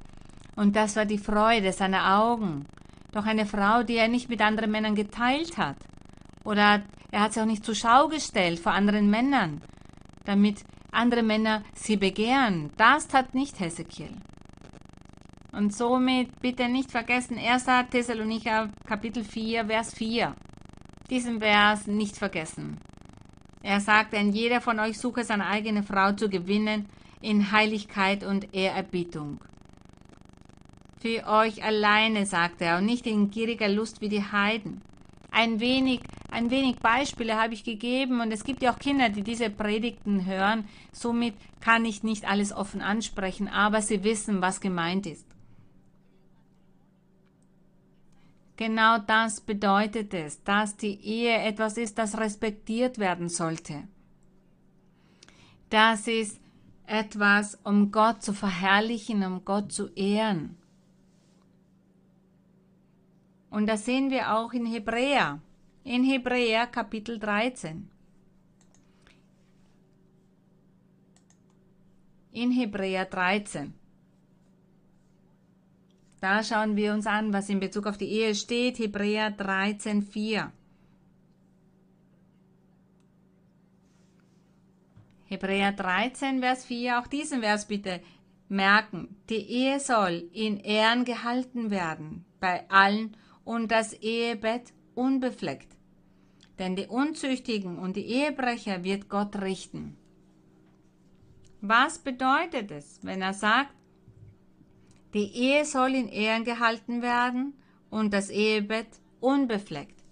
Und 0.56 0.76
das 0.76 0.96
war 0.96 1.06
die 1.06 1.18
Freude 1.18 1.74
seiner 1.74 2.20
Augen. 2.20 2.66
Doch 3.12 3.26
eine 3.26 3.46
Frau, 3.46 3.84
die 3.84 3.98
er 3.98 4.08
nicht 4.08 4.30
mit 4.30 4.42
anderen 4.42 4.72
Männern 4.72 4.96
geteilt 4.96 5.58
hat. 5.58 5.78
Oder 6.44 6.84
er 7.12 7.22
hat 7.22 7.34
sie 7.34 7.42
auch 7.42 7.46
nicht 7.46 7.66
zur 7.66 7.76
Schau 7.76 8.08
gestellt 8.08 8.60
vor 8.60 8.74
anderen 8.74 9.10
Männern, 9.10 9.62
damit 10.26 10.64
andere 10.92 11.24
Männer 11.24 11.64
sie 11.74 11.98
begehren. 11.98 12.72
Das 12.78 13.08
tat 13.08 13.34
nicht 13.36 13.60
Hesekiel. 13.60 14.12
Und 15.52 15.74
somit 15.74 16.40
bitte 16.42 16.70
nicht 16.70 16.92
vergessen, 16.92 17.38
1. 17.38 17.66
Thessalonicher 17.90 18.70
Kapitel 18.86 19.24
4, 19.24 19.66
Vers 19.66 19.94
4. 19.94 20.36
Diesen 21.10 21.40
Vers 21.40 21.88
nicht 21.88 22.18
vergessen. 22.18 22.78
Er 23.62 23.82
sagt, 23.82 24.14
denn 24.14 24.32
jeder 24.32 24.62
von 24.62 24.80
euch 24.80 25.00
suche 25.00 25.24
seine 25.24 25.48
eigene 25.48 25.84
Frau 25.84 26.14
zu 26.14 26.30
gewinnen 26.30 26.88
in 27.22 27.52
Heiligkeit 27.52 28.24
und 28.24 28.54
Ehrerbietung. 28.54 29.44
Für 31.02 31.26
euch 31.28 31.64
alleine, 31.64 32.26
sagt 32.26 32.62
er, 32.62 32.78
und 32.78 32.86
nicht 32.86 33.08
in 33.08 33.30
gieriger 33.30 33.70
Lust 33.70 34.02
wie 34.02 34.10
die 34.10 34.24
Heiden. 34.24 34.82
Ein 35.32 35.60
wenig, 35.60 36.02
ein 36.40 36.52
wenig 36.52 36.78
Beispiele 36.78 37.36
habe 37.36 37.54
ich 37.54 37.66
gegeben 37.66 38.22
und 38.22 38.32
es 38.32 38.46
gibt 38.46 38.62
ja 38.62 38.74
auch 38.74 38.80
Kinder, 38.80 39.10
die 39.10 39.24
diese 39.24 39.50
Predigten 39.50 40.26
hören. 40.26 40.66
Somit 40.94 41.36
kann 41.60 41.84
ich 41.84 42.02
nicht 42.02 42.26
alles 42.30 42.54
offen 42.54 42.82
ansprechen, 42.82 43.50
aber 43.50 43.82
sie 43.82 44.06
wissen, 44.06 44.42
was 44.42 44.62
gemeint 44.62 45.06
ist. 45.06 45.26
Genau 48.56 49.00
das 49.00 49.42
bedeutet 49.42 50.14
es, 50.14 50.42
dass 50.44 50.78
die 50.78 51.00
Ehe 51.02 51.38
etwas 51.38 51.78
ist, 51.78 51.98
das 51.98 52.18
respektiert 52.18 53.00
werden 53.00 53.28
sollte. 53.28 53.84
Das 55.70 56.08
ist 56.08 56.40
etwas, 56.86 57.60
um 57.64 57.92
Gott 57.92 58.24
zu 58.24 58.34
verherrlichen, 58.34 59.24
um 59.24 59.44
Gott 59.44 59.74
zu 59.74 59.88
ehren. 59.90 60.58
Und 63.50 63.68
das 63.68 63.84
sehen 63.84 64.10
wir 64.10 64.36
auch 64.36 64.54
in 64.54 64.66
Hebräer, 64.66 65.42
in 65.90 66.04
Hebräer 66.04 66.68
Kapitel 66.68 67.18
13. 67.18 67.90
In 72.32 72.52
Hebräer 72.52 73.06
13. 73.06 73.74
Da 76.22 76.44
schauen 76.44 76.76
wir 76.76 76.94
uns 76.94 77.08
an, 77.08 77.34
was 77.34 77.50
in 77.50 77.60
Bezug 77.60 77.88
auf 77.88 77.98
die 77.98 78.06
Ehe 78.06 78.36
steht. 78.36 78.78
Hebräer 78.78 79.32
13, 79.32 80.04
4. 80.04 80.52
Hebräer 85.26 85.72
13, 85.72 86.40
Vers 86.40 86.66
4. 86.66 87.00
Auch 87.00 87.08
diesen 87.08 87.42
Vers 87.42 87.68
bitte 87.68 88.00
merken. 88.48 89.16
Die 89.32 89.42
Ehe 89.42 89.80
soll 89.80 90.30
in 90.34 90.58
Ehren 90.58 91.04
gehalten 91.04 91.72
werden 91.72 92.26
bei 92.40 92.70
allen 92.70 93.18
und 93.44 93.72
das 93.72 93.94
Ehebett 93.94 94.72
unbefleckt. 94.94 95.79
Denn 96.60 96.76
die 96.76 96.88
Unzüchtigen 96.88 97.80
und 97.80 97.96
die 97.96 98.06
Ehebrecher 98.06 98.84
wird 98.84 99.10
Gott 99.10 99.42
richten. 99.42 99.98
Was 101.62 101.98
bedeutet 102.00 102.72
es, 102.72 103.00
wenn 103.02 103.22
er 103.22 103.34
sagt, 103.34 103.74
die 105.14 105.32
Ehe 105.34 105.66
soll 105.66 105.96
in 105.96 106.08
Ehren 106.08 106.44
gehalten 106.44 107.02
werden 107.02 107.54
und 107.90 108.14
das 108.14 108.30
Ehebett 108.30 108.88
unbefleckt. 109.20 110.04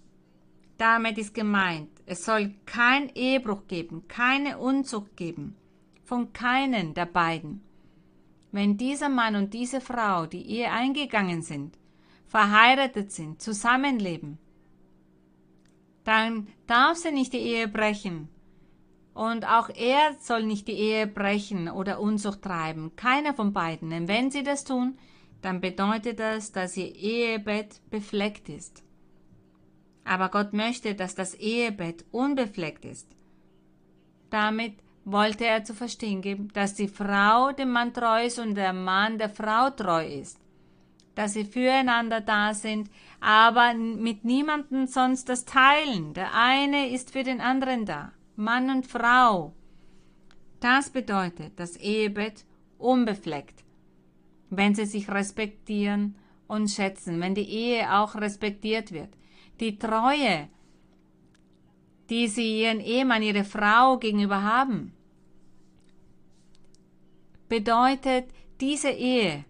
Damit 0.76 1.18
ist 1.18 1.34
gemeint, 1.34 1.90
es 2.06 2.24
soll 2.24 2.54
kein 2.66 3.08
Ehebruch 3.14 3.66
geben, 3.68 4.06
keine 4.08 4.58
Unzucht 4.58 5.16
geben, 5.16 5.56
von 6.04 6.32
keinen 6.32 6.94
der 6.94 7.06
beiden. 7.06 7.62
Wenn 8.50 8.76
dieser 8.76 9.08
Mann 9.08 9.36
und 9.36 9.54
diese 9.54 9.80
Frau 9.80 10.26
die 10.26 10.48
Ehe 10.48 10.70
eingegangen 10.70 11.42
sind, 11.42 11.76
verheiratet 12.26 13.12
sind, 13.12 13.40
zusammenleben, 13.40 14.38
dann 16.08 16.48
darf 16.66 16.96
sie 16.96 17.12
nicht 17.12 17.32
die 17.32 17.38
Ehe 17.38 17.68
brechen, 17.68 18.28
und 19.18 19.44
auch 19.48 19.68
er 19.68 20.14
soll 20.20 20.44
nicht 20.44 20.68
die 20.68 20.78
Ehe 20.78 21.08
brechen 21.08 21.68
oder 21.68 21.98
Unzucht 21.98 22.40
treiben. 22.42 22.94
Keiner 22.94 23.34
von 23.34 23.52
beiden. 23.52 23.90
Denn 23.90 24.06
wenn 24.06 24.30
sie 24.30 24.44
das 24.44 24.62
tun, 24.62 24.96
dann 25.42 25.60
bedeutet 25.60 26.20
das, 26.20 26.52
dass 26.52 26.76
ihr 26.76 26.94
Ehebett 26.94 27.80
befleckt 27.90 28.48
ist. 28.48 28.84
Aber 30.04 30.28
Gott 30.28 30.52
möchte, 30.52 30.94
dass 30.94 31.16
das 31.16 31.34
Ehebett 31.34 32.04
unbefleckt 32.12 32.84
ist. 32.84 33.08
Damit 34.30 34.74
wollte 35.04 35.46
er 35.46 35.64
zu 35.64 35.74
verstehen 35.74 36.22
geben, 36.22 36.52
dass 36.54 36.74
die 36.74 36.86
Frau 36.86 37.50
dem 37.50 37.72
Mann 37.72 37.92
treu 37.92 38.24
ist 38.24 38.38
und 38.38 38.54
der 38.54 38.72
Mann 38.72 39.18
der 39.18 39.30
Frau 39.30 39.70
treu 39.70 40.06
ist. 40.06 40.38
Dass 41.18 41.32
sie 41.32 41.44
füreinander 41.44 42.20
da 42.20 42.54
sind, 42.54 42.88
aber 43.18 43.74
mit 43.74 44.24
niemandem 44.24 44.86
sonst 44.86 45.28
das 45.28 45.44
teilen. 45.44 46.14
Der 46.14 46.32
eine 46.32 46.90
ist 46.90 47.10
für 47.10 47.24
den 47.24 47.40
anderen 47.40 47.86
da. 47.86 48.12
Mann 48.36 48.70
und 48.70 48.86
Frau. 48.86 49.52
Das 50.60 50.90
bedeutet 50.90 51.58
das 51.58 51.76
Ehebett 51.76 52.44
unbefleckt. 52.78 53.64
Wenn 54.48 54.76
sie 54.76 54.86
sich 54.86 55.10
respektieren 55.10 56.14
und 56.46 56.70
schätzen, 56.70 57.20
wenn 57.20 57.34
die 57.34 57.50
Ehe 57.50 57.98
auch 57.98 58.14
respektiert 58.14 58.92
wird. 58.92 59.10
Die 59.58 59.76
Treue, 59.76 60.48
die 62.10 62.28
sie 62.28 62.60
ihren 62.62 62.78
Ehemann, 62.78 63.24
ihre 63.24 63.42
Frau 63.42 63.98
gegenüber 63.98 64.44
haben, 64.44 64.92
bedeutet 67.48 68.26
diese 68.60 68.90
Ehe, 68.90 69.44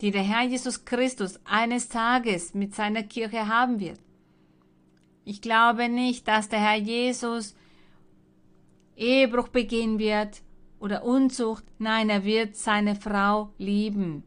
die 0.00 0.10
der 0.10 0.22
Herr 0.22 0.44
Jesus 0.44 0.84
Christus 0.84 1.38
eines 1.44 1.88
Tages 1.88 2.54
mit 2.54 2.74
seiner 2.74 3.02
Kirche 3.02 3.48
haben 3.48 3.80
wird. 3.80 3.98
Ich 5.24 5.42
glaube 5.42 5.88
nicht, 5.88 6.26
dass 6.26 6.48
der 6.48 6.60
Herr 6.60 6.78
Jesus 6.78 7.54
Ehebruch 8.96 9.48
begehen 9.48 9.98
wird 9.98 10.42
oder 10.78 11.04
Unzucht. 11.04 11.64
Nein, 11.78 12.08
er 12.08 12.24
wird 12.24 12.56
seine 12.56 12.96
Frau 12.96 13.52
lieben. 13.58 14.24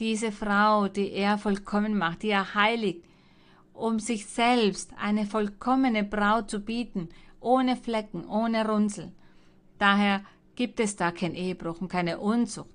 Diese 0.00 0.32
Frau, 0.32 0.88
die 0.88 1.12
er 1.12 1.38
vollkommen 1.38 1.96
macht, 1.96 2.22
die 2.22 2.30
er 2.30 2.54
heiligt, 2.54 3.04
um 3.74 3.98
sich 3.98 4.26
selbst 4.26 4.92
eine 4.98 5.26
vollkommene 5.26 6.04
Braut 6.04 6.50
zu 6.50 6.60
bieten, 6.60 7.08
ohne 7.40 7.76
Flecken, 7.76 8.24
ohne 8.26 8.66
Runzel. 8.66 9.12
Daher 9.78 10.22
gibt 10.54 10.80
es 10.80 10.96
da 10.96 11.10
kein 11.10 11.34
Ehebruch 11.34 11.80
und 11.80 11.88
keine 11.88 12.18
Unzucht. 12.18 12.70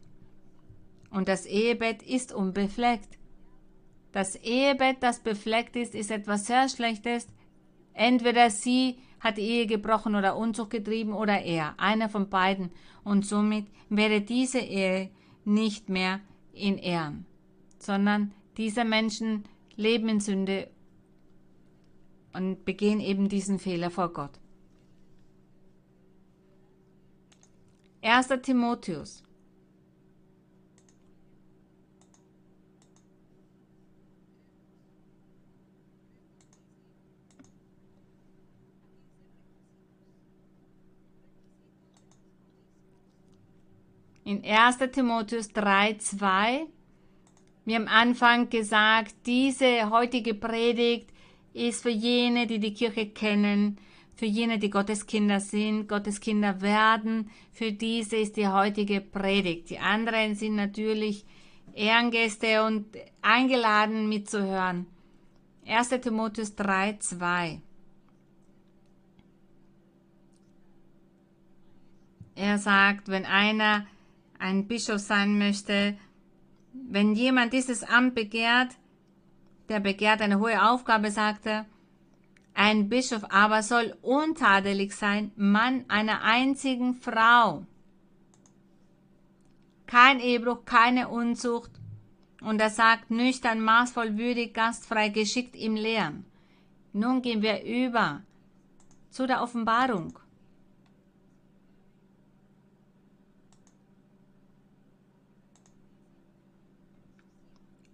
Und 1.10 1.28
das 1.28 1.46
Ehebett 1.46 2.04
ist 2.04 2.34
unbefleckt. 2.34 3.18
Das 4.12 4.36
Ehebett, 4.36 4.98
das 5.02 5.20
befleckt 5.20 5.76
ist, 5.76 5.96
ist 5.96 6.12
etwas 6.12 6.46
sehr 6.46 6.70
Schlechtes. 6.70 7.28
Entweder 7.94 8.50
sie 8.50 8.98
hat 9.20 9.38
Ehe 9.38 9.66
gebrochen 9.66 10.16
oder 10.16 10.38
Unzucht 10.38 10.70
getrieben 10.70 11.14
oder 11.14 11.42
er, 11.42 11.80
einer 11.80 12.10
von 12.10 12.30
beiden, 12.30 12.72
und 13.04 13.26
somit 13.26 13.68
wäre 13.90 14.22
diese 14.22 14.60
Ehe 14.60 15.10
nicht 15.46 15.90
mehr 15.90 16.20
in 16.52 16.78
Ehren, 16.78 17.26
sondern 17.80 18.34
diese 18.58 18.84
Menschen 18.84 19.46
leben 19.76 20.10
in 20.10 20.20
Sünde 20.20 20.70
und 22.34 22.66
begehen 22.66 23.00
eben 23.00 23.30
diesen 23.30 23.60
Fehler 23.60 23.90
vor 23.90 24.14
Gott. 24.14 24.40
1. 28.02 28.28
Timotheus 28.42 29.24
in 44.28 44.44
1. 44.44 44.80
Timotheus 44.92 45.48
3, 45.54 45.94
2. 46.00 46.68
Wir 47.64 47.76
haben 47.76 47.88
am 47.88 47.94
Anfang 47.94 48.50
gesagt, 48.50 49.16
diese 49.26 49.90
heutige 49.90 50.34
Predigt 50.34 51.10
ist 51.54 51.82
für 51.82 51.90
jene, 51.90 52.46
die 52.46 52.60
die 52.60 52.74
Kirche 52.74 53.08
kennen, 53.08 53.78
für 54.16 54.26
jene, 54.26 54.60
die 54.60 54.70
Gottes 54.70 55.06
Kinder 55.06 55.40
sind, 55.40 55.88
Gottes 55.88 56.20
Kinder 56.20 56.60
werden. 56.60 57.30
Für 57.54 57.72
diese 57.72 58.18
ist 58.18 58.36
die 58.36 58.50
heutige 58.50 59.00
Predigt. 59.00 59.70
Die 59.70 59.80
anderen 59.80 60.36
sind 60.36 60.56
natürlich 60.56 61.26
Ehrengäste 61.74 62.66
und 62.66 62.86
eingeladen 63.22 64.10
mitzuhören. 64.10 64.88
1. 65.66 65.90
Timotheus 66.02 66.54
3, 66.56 66.98
2. 67.00 67.62
Er 72.36 72.58
sagt, 72.58 73.08
wenn 73.08 73.26
einer 73.26 73.88
ein 74.40 74.68
Bischof 74.68 75.00
sein 75.00 75.38
möchte. 75.38 75.98
Wenn 76.74 77.14
jemand 77.16 77.54
dieses 77.54 77.84
Amt 77.84 78.16
begehrt, 78.16 78.76
der 79.70 79.80
begehrt 79.80 80.22
eine 80.22 80.40
hohe 80.40 80.62
Aufgabe, 80.70 81.12
sagt 81.12 81.46
er, 81.46 81.66
ein 82.54 82.90
Bischof 82.90 83.24
aber 83.30 83.62
soll 83.62 83.96
untadelig 84.02 84.96
sein, 84.96 85.32
Mann 85.36 85.86
einer 85.90 86.24
einzigen 86.24 86.96
Frau. 86.96 87.66
Kein 89.86 90.20
Ehebruch, 90.20 90.66
keine 90.66 91.08
Unzucht. 91.08 91.72
Und 92.42 92.60
er 92.60 92.70
sagt 92.70 93.10
nüchtern, 93.10 93.62
maßvoll, 93.62 94.18
würdig, 94.18 94.54
gastfrei, 94.54 95.10
geschickt 95.10 95.56
im 95.56 95.76
Lehren. 95.76 96.26
Nun 96.94 97.22
gehen 97.22 97.42
wir 97.42 97.64
über 97.64 98.22
zu 99.10 99.28
der 99.28 99.42
Offenbarung. 99.42 100.20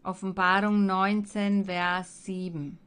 Offenbarung 0.04 0.86
19, 0.86 1.64
Vers 1.64 2.26
7. 2.26 2.78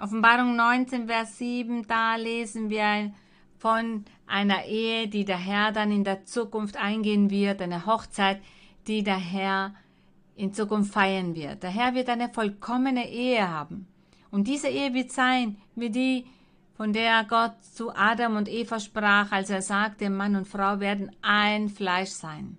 Offenbarung 0.00 0.56
19, 0.56 1.06
Vers 1.06 1.38
7, 1.38 1.86
da 1.86 2.16
lesen 2.16 2.70
wir 2.70 3.12
von 3.58 4.04
einer 4.26 4.64
Ehe, 4.64 5.06
die 5.06 5.24
der 5.24 5.36
Herr 5.38 5.70
dann 5.70 5.92
in 5.92 6.02
der 6.02 6.24
Zukunft 6.24 6.76
eingehen 6.76 7.30
wird, 7.30 7.62
eine 7.62 7.86
Hochzeit, 7.86 8.40
die 8.88 9.04
der 9.04 9.18
Herr 9.18 9.74
in 10.34 10.54
Zukunft 10.54 10.92
feiern 10.92 11.36
wird. 11.36 11.62
Der 11.62 11.70
Herr 11.70 11.94
wird 11.94 12.08
eine 12.08 12.30
vollkommene 12.30 13.08
Ehe 13.08 13.48
haben. 13.48 13.86
Und 14.32 14.48
diese 14.48 14.68
Ehe 14.68 14.92
wird 14.92 15.12
sein, 15.12 15.56
wie 15.76 15.90
die, 15.90 16.26
von 16.76 16.92
der 16.92 17.24
Gott 17.24 17.62
zu 17.62 17.94
Adam 17.94 18.36
und 18.36 18.48
Eva 18.48 18.80
sprach, 18.80 19.30
als 19.30 19.50
er 19.50 19.62
sagte, 19.62 20.10
Mann 20.10 20.34
und 20.34 20.48
Frau 20.48 20.80
werden 20.80 21.14
ein 21.22 21.68
Fleisch 21.68 22.10
sein. 22.10 22.58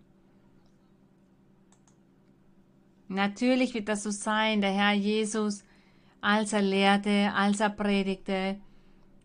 Natürlich 3.12 3.74
wird 3.74 3.90
das 3.90 4.04
so 4.04 4.10
sein, 4.10 4.62
der 4.62 4.72
Herr 4.72 4.94
Jesus, 4.94 5.66
als 6.22 6.54
er 6.54 6.62
lehrte, 6.62 7.34
als 7.36 7.60
er 7.60 7.70
predigte 7.70 8.58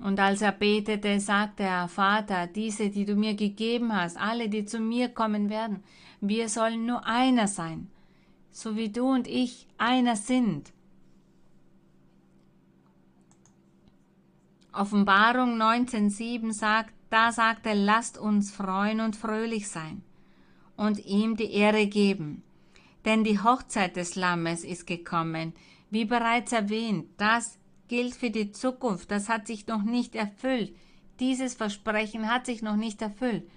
und 0.01 0.18
als 0.18 0.43
er 0.43 0.51
betete, 0.51 1.20
sagte 1.20 1.62
er, 1.62 1.87
Vater, 1.87 2.49
diese, 2.49 2.91
die 2.91 3.05
du 3.05 3.14
mir 3.14 3.34
gegeben 3.34 3.95
hast, 3.95 4.16
alle, 4.16 4.49
die 4.49 4.64
zu 4.64 4.80
mir 4.80 5.09
kommen 5.09 5.51
werden, 5.51 5.84
wir 6.20 6.49
sollen 6.49 6.84
nur 6.84 7.07
einer 7.07 7.47
sein, 7.47 7.89
so 8.51 8.74
wie 8.74 8.89
du 8.89 9.07
und 9.07 9.28
ich 9.28 9.68
einer 9.78 10.16
sind. 10.16 10.72
Offenbarung 14.72 15.62
19.7 15.62 16.53
sagt, 16.53 16.93
da 17.09 17.30
sagt 17.30 17.64
er, 17.66 17.76
lasst 17.76 18.18
uns 18.18 18.51
freuen 18.51 18.99
und 18.99 19.14
fröhlich 19.14 19.68
sein 19.68 20.03
und 20.76 21.07
ihm 21.07 21.37
die 21.37 21.53
Ehre 21.53 21.87
geben 21.87 22.43
denn 23.07 23.23
die 23.23 23.39
Hochzeit 23.39 23.97
des 23.97 24.17
Lammes 24.17 24.65
ist 24.65 24.87
gekommen. 24.87 25.55
Wie 25.91 26.05
bereits 26.05 26.53
erwähnt, 26.53 27.07
das 27.17 27.59
gilt 27.89 28.15
für 28.17 28.31
die 28.31 28.51
Zukunft, 28.51 29.11
das 29.13 29.29
hat 29.29 29.47
sich 29.47 29.69
noch 29.69 29.85
nicht 29.85 30.17
erfüllt. 30.17 30.75
Dieses 31.21 31.55
Versprechen 31.55 32.31
hat 32.31 32.45
sich 32.45 32.63
noch 32.63 32.77
nicht 32.77 33.01
erfüllt. 33.01 33.49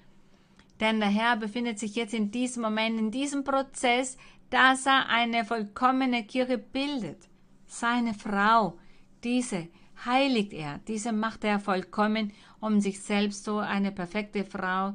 Denn 0.80 1.00
der 1.00 1.10
Herr 1.10 1.36
befindet 1.36 1.80
sich 1.80 1.96
jetzt 1.96 2.14
in 2.14 2.32
diesem 2.32 2.62
Moment, 2.62 3.00
in 3.00 3.12
diesem 3.12 3.44
Prozess, 3.44 4.18
dass 4.52 4.86
er 4.86 5.10
eine 5.10 5.44
vollkommene 5.44 6.24
Kirche 6.24 6.60
bildet. 6.60 7.28
Seine 7.66 8.14
Frau, 8.14 8.78
diese 9.24 9.68
heiligt 10.06 10.54
er, 10.54 10.80
diese 10.88 11.12
macht 11.12 11.44
er 11.44 11.60
vollkommen, 11.60 12.32
um 12.62 12.80
sich 12.80 13.02
selbst 13.02 13.44
so 13.44 13.58
eine 13.58 13.92
perfekte 13.92 14.46
Frau 14.46 14.94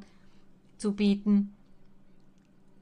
zu 0.78 0.94
bieten 0.94 1.53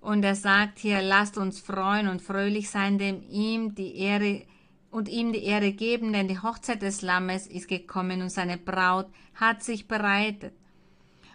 und 0.03 0.25
er 0.25 0.35
sagt 0.35 0.81
hier, 0.81 1.01
lasst 1.01 1.39
uns 1.39 1.61
freuen 1.61 2.09
und 2.09 2.21
fröhlich 2.21 2.69
sein, 2.69 2.99
dem 2.99 3.23
ihm 3.31 3.75
die 3.75 3.97
Ehre 3.97 4.43
und 4.91 5.09
ihm 5.09 5.33
die 5.33 5.45
Ehre 5.45 5.73
geben, 5.73 6.13
denn 6.13 6.29
die 6.29 6.41
Hochzeit 6.41 6.83
des 6.83 7.03
Lammes 7.03 7.47
ist 7.47 7.69
gekommen 7.69 8.21
und 8.21 8.29
seine 8.29 8.59
Braut 8.59 9.07
hat 9.37 9.63
sich 9.63 9.87
bereitet. 9.87 10.53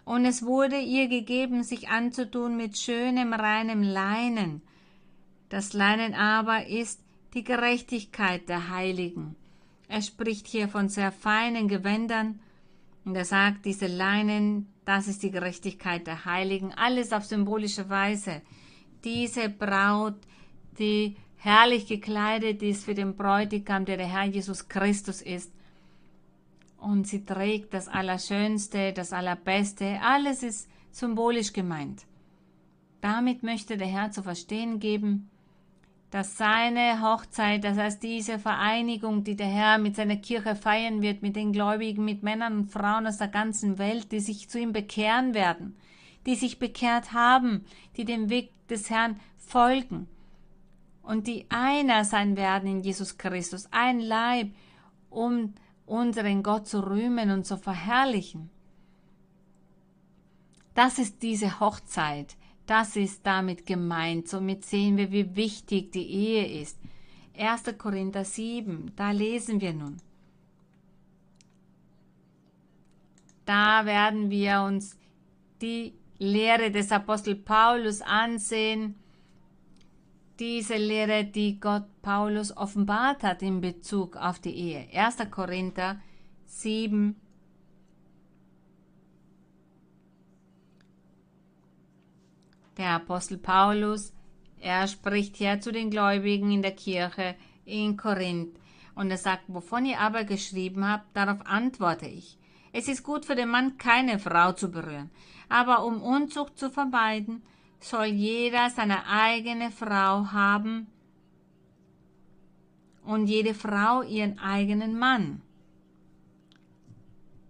Und 0.03 0.25
es 0.25 0.43
wurde 0.43 0.79
ihr 0.79 1.07
gegeben, 1.07 1.63
sich 1.63 1.89
anzutun 1.89 2.55
mit 2.57 2.77
schönem, 2.77 3.33
reinem 3.33 3.81
Leinen. 3.81 4.61
Das 5.49 5.73
Leinen 5.73 6.13
aber 6.13 6.67
ist 6.67 7.01
die 7.33 7.45
Gerechtigkeit 7.45 8.47
der 8.49 8.69
Heiligen. 8.69 9.35
Er 9.87 10.01
spricht 10.01 10.45
hier 10.45 10.67
von 10.67 10.89
sehr 10.89 11.13
feinen 11.13 11.69
Gewändern 11.69 12.41
und 13.05 13.15
er 13.15 13.25
sagt, 13.25 13.65
diese 13.65 13.87
Leinen, 13.87 14.67
das 14.87 15.09
ist 15.09 15.21
die 15.21 15.31
Gerechtigkeit 15.31 16.07
der 16.07 16.23
Heiligen, 16.23 16.73
alles 16.73 17.11
auf 17.11 17.25
symbolische 17.25 17.89
Weise 17.89 18.41
diese 19.03 19.49
Braut, 19.49 20.15
die 20.79 21.17
herrlich 21.35 21.87
gekleidet 21.87 22.63
ist 22.63 22.85
für 22.85 22.93
den 22.93 23.15
Bräutigam, 23.15 23.83
der 23.83 23.97
der 23.97 24.07
Herr 24.07 24.25
Jesus 24.25 24.69
Christus 24.69 25.21
ist. 25.21 25.51
Und 26.77 27.05
sie 27.05 27.25
trägt 27.25 27.73
das 27.73 27.89
Allerschönste, 27.89 28.93
das 28.93 29.11
Allerbeste, 29.11 29.99
alles 30.01 30.41
ist 30.41 30.69
symbolisch 30.91 31.51
gemeint. 31.51 32.05
Damit 33.01 33.43
möchte 33.43 33.75
der 33.75 33.87
Herr 33.87 34.11
zu 34.11 34.23
verstehen 34.23 34.79
geben, 34.79 35.29
dass 36.09 36.37
seine 36.37 37.01
Hochzeit, 37.01 37.63
das 37.63 37.77
heißt 37.77 38.01
diese 38.01 38.39
Vereinigung, 38.39 39.23
die 39.23 39.35
der 39.35 39.47
Herr 39.47 39.77
mit 39.77 39.95
seiner 39.95 40.15
Kirche 40.15 40.55
feiern 40.55 41.01
wird, 41.01 41.21
mit 41.21 41.35
den 41.35 41.51
Gläubigen, 41.51 42.05
mit 42.05 42.23
Männern 42.23 42.57
und 42.57 42.71
Frauen 42.71 43.07
aus 43.07 43.17
der 43.17 43.27
ganzen 43.27 43.77
Welt, 43.77 44.11
die 44.11 44.21
sich 44.21 44.49
zu 44.49 44.59
ihm 44.59 44.71
bekehren 44.71 45.33
werden, 45.33 45.75
die 46.25 46.35
sich 46.35 46.59
bekehrt 46.59 47.11
haben, 47.11 47.65
die 47.97 48.05
dem 48.05 48.29
Weg 48.29 48.51
des 48.67 48.89
Herrn 48.89 49.19
folgen 49.35 50.07
und 51.01 51.27
die 51.27 51.45
einer 51.49 52.05
sein 52.05 52.37
werden 52.37 52.69
in 52.69 52.79
Jesus 52.81 53.17
Christus, 53.17 53.67
ein 53.71 53.99
Leib, 53.99 54.51
um 55.09 55.53
unseren 55.85 56.43
Gott 56.43 56.67
zu 56.67 56.85
rühmen 56.85 57.31
und 57.31 57.45
zu 57.45 57.57
verherrlichen. 57.57 58.49
Das 60.73 60.99
ist 60.99 61.23
diese 61.23 61.59
Hochzeit, 61.59 62.35
das 62.67 62.95
ist 62.95 63.25
damit 63.25 63.65
gemeint. 63.65 64.27
Somit 64.27 64.65
sehen 64.65 64.97
wir, 64.97 65.11
wie 65.11 65.35
wichtig 65.35 65.91
die 65.91 66.07
Ehe 66.07 66.61
ist. 66.61 66.77
1. 67.37 67.77
Korinther 67.77 68.25
7, 68.25 68.91
da 68.95 69.11
lesen 69.11 69.61
wir 69.61 69.73
nun. 69.73 69.97
Da 73.45 73.85
werden 73.85 74.29
wir 74.29 74.61
uns 74.61 74.97
die 75.61 75.93
Lehre 76.19 76.69
des 76.71 76.91
Apostel 76.91 77.35
Paulus 77.35 78.01
ansehen, 78.01 78.95
diese 80.39 80.75
Lehre, 80.75 81.23
die 81.23 81.59
Gott 81.59 81.85
Paulus 82.01 82.55
offenbart 82.55 83.23
hat 83.23 83.41
in 83.41 83.61
Bezug 83.61 84.17
auf 84.17 84.39
die 84.39 84.55
Ehe. 84.55 84.87
1. 84.93 85.17
Korinther 85.31 85.99
7, 86.45 87.15
Der 92.77 92.91
Apostel 92.91 93.37
Paulus, 93.37 94.13
er 94.59 94.87
spricht 94.87 95.35
hier 95.35 95.59
zu 95.59 95.71
den 95.71 95.89
Gläubigen 95.89 96.51
in 96.51 96.61
der 96.61 96.75
Kirche 96.75 97.35
in 97.65 97.97
Korinth 97.97 98.55
und 98.95 99.09
er 99.09 99.17
sagt, 99.17 99.43
wovon 99.47 99.85
ihr 99.85 99.99
aber 99.99 100.23
geschrieben 100.23 100.87
habt, 100.87 101.15
darauf 101.15 101.45
antworte 101.45 102.07
ich. 102.07 102.37
Es 102.73 102.87
ist 102.87 103.03
gut 103.03 103.25
für 103.25 103.35
den 103.35 103.49
Mann, 103.49 103.77
keine 103.77 104.19
Frau 104.19 104.51
zu 104.51 104.69
berühren, 104.69 105.09
aber 105.49 105.85
um 105.85 106.01
Unzucht 106.01 106.57
zu 106.57 106.69
vermeiden, 106.69 107.41
soll 107.79 108.05
jeder 108.05 108.69
seine 108.69 109.07
eigene 109.07 109.71
Frau 109.71 110.31
haben 110.31 110.87
und 113.05 113.27
jede 113.27 113.53
Frau 113.53 114.01
ihren 114.01 114.37
eigenen 114.39 114.97
Mann. 114.97 115.41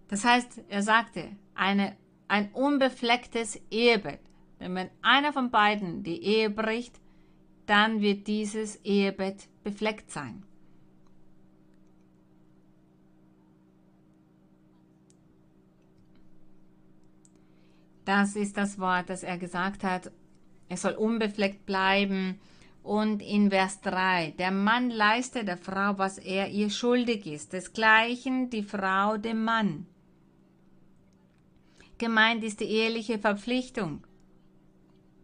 Das 0.08 0.24
heißt, 0.24 0.62
er 0.68 0.82
sagte, 0.82 1.36
eine, 1.54 1.96
ein 2.28 2.50
unbeflecktes 2.52 3.60
Ehebett. 3.70 4.20
Wenn 4.58 4.90
einer 5.02 5.32
von 5.32 5.50
beiden 5.50 6.02
die 6.02 6.22
Ehe 6.22 6.50
bricht, 6.50 7.00
dann 7.66 8.00
wird 8.00 8.26
dieses 8.26 8.76
Ehebett 8.84 9.48
befleckt 9.62 10.10
sein. 10.10 10.42
Das 18.04 18.36
ist 18.36 18.56
das 18.56 18.78
Wort, 18.78 19.10
das 19.10 19.22
er 19.22 19.36
gesagt 19.36 19.84
hat. 19.84 20.10
Er 20.70 20.78
soll 20.78 20.92
unbefleckt 20.92 21.66
bleiben. 21.66 22.40
Und 22.82 23.20
in 23.20 23.50
Vers 23.50 23.82
3, 23.82 24.30
der 24.38 24.50
Mann 24.50 24.88
leiste 24.88 25.44
der 25.44 25.58
Frau, 25.58 25.98
was 25.98 26.16
er 26.16 26.48
ihr 26.48 26.70
schuldig 26.70 27.26
ist, 27.26 27.52
desgleichen 27.52 28.48
die 28.48 28.62
Frau 28.62 29.18
dem 29.18 29.44
Mann. 29.44 29.86
Gemeint 31.98 32.44
ist 32.44 32.60
die 32.60 32.70
eheliche 32.70 33.18
Verpflichtung. 33.18 34.07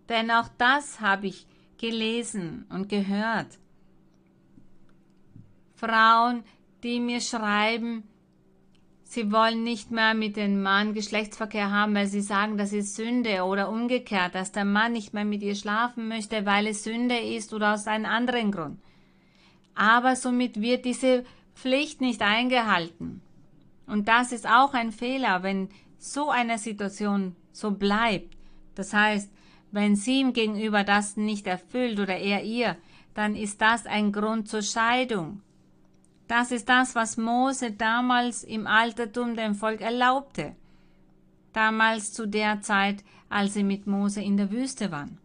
Denn 0.09 0.31
auch 0.31 0.49
das 0.59 1.01
habe 1.01 1.27
ich 1.27 1.47
gelesen 1.79 2.67
und 2.71 2.89
gehört. 2.89 3.59
Frauen, 5.77 6.45
die 6.83 7.01
mir 7.01 7.21
schreiben, 7.21 8.05
Sie 9.15 9.31
wollen 9.31 9.63
nicht 9.63 9.93
mehr 9.93 10.13
mit 10.13 10.37
dem 10.37 10.61
Mann 10.61 10.93
Geschlechtsverkehr 10.93 11.71
haben, 11.71 11.95
weil 11.95 12.09
sie 12.09 12.21
sagen, 12.21 12.59
das 12.59 12.73
ist 12.73 12.97
Sünde 12.97 13.45
oder 13.45 13.69
umgekehrt, 13.69 14.35
dass 14.35 14.51
der 14.51 14.65
Mann 14.65 14.91
nicht 14.91 15.15
mehr 15.15 15.25
mit 15.25 15.41
ihr 15.41 15.55
schlafen 15.55 16.09
möchte, 16.09 16.45
weil 16.47 16.67
es 16.67 16.83
Sünde 16.83 17.17
ist 17.17 17.55
oder 17.55 17.75
aus 17.75 17.87
einem 17.87 18.07
anderen 18.07 18.51
Grund. 18.51 18.81
Aber 19.77 20.17
somit 20.17 20.61
wird 20.61 20.85
diese 20.85 21.25
Pflicht 21.55 22.01
nicht 22.01 22.23
eingehalten. 22.23 23.21
Und 23.87 24.09
das 24.09 24.33
ist 24.33 24.49
auch 24.49 24.75
ein 24.75 24.91
Fehler, 24.91 25.45
wenn 25.45 25.69
so 25.97 26.31
eine 26.31 26.59
Situation 26.59 27.37
so 27.53 27.71
bleibt. 27.71 28.37
Das 28.75 28.93
heißt, 28.93 29.31
wenn 29.75 29.97
sie 29.97 30.21
ihm 30.21 30.33
gegenüber 30.33 30.85
das 30.85 31.17
nicht 31.17 31.49
erfüllt 31.49 31.99
oder 31.99 32.17
er 32.17 32.45
ihr, 32.45 32.77
dann 33.13 33.35
ist 33.35 33.61
das 33.61 33.87
ein 33.87 34.13
Grund 34.13 34.49
zur 34.49 34.63
Scheidung. 34.63 35.43
Das 36.29 36.53
ist 36.53 36.69
das, 36.69 36.95
was 36.95 37.17
Mose 37.17 37.73
damals 37.73 38.45
im 38.45 38.69
Altertum 38.69 39.35
dem 39.35 39.57
Volk 39.57 39.81
erlaubte. 39.81 40.55
Damals 41.53 42.13
zu 42.13 42.27
der 42.27 42.61
Zeit, 42.61 43.03
als 43.29 43.55
sie 43.55 43.65
mit 43.65 43.89
Mose 43.89 44.23
in 44.23 44.37
der 44.37 44.53
Wüste 44.53 44.93
waren. 44.93 45.19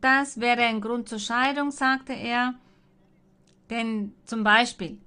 Das 0.00 0.38
wäre 0.38 0.62
ein 0.62 0.80
Grund 0.80 1.08
zur 1.08 1.18
Scheidung, 1.18 1.72
sagte 1.72 2.12
er, 2.12 2.54
denn 3.68 4.12
zum 4.26 4.44
Beispiel 4.44 4.98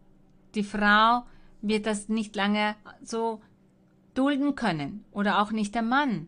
die 0.53 0.63
Frau 0.63 1.23
wird 1.61 1.85
das 1.85 2.09
nicht 2.09 2.35
lange 2.35 2.75
so 3.01 3.41
dulden 4.19 4.55
können 4.55 5.05
oder 5.11 5.41
auch 5.41 5.51
nicht 5.51 5.73
der 5.73 5.81
Mann. 5.81 6.27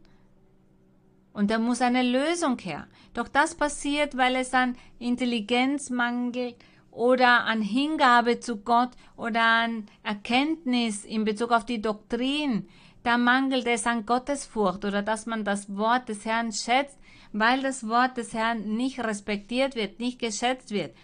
Und 1.34 1.52
da 1.52 1.60
muss 1.60 1.82
eine 1.82 2.04
Lösung 2.04 2.58
her. 2.60 2.88
Doch 3.14 3.28
das 3.28 3.56
passiert, 3.56 4.16
weil 4.16 4.36
es 4.38 4.54
an 4.54 4.78
Intelligenz 5.00 5.90
mangelt 5.90 6.56
oder 6.92 7.46
an 7.46 7.62
Hingabe 7.62 8.40
zu 8.40 8.58
Gott 8.58 8.92
oder 9.18 9.42
an 9.42 9.88
Erkenntnis 10.04 11.04
in 11.04 11.26
Bezug 11.26 11.52
auf 11.52 11.66
die 11.66 11.82
Doktrin. 11.82 12.68
Da 13.04 13.18
mangelt 13.18 13.66
es 13.68 13.86
an 13.86 14.06
Gottesfurcht 14.06 14.86
oder 14.86 15.02
dass 15.02 15.26
man 15.26 15.44
das 15.44 15.76
Wort 15.76 16.08
des 16.08 16.26
Herrn 16.26 16.54
schätzt, 16.54 16.98
weil 17.34 17.62
das 17.62 17.88
Wort 17.88 18.16
des 18.18 18.34
Herrn 18.34 18.76
nicht 18.76 19.00
respektiert 19.00 19.76
wird, 19.76 20.00
nicht 20.00 20.20
geschätzt 20.20 20.72
wird. 20.72 20.96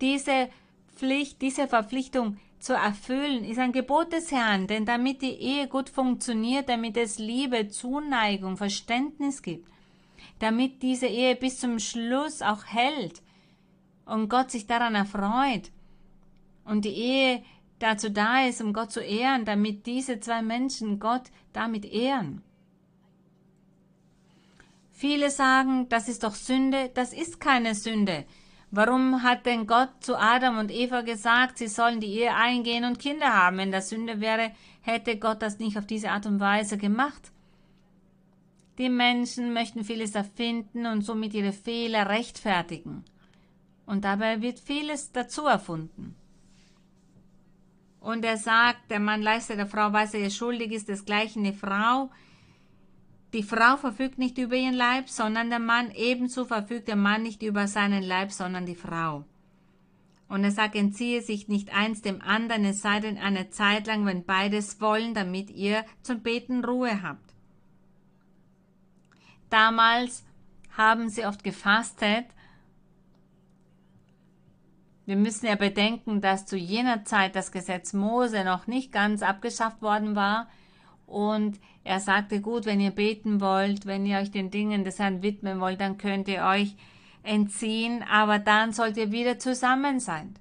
Diese 0.00 0.48
Pflicht, 0.96 1.40
diese 1.40 1.68
Verpflichtung 1.68 2.38
zu 2.62 2.74
erfüllen, 2.74 3.44
ist 3.44 3.58
ein 3.58 3.72
Gebot 3.72 4.12
des 4.12 4.30
Herrn, 4.30 4.68
denn 4.68 4.86
damit 4.86 5.20
die 5.20 5.34
Ehe 5.34 5.66
gut 5.66 5.88
funktioniert, 5.88 6.68
damit 6.68 6.96
es 6.96 7.18
Liebe, 7.18 7.68
Zuneigung, 7.68 8.56
Verständnis 8.56 9.42
gibt, 9.42 9.68
damit 10.38 10.80
diese 10.80 11.08
Ehe 11.08 11.34
bis 11.34 11.58
zum 11.58 11.80
Schluss 11.80 12.40
auch 12.40 12.64
hält 12.66 13.20
und 14.06 14.28
Gott 14.28 14.52
sich 14.52 14.68
daran 14.68 14.94
erfreut 14.94 15.72
und 16.64 16.84
die 16.84 16.94
Ehe 16.94 17.42
dazu 17.80 18.10
da 18.10 18.46
ist, 18.46 18.60
um 18.62 18.72
Gott 18.72 18.92
zu 18.92 19.00
ehren, 19.00 19.44
damit 19.44 19.84
diese 19.86 20.20
zwei 20.20 20.40
Menschen 20.40 21.00
Gott 21.00 21.32
damit 21.52 21.84
ehren. 21.84 22.42
Viele 24.92 25.30
sagen, 25.30 25.88
das 25.88 26.08
ist 26.08 26.22
doch 26.22 26.36
Sünde, 26.36 26.92
das 26.94 27.12
ist 27.12 27.40
keine 27.40 27.74
Sünde. 27.74 28.24
Warum 28.74 29.22
hat 29.22 29.44
denn 29.44 29.66
Gott 29.66 29.90
zu 30.00 30.18
Adam 30.18 30.56
und 30.56 30.70
Eva 30.70 31.02
gesagt, 31.02 31.58
sie 31.58 31.68
sollen 31.68 32.00
die 32.00 32.06
Ehe 32.06 32.34
eingehen 32.34 32.86
und 32.86 32.98
Kinder 32.98 33.34
haben? 33.34 33.58
Wenn 33.58 33.70
das 33.70 33.90
Sünde 33.90 34.22
wäre, 34.22 34.50
hätte 34.80 35.18
Gott 35.18 35.42
das 35.42 35.58
nicht 35.58 35.76
auf 35.76 35.86
diese 35.86 36.10
Art 36.10 36.24
und 36.24 36.40
Weise 36.40 36.78
gemacht. 36.78 37.32
Die 38.78 38.88
Menschen 38.88 39.52
möchten 39.52 39.84
vieles 39.84 40.14
erfinden 40.14 40.86
und 40.86 41.02
somit 41.02 41.34
ihre 41.34 41.52
Fehler 41.52 42.08
rechtfertigen. 42.08 43.04
Und 43.84 44.06
dabei 44.06 44.40
wird 44.40 44.58
vieles 44.58 45.12
dazu 45.12 45.44
erfunden. 45.44 46.14
Und 48.00 48.24
er 48.24 48.38
sagt, 48.38 48.90
der 48.90 49.00
Mann 49.00 49.20
leistet 49.20 49.58
der 49.58 49.66
Frau, 49.66 49.92
was 49.92 50.14
er 50.14 50.20
ihr 50.20 50.30
schuldig 50.30 50.72
ist, 50.72 50.88
desgleichen 50.88 51.44
die 51.44 51.52
Frau 51.52 52.10
die 53.32 53.42
Frau 53.42 53.76
verfügt 53.76 54.18
nicht 54.18 54.36
über 54.38 54.56
ihren 54.56 54.74
Leib, 54.74 55.08
sondern 55.08 55.48
der 55.48 55.58
Mann. 55.58 55.90
Ebenso 55.92 56.44
verfügt 56.44 56.88
der 56.88 56.96
Mann 56.96 57.22
nicht 57.22 57.42
über 57.42 57.66
seinen 57.66 58.02
Leib, 58.02 58.30
sondern 58.30 58.66
die 58.66 58.74
Frau. 58.74 59.24
Und 60.28 60.44
er 60.44 60.50
sagt, 60.50 60.76
entziehe 60.76 61.22
sich 61.22 61.48
nicht 61.48 61.74
eins 61.74 62.02
dem 62.02 62.22
anderen, 62.22 62.64
es 62.64 62.82
sei 62.82 63.00
denn 63.00 63.18
eine 63.18 63.50
Zeit 63.50 63.86
lang, 63.86 64.06
wenn 64.06 64.24
beides 64.24 64.80
wollen, 64.80 65.14
damit 65.14 65.50
ihr 65.50 65.84
zum 66.02 66.20
Beten 66.20 66.64
Ruhe 66.64 67.02
habt. 67.02 67.34
Damals 69.50 70.24
haben 70.76 71.10
sie 71.10 71.26
oft 71.26 71.44
gefastet. 71.44 72.24
Wir 75.04 75.16
müssen 75.16 75.46
ja 75.46 75.56
bedenken, 75.56 76.22
dass 76.22 76.46
zu 76.46 76.56
jener 76.56 77.04
Zeit 77.04 77.36
das 77.36 77.52
Gesetz 77.52 77.92
Mose 77.92 78.44
noch 78.44 78.66
nicht 78.66 78.92
ganz 78.92 79.22
abgeschafft 79.22 79.82
worden 79.82 80.16
war 80.16 80.48
und 81.06 81.60
er 81.84 82.00
sagte, 82.00 82.40
gut, 82.40 82.64
wenn 82.64 82.80
ihr 82.80 82.92
beten 82.92 83.40
wollt, 83.40 83.86
wenn 83.86 84.06
ihr 84.06 84.18
euch 84.18 84.30
den 84.30 84.50
Dingen 84.50 84.84
des 84.84 84.98
Herrn 84.98 85.22
widmen 85.22 85.60
wollt, 85.60 85.80
dann 85.80 85.98
könnt 85.98 86.28
ihr 86.28 86.44
euch 86.44 86.76
entziehen, 87.22 88.04
aber 88.08 88.38
dann 88.38 88.72
sollt 88.72 88.96
ihr 88.96 89.10
wieder 89.10 89.38
zusammen 89.38 90.00
sein. 90.00 90.34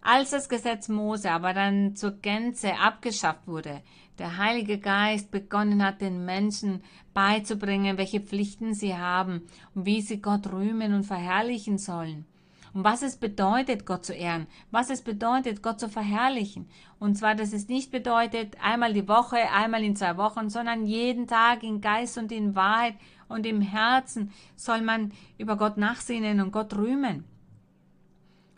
Als 0.00 0.30
das 0.30 0.48
Gesetz 0.48 0.88
Mose 0.88 1.30
aber 1.30 1.54
dann 1.54 1.94
zur 1.94 2.12
Gänze 2.12 2.76
abgeschafft 2.78 3.46
wurde, 3.46 3.82
der 4.18 4.36
Heilige 4.36 4.78
Geist 4.78 5.30
begonnen 5.30 5.84
hat, 5.84 6.00
den 6.00 6.24
Menschen 6.24 6.82
beizubringen, 7.14 7.98
welche 7.98 8.20
Pflichten 8.20 8.74
sie 8.74 8.96
haben 8.96 9.42
und 9.74 9.86
wie 9.86 10.00
sie 10.00 10.20
Gott 10.20 10.52
rühmen 10.52 10.92
und 10.92 11.04
verherrlichen 11.04 11.78
sollen 11.78 12.26
und 12.74 12.84
was 12.84 13.02
es 13.02 13.16
bedeutet, 13.16 13.84
Gott 13.84 14.04
zu 14.04 14.14
ehren, 14.14 14.46
was 14.70 14.88
es 14.88 15.02
bedeutet, 15.02 15.62
Gott 15.62 15.78
zu 15.78 15.88
verherrlichen. 15.88 16.68
Und 16.98 17.16
zwar, 17.16 17.34
dass 17.34 17.52
es 17.52 17.68
nicht 17.68 17.90
bedeutet, 17.90 18.56
einmal 18.62 18.94
die 18.94 19.08
Woche, 19.08 19.36
einmal 19.50 19.84
in 19.84 19.96
zwei 19.96 20.16
Wochen, 20.16 20.48
sondern 20.48 20.86
jeden 20.86 21.26
Tag 21.26 21.62
in 21.62 21.80
Geist 21.80 22.16
und 22.16 22.32
in 22.32 22.54
Wahrheit 22.54 22.94
und 23.28 23.46
im 23.46 23.60
Herzen 23.60 24.32
soll 24.56 24.80
man 24.80 25.12
über 25.36 25.56
Gott 25.56 25.76
nachsinnen 25.76 26.40
und 26.40 26.52
Gott 26.52 26.74
rühmen. 26.74 27.24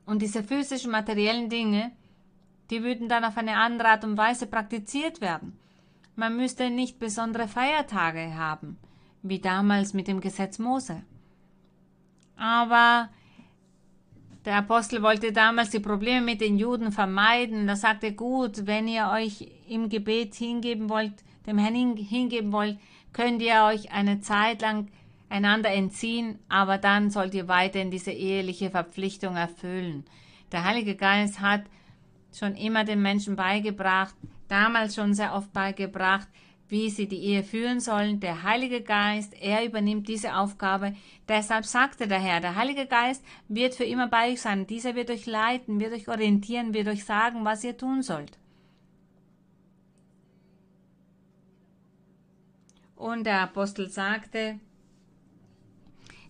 Und 0.07 0.23
diese 0.23 0.45
physischen, 0.45 0.91
materiellen 0.91 1.49
Dinge, 1.49 1.91
die 2.71 2.83
würden 2.83 3.09
dann 3.09 3.25
auf 3.25 3.37
eine 3.37 3.57
andere 3.57 3.89
Art 3.89 4.05
und 4.05 4.17
Weise 4.17 4.47
praktiziert 4.47 5.21
werden. 5.21 5.59
Man 6.15 6.37
müsste 6.37 6.71
nicht 6.71 6.99
besondere 6.99 7.49
Feiertage 7.49 8.37
haben, 8.37 8.79
wie 9.23 9.41
damals 9.41 9.93
mit 9.93 10.07
dem 10.07 10.21
Gesetz 10.21 10.59
Mose. 10.59 11.03
Aber 12.37 13.09
der 14.45 14.57
Apostel 14.57 15.03
wollte 15.03 15.32
damals 15.32 15.70
die 15.70 15.80
Probleme 15.80 16.20
mit 16.20 16.40
den 16.40 16.59
Juden 16.59 16.92
vermeiden. 16.92 17.66
Da 17.66 17.76
sagte 17.76 18.12
gut, 18.12 18.66
wenn 18.66 18.86
ihr 18.88 19.11
euch 19.12 19.49
im 19.68 19.88
Gebet 19.88 20.34
hingeben 20.34 20.90
wollt, 20.90 21.24
dem 21.47 21.59
Herrn 21.59 21.97
hingeben 21.97 22.53
wollt, 22.53 22.78
könnt 23.12 23.40
ihr 23.40 23.64
euch 23.64 23.92
eine 23.92 24.20
Zeit 24.20 24.61
lang 24.61 24.88
einander 25.30 25.70
entziehen, 25.70 26.38
aber 26.49 26.78
dann 26.78 27.11
sollt 27.11 27.34
ihr 27.34 27.49
weiterhin 27.49 27.90
diese 27.90 28.12
eheliche 28.12 28.70
Verpflichtung 28.70 29.36
erfüllen. 29.36 30.05
Der 30.53 30.64
Heilige 30.64 30.95
Geist 30.95 31.40
hat 31.40 31.62
schon 32.32 32.55
immer 32.55 32.84
den 32.84 33.01
Menschen 33.01 33.36
beigebracht, 33.36 34.14
damals 34.49 34.95
schon 34.95 35.14
sehr 35.14 35.34
oft 35.34 35.53
beigebracht, 35.53 36.28
wie 36.75 36.91
sie 36.91 37.07
die 37.07 37.22
Ehe 37.22 37.45
führen 37.45 37.79
sollen. 37.79 38.18
Der 38.18 38.43
Heilige 38.43 38.83
Geist, 38.83 39.33
er 39.41 39.64
übernimmt 39.64 40.09
diese 40.09 40.35
Aufgabe. 40.35 40.97
Deshalb 41.29 41.66
sagte 41.66 42.09
der 42.09 42.18
Herr, 42.18 42.41
der 42.41 42.57
Heilige 42.57 42.87
Geist 42.87 43.25
wird 43.47 43.77
für 43.77 43.85
immer 43.85 44.09
bei 44.09 44.33
euch 44.33 44.41
sein. 44.41 44.66
Dieser 44.66 44.97
wird 44.97 45.09
euch 45.09 45.25
leiten, 45.27 45.79
wird 45.79 45.93
euch 45.93 46.09
orientieren, 46.09 46.75
wird 46.75 46.89
euch 46.89 47.05
sagen, 47.05 47.45
was 47.45 47.62
ihr 47.62 47.77
tun 47.77 48.03
sollt. 48.03 48.41
Und 52.97 53.22
der 53.22 53.43
Apostel 53.43 53.89
sagte, 53.89 54.59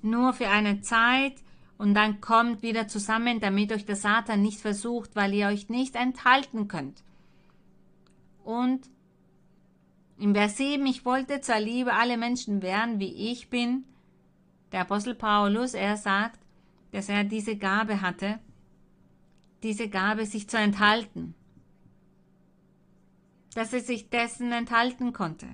nur 0.02 0.34
für 0.34 0.50
eine 0.50 0.82
Zeit 0.82 1.36
und 1.78 1.94
dann 1.94 2.20
kommt 2.20 2.60
wieder 2.60 2.86
zusammen, 2.86 3.40
damit 3.40 3.72
euch 3.72 3.86
der 3.86 3.96
Satan 3.96 4.42
nicht 4.42 4.60
versucht, 4.60 5.16
weil 5.16 5.32
ihr 5.32 5.46
euch 5.46 5.70
nicht 5.70 5.96
enthalten 5.96 6.68
könnt. 6.68 7.02
Und 8.44 8.90
im 10.24 10.34
Vers 10.34 10.56
7, 10.56 10.86
ich 10.86 11.04
wollte 11.04 11.42
zur 11.42 11.60
Liebe 11.60 11.92
alle 11.92 12.16
Menschen 12.16 12.62
werden, 12.62 12.98
wie 12.98 13.30
ich 13.30 13.50
bin. 13.50 13.84
Der 14.72 14.80
Apostel 14.80 15.14
Paulus, 15.14 15.74
er 15.74 15.98
sagt, 15.98 16.40
dass 16.92 17.10
er 17.10 17.24
diese 17.24 17.58
Gabe 17.58 18.00
hatte, 18.00 18.38
diese 19.62 19.90
Gabe 19.90 20.24
sich 20.24 20.48
zu 20.48 20.56
enthalten, 20.56 21.34
dass 23.54 23.74
er 23.74 23.80
sich 23.80 24.08
dessen 24.08 24.50
enthalten 24.50 25.12
konnte. 25.12 25.46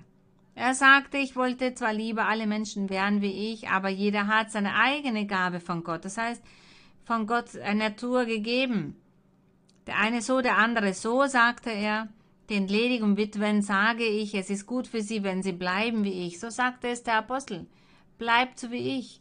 Er 0.55 0.75
sagte, 0.75 1.18
ich 1.18 1.35
wollte 1.35 1.75
zwar 1.75 1.92
lieber 1.92 2.29
alle 2.29 2.47
Menschen 2.47 2.91
werden 2.91 3.22
wie 3.22 3.53
ich, 3.53 3.71
aber 3.71 3.88
jeder 3.88 4.29
hat 4.29 4.53
seine 4.53 4.76
eigene 4.76 5.26
Gabe 5.26 5.59
von 5.59 5.83
Gott, 5.83 6.05
das 6.05 6.17
heißt, 6.17 6.45
von 7.03 7.26
Gott 7.26 7.57
eine 7.57 7.91
Natur 7.91 8.25
gegeben. 8.25 8.95
Der 9.88 9.99
eine 9.99 10.22
so, 10.22 10.41
der 10.41 10.59
andere 10.59 10.95
so, 10.95 11.26
sagte 11.26 11.71
er. 11.71 12.07
Den 12.51 12.67
ledigen 12.67 13.17
Witwen 13.17 13.63
sage 13.63 14.05
ich, 14.05 14.35
es 14.35 14.51
ist 14.51 14.67
gut 14.67 14.89
für 14.89 15.03
sie, 15.03 15.22
wenn 15.22 15.41
sie 15.41 15.53
bleiben 15.53 16.03
wie 16.03 16.27
ich. 16.27 16.41
So 16.41 16.51
sagte 16.51 16.89
es 16.89 17.05
der 17.05 17.14
Apostel. 17.14 17.67
Bleibt 18.18 18.59
so 18.59 18.72
wie 18.72 18.99
ich. 18.99 19.21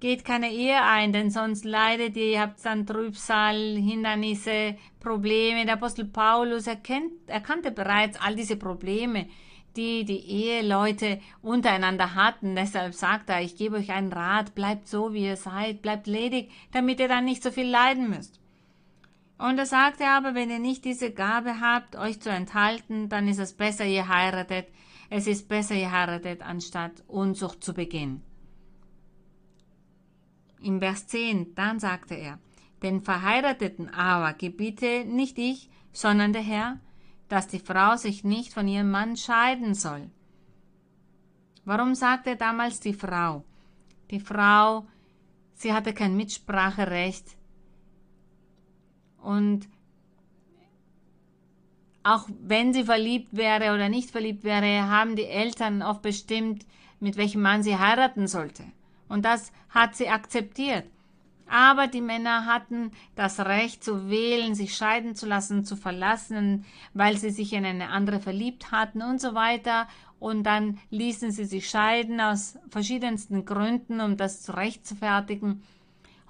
Geht 0.00 0.24
keine 0.24 0.50
Ehe 0.50 0.82
ein, 0.82 1.12
denn 1.12 1.30
sonst 1.30 1.66
leidet 1.66 2.16
ihr, 2.16 2.30
ihr 2.30 2.40
habt 2.40 2.64
dann 2.64 2.86
Trübsal, 2.86 3.76
Hindernisse, 3.76 4.78
Probleme. 5.00 5.66
Der 5.66 5.74
Apostel 5.74 6.06
Paulus 6.06 6.66
erkennt, 6.66 7.12
erkannte 7.26 7.70
bereits 7.70 8.18
all 8.18 8.34
diese 8.34 8.56
Probleme, 8.56 9.26
die 9.76 10.06
die 10.06 10.26
Eheleute 10.30 11.20
untereinander 11.42 12.14
hatten. 12.14 12.56
Deshalb 12.56 12.94
sagt 12.94 13.28
er, 13.28 13.42
ich 13.42 13.54
gebe 13.54 13.76
euch 13.76 13.92
einen 13.92 14.14
Rat, 14.14 14.54
bleibt 14.54 14.88
so, 14.88 15.12
wie 15.12 15.26
ihr 15.26 15.36
seid, 15.36 15.82
bleibt 15.82 16.06
ledig, 16.06 16.50
damit 16.72 17.00
ihr 17.00 17.08
dann 17.08 17.26
nicht 17.26 17.42
so 17.42 17.50
viel 17.50 17.68
leiden 17.68 18.08
müsst. 18.08 18.39
Und 19.40 19.56
er 19.56 19.64
sagte 19.64 20.06
aber, 20.06 20.34
wenn 20.34 20.50
ihr 20.50 20.58
nicht 20.58 20.84
diese 20.84 21.12
Gabe 21.12 21.62
habt, 21.62 21.96
euch 21.96 22.20
zu 22.20 22.28
enthalten, 22.28 23.08
dann 23.08 23.26
ist 23.26 23.38
es 23.38 23.54
besser, 23.54 23.86
ihr 23.86 24.06
heiratet. 24.06 24.68
Es 25.08 25.26
ist 25.26 25.48
besser, 25.48 25.74
ihr 25.74 25.90
heiratet, 25.90 26.42
anstatt 26.42 27.02
Unzucht 27.08 27.64
zu 27.64 27.72
begehen. 27.72 28.22
Im 30.60 30.78
Vers 30.78 31.06
10, 31.06 31.54
dann 31.54 31.80
sagte 31.80 32.16
er, 32.16 32.38
den 32.82 33.00
Verheirateten 33.00 33.88
aber 33.88 34.34
gebiete 34.34 35.06
nicht 35.06 35.38
ich, 35.38 35.70
sondern 35.90 36.34
der 36.34 36.42
Herr, 36.42 36.78
dass 37.30 37.48
die 37.48 37.60
Frau 37.60 37.96
sich 37.96 38.24
nicht 38.24 38.52
von 38.52 38.68
ihrem 38.68 38.90
Mann 38.90 39.16
scheiden 39.16 39.72
soll. 39.72 40.10
Warum 41.64 41.94
sagte 41.94 42.36
damals 42.36 42.80
die 42.80 42.94
Frau? 42.94 43.44
Die 44.10 44.20
Frau, 44.20 44.86
sie 45.54 45.72
hatte 45.72 45.94
kein 45.94 46.14
Mitspracherecht, 46.14 47.39
und 49.22 49.68
auch 52.02 52.26
wenn 52.42 52.72
sie 52.72 52.84
verliebt 52.84 53.36
wäre 53.36 53.74
oder 53.74 53.88
nicht 53.88 54.10
verliebt 54.10 54.44
wäre, 54.44 54.88
haben 54.88 55.16
die 55.16 55.26
Eltern 55.26 55.82
oft 55.82 56.02
bestimmt, 56.02 56.64
mit 56.98 57.16
welchem 57.16 57.42
Mann 57.42 57.62
sie 57.62 57.78
heiraten 57.78 58.26
sollte. 58.26 58.64
Und 59.08 59.24
das 59.24 59.52
hat 59.68 59.96
sie 59.96 60.08
akzeptiert. 60.08 60.84
Aber 61.46 61.88
die 61.88 62.00
Männer 62.00 62.46
hatten 62.46 62.92
das 63.16 63.40
Recht 63.40 63.82
zu 63.82 64.08
wählen, 64.08 64.54
sich 64.54 64.76
scheiden 64.76 65.16
zu 65.16 65.26
lassen, 65.26 65.64
zu 65.64 65.74
verlassen, 65.74 66.64
weil 66.94 67.16
sie 67.16 67.30
sich 67.30 67.52
in 67.52 67.64
eine 67.64 67.88
andere 67.88 68.20
verliebt 68.20 68.70
hatten 68.70 69.02
und 69.02 69.20
so 69.20 69.34
weiter. 69.34 69.88
Und 70.20 70.44
dann 70.44 70.78
ließen 70.90 71.32
sie 71.32 71.44
sich 71.44 71.68
scheiden 71.68 72.20
aus 72.20 72.56
verschiedensten 72.68 73.44
Gründen, 73.44 74.00
um 74.00 74.16
das 74.16 74.42
zu 74.42 74.56
rechtfertigen. 74.56 75.62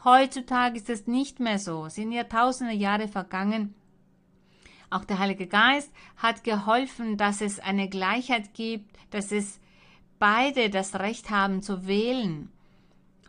Heutzutage 0.05 0.77
ist 0.79 0.89
es 0.89 1.07
nicht 1.07 1.41
mehr 1.41 1.59
so. 1.59 1.87
Es 1.87 1.95
sind 1.95 2.13
ja 2.13 2.25
tausende 2.25 2.73
Jahre 2.73 3.09
vergangen. 3.09 3.75
Auch 4.89 5.05
der 5.05 5.19
Heilige 5.19 5.47
Geist 5.47 5.93
hat 6.17 6.43
geholfen, 6.43 7.17
dass 7.17 7.41
es 7.41 7.61
eine 7.61 7.89
Gleichheit 7.89 8.55
gibt, 8.55 8.97
dass 9.11 9.31
es 9.31 9.61
beide 10.19 10.71
das 10.71 10.95
Recht 10.97 11.31
haben 11.31 11.63
zu 11.63 11.87
wählen. 11.87 12.51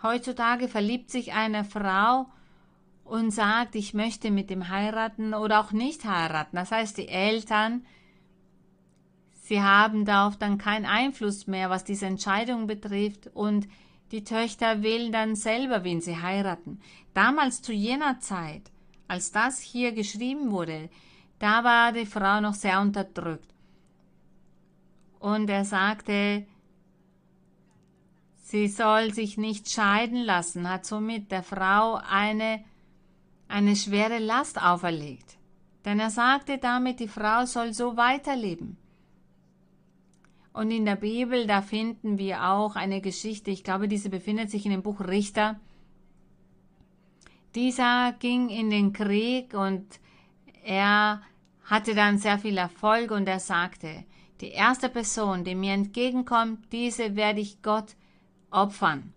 Heutzutage 0.01 0.67
verliebt 0.67 1.11
sich 1.11 1.33
eine 1.33 1.63
Frau 1.63 2.27
und 3.03 3.31
sagt, 3.31 3.75
ich 3.75 3.93
möchte 3.93 4.31
mit 4.31 4.49
ihm 4.49 4.69
heiraten 4.69 5.33
oder 5.33 5.59
auch 5.59 5.73
nicht 5.73 6.05
heiraten. 6.05 6.55
Das 6.55 6.71
heißt, 6.71 6.97
die 6.97 7.09
Eltern, 7.09 7.85
sie 9.41 9.61
haben 9.61 10.05
darauf 10.05 10.37
dann 10.37 10.57
keinen 10.57 10.85
Einfluss 10.85 11.45
mehr, 11.45 11.69
was 11.69 11.83
diese 11.83 12.05
Entscheidung 12.05 12.65
betrifft 12.65 13.27
und 13.33 13.67
die 14.11 14.23
Töchter 14.23 14.83
wählen 14.83 15.11
dann 15.11 15.35
selber, 15.35 15.83
wen 15.83 16.01
sie 16.01 16.17
heiraten. 16.17 16.79
Damals 17.13 17.61
zu 17.61 17.73
jener 17.73 18.19
Zeit, 18.19 18.71
als 19.07 19.31
das 19.31 19.59
hier 19.59 19.91
geschrieben 19.93 20.51
wurde, 20.51 20.89
da 21.39 21.63
war 21.63 21.91
die 21.91 22.05
Frau 22.05 22.39
noch 22.41 22.53
sehr 22.53 22.79
unterdrückt. 22.81 23.53
Und 25.19 25.49
er 25.49 25.65
sagte, 25.65 26.45
Sie 28.51 28.67
soll 28.67 29.13
sich 29.13 29.37
nicht 29.37 29.69
scheiden 29.69 30.23
lassen, 30.23 30.69
hat 30.69 30.85
somit 30.85 31.31
der 31.31 31.41
Frau 31.41 31.95
eine, 31.95 32.65
eine 33.47 33.77
schwere 33.77 34.19
Last 34.19 34.61
auferlegt. 34.61 35.37
Denn 35.85 36.01
er 36.01 36.09
sagte 36.09 36.57
damit, 36.57 36.99
die 36.99 37.07
Frau 37.07 37.45
soll 37.45 37.73
so 37.73 37.95
weiterleben. 37.95 38.75
Und 40.53 40.71
in 40.71 40.85
der 40.85 40.97
Bibel, 40.97 41.47
da 41.47 41.61
finden 41.61 42.17
wir 42.17 42.49
auch 42.49 42.75
eine 42.75 43.01
Geschichte, 43.01 43.51
ich 43.51 43.63
glaube, 43.63 43.87
diese 43.87 44.09
befindet 44.09 44.51
sich 44.51 44.65
in 44.65 44.71
dem 44.71 44.83
Buch 44.83 44.99
Richter. 44.99 45.59
Dieser 47.55 48.13
ging 48.19 48.49
in 48.49 48.69
den 48.69 48.93
Krieg 48.93 49.53
und 49.53 49.85
er 50.63 51.21
hatte 51.63 51.95
dann 51.95 52.17
sehr 52.17 52.37
viel 52.37 52.57
Erfolg 52.57 53.11
und 53.11 53.27
er 53.27 53.39
sagte, 53.39 54.03
die 54.41 54.49
erste 54.49 54.89
Person, 54.89 55.43
die 55.43 55.55
mir 55.55 55.73
entgegenkommt, 55.73 56.71
diese 56.71 57.15
werde 57.15 57.39
ich 57.39 57.61
Gott 57.61 57.95
opfern. 58.49 59.13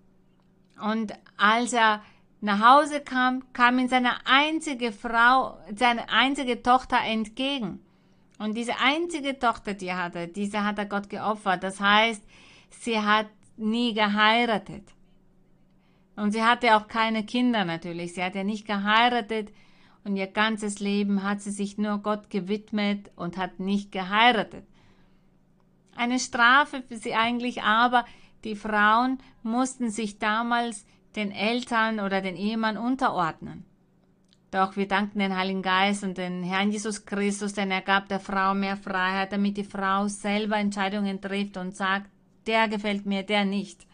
Und 0.81 1.13
als 1.37 1.73
er 1.73 2.03
nach 2.41 2.61
Hause 2.61 3.01
kam, 3.01 3.43
kam 3.53 3.79
ihm 3.79 3.89
seine 3.89 4.27
einzige 4.27 4.93
Frau, 4.93 5.59
seine 5.75 6.09
einzige 6.11 6.63
Tochter 6.63 6.99
entgegen. 7.03 7.84
Und 8.39 8.57
diese 8.57 8.79
einzige 8.79 9.39
Tochter, 9.39 9.75
die 9.75 9.87
er 9.87 10.03
hatte, 10.03 10.29
diese 10.29 10.65
hat 10.65 10.79
er 10.79 10.87
Gott 10.87 11.09
geopfert. 11.09 11.63
Das 11.63 11.81
heißt, 11.81 12.23
sie 12.71 12.99
hat 12.99 13.29
nie 13.57 13.95
geheiratet. 13.95 14.89
Und 16.17 16.33
sie 16.33 16.43
hatte 16.43 16.77
auch 16.77 16.89
keine 16.89 17.25
Kinder 17.25 17.65
natürlich. 17.65 18.15
Sie 18.15 18.23
hat 18.23 18.35
ja 18.35 18.45
nicht 18.45 18.67
geheiratet 18.67 19.53
und 20.05 20.17
ihr 20.17 20.27
ganzes 20.27 20.81
Leben 20.81 21.23
hat 21.23 21.41
sie 21.41 21.51
sich 21.51 21.79
nur 21.79 21.99
Gott 21.99 22.31
gewidmet 22.31 23.11
und 23.17 23.37
hat 23.37 23.59
nicht 23.59 23.91
geheiratet. 23.91 24.67
Eine 25.97 26.19
Strafe 26.19 26.83
für 26.83 26.97
sie 26.97 27.15
eigentlich, 27.15 27.63
aber 27.63 28.05
die 28.45 28.57
Frauen 28.57 29.19
mussten 29.43 29.91
sich 29.91 30.19
damals 30.19 30.85
den 31.17 31.31
Eltern 31.31 32.01
oder 32.01 32.21
den 32.21 32.37
Ehemann 32.37 32.77
unterordnen. 32.77 33.65
Doch 34.55 34.77
wir 34.77 34.87
danken 34.87 35.19
den 35.19 35.37
Heiligen 35.37 35.63
Geist 35.63 36.05
und 36.05 36.17
den 36.17 36.45
Herrn 36.45 36.71
Jesus 36.71 37.05
Christus, 37.05 37.55
denn 37.55 37.73
er 37.73 37.81
gab 37.81 38.07
der 38.07 38.21
Frau 38.21 38.55
mehr 38.55 38.77
Freiheit, 38.77 39.33
damit 39.33 39.57
die 39.57 39.65
Frau 39.65 40.07
selber 40.07 40.57
Entscheidungen 40.59 41.21
trifft 41.21 41.57
und 41.57 41.75
sagt, 41.75 42.09
der 42.47 42.69
gefällt 42.69 43.05
mir, 43.05 43.25
der 43.25 43.45
nicht. 43.45 43.85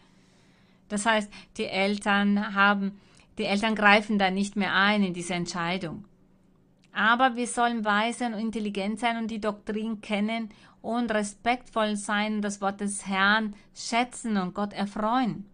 Das 0.87 1.07
heißt, 1.07 1.33
die 1.57 1.65
Eltern 1.65 2.53
haben, 2.53 3.01
die 3.39 3.45
Eltern 3.45 3.73
greifen 3.73 4.19
da 4.19 4.29
nicht 4.29 4.55
mehr 4.55 4.75
ein 4.75 5.01
in 5.01 5.15
diese 5.15 5.33
Entscheidung. 5.33 6.05
Aber 6.93 7.35
wir 7.35 7.47
sollen 7.47 7.83
weise 7.83 8.27
und 8.27 8.35
intelligent 8.35 8.99
sein 8.99 9.17
und 9.17 9.31
die 9.31 9.41
Doktrin 9.41 9.99
kennen 10.01 10.49
und 10.83 11.11
respektvoll 11.11 11.95
sein, 11.95 12.43
das 12.43 12.61
Wort 12.61 12.81
des 12.81 13.07
Herrn 13.07 13.55
schätzen 13.73 14.37
und 14.37 14.53
Gott 14.53 14.73
erfreuen. 14.73 15.49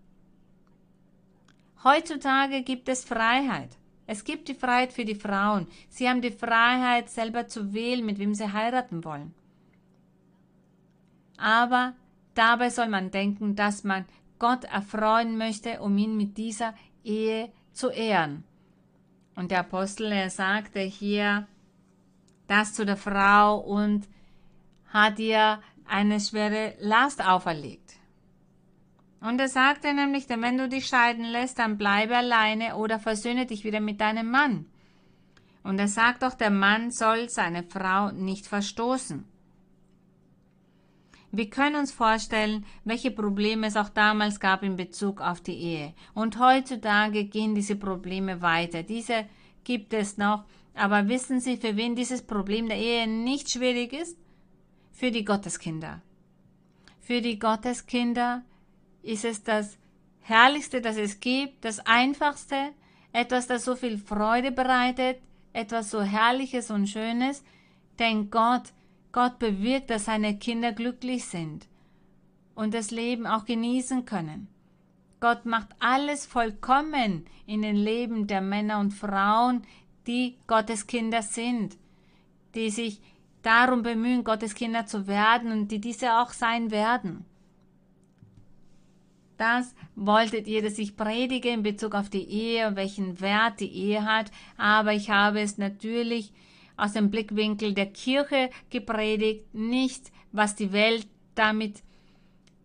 Heutzutage 1.85 2.61
gibt 2.61 2.89
es 2.89 3.05
Freiheit. 3.05 3.77
Es 4.07 4.23
gibt 4.23 4.47
die 4.47 4.55
Freiheit 4.55 4.93
für 4.93 5.05
die 5.05 5.15
Frauen. 5.15 5.67
Sie 5.89 6.09
haben 6.09 6.21
die 6.21 6.31
Freiheit, 6.31 7.09
selber 7.09 7.47
zu 7.47 7.73
wählen, 7.73 8.05
mit 8.05 8.17
wem 8.19 8.33
sie 8.33 8.51
heiraten 8.51 9.03
wollen. 9.03 9.33
Aber 11.37 11.93
dabei 12.33 12.69
soll 12.69 12.87
man 12.87 13.11
denken, 13.11 13.55
dass 13.55 13.83
man 13.83 14.05
Gott 14.39 14.63
erfreuen 14.63 15.37
möchte, 15.37 15.81
um 15.81 15.97
ihn 15.97 16.15
mit 16.15 16.37
dieser 16.37 16.73
Ehe 17.03 17.51
zu 17.73 17.89
ehren. 17.89 18.43
Und 19.35 19.51
der 19.51 19.59
Apostel, 19.59 20.11
er 20.11 20.29
sagte 20.29 20.79
hier 20.79 21.47
das 22.47 22.73
zu 22.73 22.85
der 22.85 22.97
Frau 22.97 23.59
und 23.59 24.07
hat 24.87 25.19
ihr 25.19 25.61
eine 25.85 26.19
schwere 26.19 26.75
Last 26.79 27.23
auferlegt. 27.23 27.86
Und 29.19 29.39
er 29.39 29.49
sagte 29.49 29.93
nämlich, 29.93 30.27
denn 30.27 30.41
wenn 30.41 30.57
du 30.57 30.69
dich 30.69 30.87
scheiden 30.87 31.25
lässt, 31.25 31.59
dann 31.59 31.77
bleibe 31.77 32.15
alleine 32.15 32.75
oder 32.75 32.99
versöhne 32.99 33.45
dich 33.45 33.63
wieder 33.63 33.79
mit 33.79 33.99
deinem 33.99 34.29
Mann. 34.29 34.65
Und 35.63 35.79
er 35.79 35.87
sagt 35.87 36.23
auch, 36.23 36.33
der 36.33 36.51
Mann 36.51 36.91
soll 36.91 37.29
seine 37.29 37.63
Frau 37.63 38.11
nicht 38.11 38.47
verstoßen. 38.47 39.25
Wir 41.31 41.49
können 41.49 41.75
uns 41.75 41.91
vorstellen, 41.91 42.65
welche 42.85 43.11
Probleme 43.11 43.67
es 43.67 43.75
auch 43.75 43.89
damals 43.89 44.39
gab 44.39 44.63
in 44.63 44.77
Bezug 44.77 45.19
auf 45.19 45.41
die 45.41 45.57
Ehe. 45.57 45.93
Und 46.13 46.39
heutzutage 46.39 47.25
gehen 47.25 47.53
diese 47.53 47.75
Probleme 47.75 48.41
weiter. 48.41 48.83
Diese 48.83 49.25
gibt 49.63 49.93
es 49.93 50.17
noch. 50.17 50.45
Aber 50.73 51.09
wissen 51.09 51.41
Sie, 51.41 51.57
für 51.57 51.75
wen 51.75 51.95
dieses 51.95 52.21
Problem 52.21 52.69
der 52.69 52.77
Ehe 52.77 53.07
nicht 53.07 53.51
schwierig 53.51 53.93
ist? 53.93 54.17
für 54.97 55.11
die 55.11 55.23
Gotteskinder. 55.23 56.01
Für 56.99 57.21
die 57.21 57.37
Gotteskinder 57.37 58.43
ist 59.07 59.23
es 59.25 59.43
das 59.43 59.77
Herrlichste, 60.19 60.81
das 60.81 60.97
es 60.97 61.19
gibt, 61.19 61.63
das 61.63 61.79
Einfachste, 61.85 62.73
etwas, 63.13 63.47
das 63.47 63.63
so 63.63 63.75
viel 63.75 63.97
Freude 63.97 64.51
bereitet, 64.51 65.21
etwas 65.53 65.89
so 65.89 66.01
Herrliches 66.01 66.69
und 66.69 66.87
Schönes, 66.87 67.43
denn 67.99 68.29
Gott, 68.29 68.73
Gott 69.13 69.39
bewirkt, 69.39 69.89
dass 69.89 70.05
seine 70.05 70.37
Kinder 70.37 70.73
glücklich 70.73 71.25
sind 71.25 71.67
und 72.53 72.73
das 72.73 72.91
Leben 72.91 73.25
auch 73.25 73.45
genießen 73.45 74.05
können. 74.05 74.49
Gott 75.19 75.45
macht 75.45 75.69
alles 75.79 76.25
vollkommen 76.25 77.25
in 77.45 77.61
den 77.61 77.77
Leben 77.77 78.27
der 78.27 78.41
Männer 78.41 78.79
und 78.79 78.91
Frauen, 78.91 79.63
die 80.05 80.37
Gottes 80.47 80.85
Kinder 80.85 81.21
sind, 81.21 81.77
die 82.55 82.69
sich 82.69 83.01
darum 83.41 83.83
bemühen, 83.83 84.25
Gottes 84.25 84.53
Kinder 84.53 84.85
zu 84.85 85.07
werden 85.07 85.51
und 85.51 85.69
die 85.69 85.79
diese 85.79 86.19
auch 86.19 86.31
sein 86.31 86.71
werden. 86.71 87.25
Das 89.37 89.75
wolltet 89.95 90.47
ihr, 90.47 90.63
dass 90.63 90.79
ich 90.79 90.97
predige 90.97 91.49
in 91.49 91.63
Bezug 91.63 91.93
auf 91.93 92.09
die 92.09 92.27
Ehe 92.27 92.67
und 92.67 92.75
welchen 92.75 93.21
Wert 93.21 93.59
die 93.59 93.71
Ehe 93.71 94.03
hat, 94.03 94.31
aber 94.57 94.93
ich 94.93 95.09
habe 95.09 95.41
es 95.41 95.57
natürlich 95.57 96.31
aus 96.75 96.93
dem 96.93 97.09
Blickwinkel 97.09 97.73
der 97.73 97.87
Kirche 97.87 98.49
gepredigt, 98.69 99.53
nicht 99.53 100.11
was 100.31 100.55
die 100.55 100.71
Welt 100.71 101.07
damit 101.35 101.83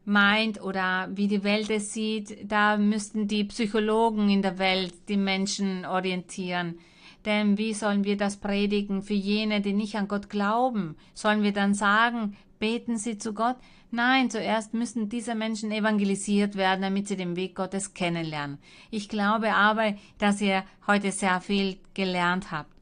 meint 0.04 0.60
oder 0.62 1.08
wie 1.12 1.28
die 1.28 1.44
Welt 1.44 1.70
es 1.70 1.92
sieht. 1.92 2.50
Da 2.50 2.76
müssten 2.76 3.28
die 3.28 3.44
Psychologen 3.44 4.28
in 4.28 4.42
der 4.42 4.58
Welt 4.58 4.94
die 5.08 5.16
Menschen 5.16 5.86
orientieren. 5.86 6.78
Denn 7.24 7.56
wie 7.56 7.72
sollen 7.72 8.04
wir 8.04 8.16
das 8.16 8.36
predigen 8.36 9.02
für 9.02 9.14
jene, 9.14 9.60
die 9.60 9.72
nicht 9.72 9.94
an 9.94 10.08
Gott 10.08 10.28
glauben? 10.28 10.96
Sollen 11.14 11.42
wir 11.42 11.52
dann 11.52 11.72
sagen, 11.72 12.36
beten 12.62 12.96
sie 12.96 13.18
zu 13.18 13.34
Gott? 13.34 13.56
Nein, 13.90 14.30
zuerst 14.30 14.72
müssen 14.72 15.08
diese 15.08 15.34
Menschen 15.34 15.72
evangelisiert 15.72 16.54
werden, 16.54 16.82
damit 16.82 17.08
sie 17.08 17.16
den 17.16 17.34
Weg 17.34 17.56
Gottes 17.56 17.92
kennenlernen. 17.92 18.58
Ich 18.92 19.08
glaube 19.08 19.52
aber, 19.52 19.96
dass 20.18 20.40
ihr 20.40 20.62
heute 20.86 21.10
sehr 21.10 21.40
viel 21.40 21.78
gelernt 21.92 22.52
habt. 22.52 22.72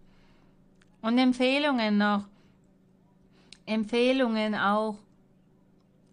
Und 1.01 1.17
Empfehlungen 1.17 1.97
noch. 1.97 2.27
Empfehlungen 3.65 4.55
auch 4.55 4.99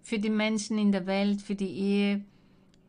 für 0.01 0.17
die 0.17 0.29
Menschen 0.29 0.77
in 0.77 0.93
der 0.93 1.05
Welt, 1.05 1.41
für 1.41 1.55
die 1.55 1.77
Ehe. 1.77 2.25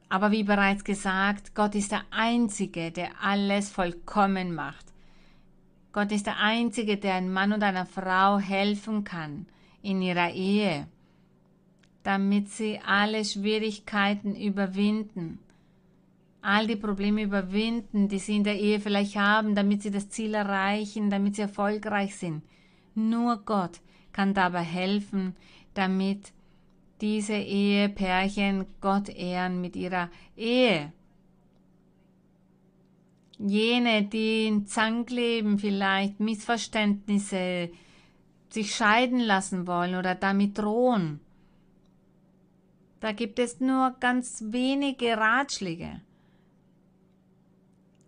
Aber 0.09 0.31
wie 0.31 0.45
bereits 0.45 0.85
gesagt, 0.85 1.57
Gott 1.57 1.75
ist 1.75 1.91
der 1.91 2.05
Einzige, 2.13 2.93
der 2.93 3.21
alles 3.21 3.69
vollkommen 3.69 4.55
macht. 4.55 4.87
Gott 5.91 6.13
ist 6.13 6.27
der 6.27 6.39
Einzige, 6.39 6.99
der 6.99 7.15
einem 7.15 7.33
Mann 7.33 7.53
und 7.53 7.65
einer 7.65 7.85
Frau 7.85 8.39
helfen 8.39 9.03
kann 9.03 9.47
in 9.89 10.03
ihrer 10.03 10.33
Ehe, 10.33 10.87
damit 12.03 12.51
sie 12.51 12.79
alle 12.85 13.25
Schwierigkeiten 13.25 14.37
überwinden, 14.37 15.39
all 16.43 16.67
die 16.67 16.77
Probleme 16.77 17.23
überwinden, 17.23 18.09
die 18.09 18.19
sie 18.19 18.37
in 18.37 18.45
der 18.45 18.59
Ehe 18.59 18.81
vielleicht 18.81 19.17
haben, 19.17 19.55
damit 19.55 19.83
sie 19.83 19.91
das 19.91 20.09
Ziel 20.11 20.35
erreichen, 20.35 21.11
damit 21.11 21.37
sie 21.37 21.43
erfolgreich 21.43 22.17
sind. 22.17 22.43
Nur 22.95 23.39
Gott 23.45 23.81
kann 24.13 24.35
dabei 24.35 24.63
helfen, 24.63 25.35
damit 25.75 26.33
diese 27.01 27.37
Ehepärchen 27.37 28.67
Gott 28.81 29.09
ehren 29.09 29.61
mit 29.61 29.77
ihrer 29.77 30.11
Ehe. 30.37 30.93
Jene, 33.39 34.03
die 34.03 34.47
in 34.49 34.67
Zank 34.67 35.11
leben, 35.11 35.59
vielleicht 35.59 36.19
Missverständnisse, 36.19 37.71
sich 38.59 38.75
scheiden 38.75 39.21
lassen 39.21 39.69
wollen 39.69 39.95
oder 39.95 40.17
damit 40.17 40.59
drohen. 40.59 41.21
Da 42.99 43.13
gibt 43.13 43.39
es 43.39 43.61
nur 43.61 43.95
ganz 44.01 44.43
wenige 44.49 45.17
Ratschläge. 45.17 46.01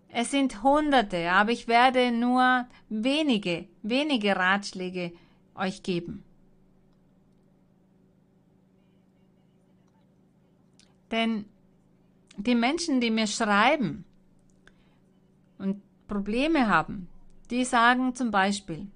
Es 0.08 0.32
sind 0.32 0.64
Hunderte, 0.64 1.30
aber 1.30 1.52
ich 1.52 1.68
werde 1.68 2.10
nur 2.10 2.66
wenige, 2.88 3.68
wenige 3.82 4.34
Ratschläge 4.34 5.12
euch 5.54 5.84
geben. 5.84 6.24
Denn 11.12 11.44
die 12.36 12.56
Menschen, 12.56 13.00
die 13.00 13.12
mir 13.12 13.28
schreiben 13.28 14.04
und 15.58 15.80
Probleme 16.08 16.66
haben, 16.66 17.08
die 17.50 17.64
sagen 17.64 18.16
zum 18.16 18.32
Beispiel, 18.32 18.88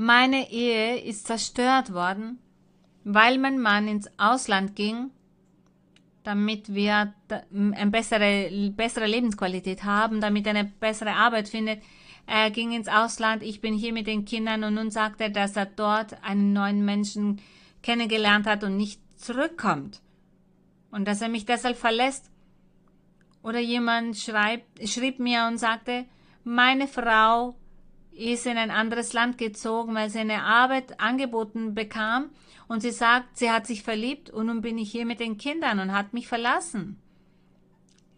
meine 0.00 0.52
Ehe 0.52 1.00
ist 1.00 1.26
zerstört 1.26 1.92
worden, 1.92 2.38
weil 3.02 3.36
mein 3.36 3.58
Mann 3.58 3.88
ins 3.88 4.08
Ausland 4.16 4.76
ging, 4.76 5.10
damit 6.22 6.72
wir 6.72 7.14
eine 7.52 7.90
bessere, 7.90 8.70
bessere 8.76 9.08
Lebensqualität 9.08 9.82
haben, 9.82 10.20
damit 10.20 10.46
er 10.46 10.54
eine 10.54 10.66
bessere 10.66 11.14
Arbeit 11.14 11.48
findet. 11.48 11.82
Er 12.28 12.52
ging 12.52 12.70
ins 12.70 12.86
Ausland, 12.86 13.42
ich 13.42 13.60
bin 13.60 13.74
hier 13.74 13.92
mit 13.92 14.06
den 14.06 14.24
Kindern 14.24 14.62
und 14.62 14.74
nun 14.74 14.92
sagt 14.92 15.20
er, 15.20 15.30
dass 15.30 15.56
er 15.56 15.66
dort 15.66 16.22
einen 16.22 16.52
neuen 16.52 16.84
Menschen 16.84 17.40
kennengelernt 17.82 18.46
hat 18.46 18.62
und 18.62 18.76
nicht 18.76 19.00
zurückkommt 19.18 20.00
und 20.92 21.08
dass 21.08 21.22
er 21.22 21.28
mich 21.28 21.44
deshalb 21.44 21.76
verlässt. 21.76 22.30
Oder 23.42 23.58
jemand 23.58 24.16
schreibt, 24.16 24.88
schrieb 24.88 25.18
mir 25.18 25.48
und 25.48 25.58
sagte, 25.58 26.04
meine 26.44 26.86
Frau 26.86 27.56
ist 28.18 28.46
in 28.46 28.58
ein 28.58 28.70
anderes 28.70 29.12
Land 29.12 29.38
gezogen, 29.38 29.94
weil 29.94 30.10
sie 30.10 30.18
eine 30.18 30.42
Arbeit 30.42 31.00
angeboten 31.00 31.74
bekam 31.74 32.30
und 32.66 32.80
sie 32.80 32.90
sagt, 32.90 33.38
sie 33.38 33.50
hat 33.50 33.66
sich 33.66 33.82
verliebt 33.82 34.28
und 34.30 34.46
nun 34.46 34.60
bin 34.60 34.76
ich 34.76 34.90
hier 34.90 35.06
mit 35.06 35.20
den 35.20 35.38
Kindern 35.38 35.78
und 35.78 35.92
hat 35.92 36.12
mich 36.12 36.28
verlassen. 36.28 36.98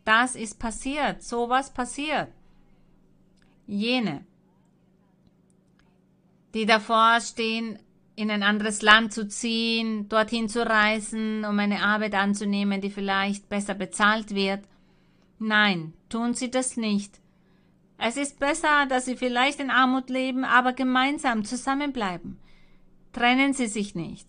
Das 0.05 0.35
ist 0.35 0.59
passiert, 0.59 1.23
sowas 1.23 1.73
passiert. 1.73 2.29
Jene, 3.67 4.25
die 6.55 6.67
davor 6.67 7.21
stehen, 7.21 7.79
in 8.17 8.31
ein 8.31 8.43
anderes 8.43 8.83
Land 8.83 9.13
zu 9.13 9.29
ziehen, 9.29 10.09
dorthin 10.09 10.49
zu 10.49 10.67
reisen, 10.67 11.45
um 11.45 11.59
eine 11.59 11.83
Arbeit 11.83 12.15
anzunehmen, 12.15 12.81
die 12.81 12.91
vielleicht 12.91 13.49
besser 13.49 13.75
bezahlt 13.75 14.35
wird. 14.35 14.65
Nein, 15.39 15.95
tun 16.09 16.35
Sie 16.35 16.51
das 16.51 16.77
nicht. 16.77 17.21
Es 18.03 18.17
ist 18.17 18.41
besser, 18.41 18.87
dass 18.87 19.05
Sie 19.05 19.15
vielleicht 19.15 19.61
in 19.61 19.71
Armut 19.71 20.09
leben, 20.09 20.45
aber 20.45 20.73
gemeinsam 20.73 21.45
zusammenbleiben. 21.45 22.39
Trennen 23.13 23.53
Sie 23.53 23.67
sich 23.67 23.95
nicht. 23.95 24.27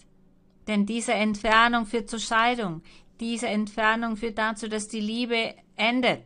Denn 0.68 0.86
diese 0.86 1.14
Entfernung 1.14 1.86
führt 1.86 2.10
zur 2.10 2.20
Scheidung. 2.20 2.82
Diese 3.22 3.48
Entfernung 3.48 4.18
führt 4.18 4.38
dazu, 4.38 4.68
dass 4.68 4.90
die 4.90 5.00
Liebe 5.00 5.56
endet. 5.78 6.24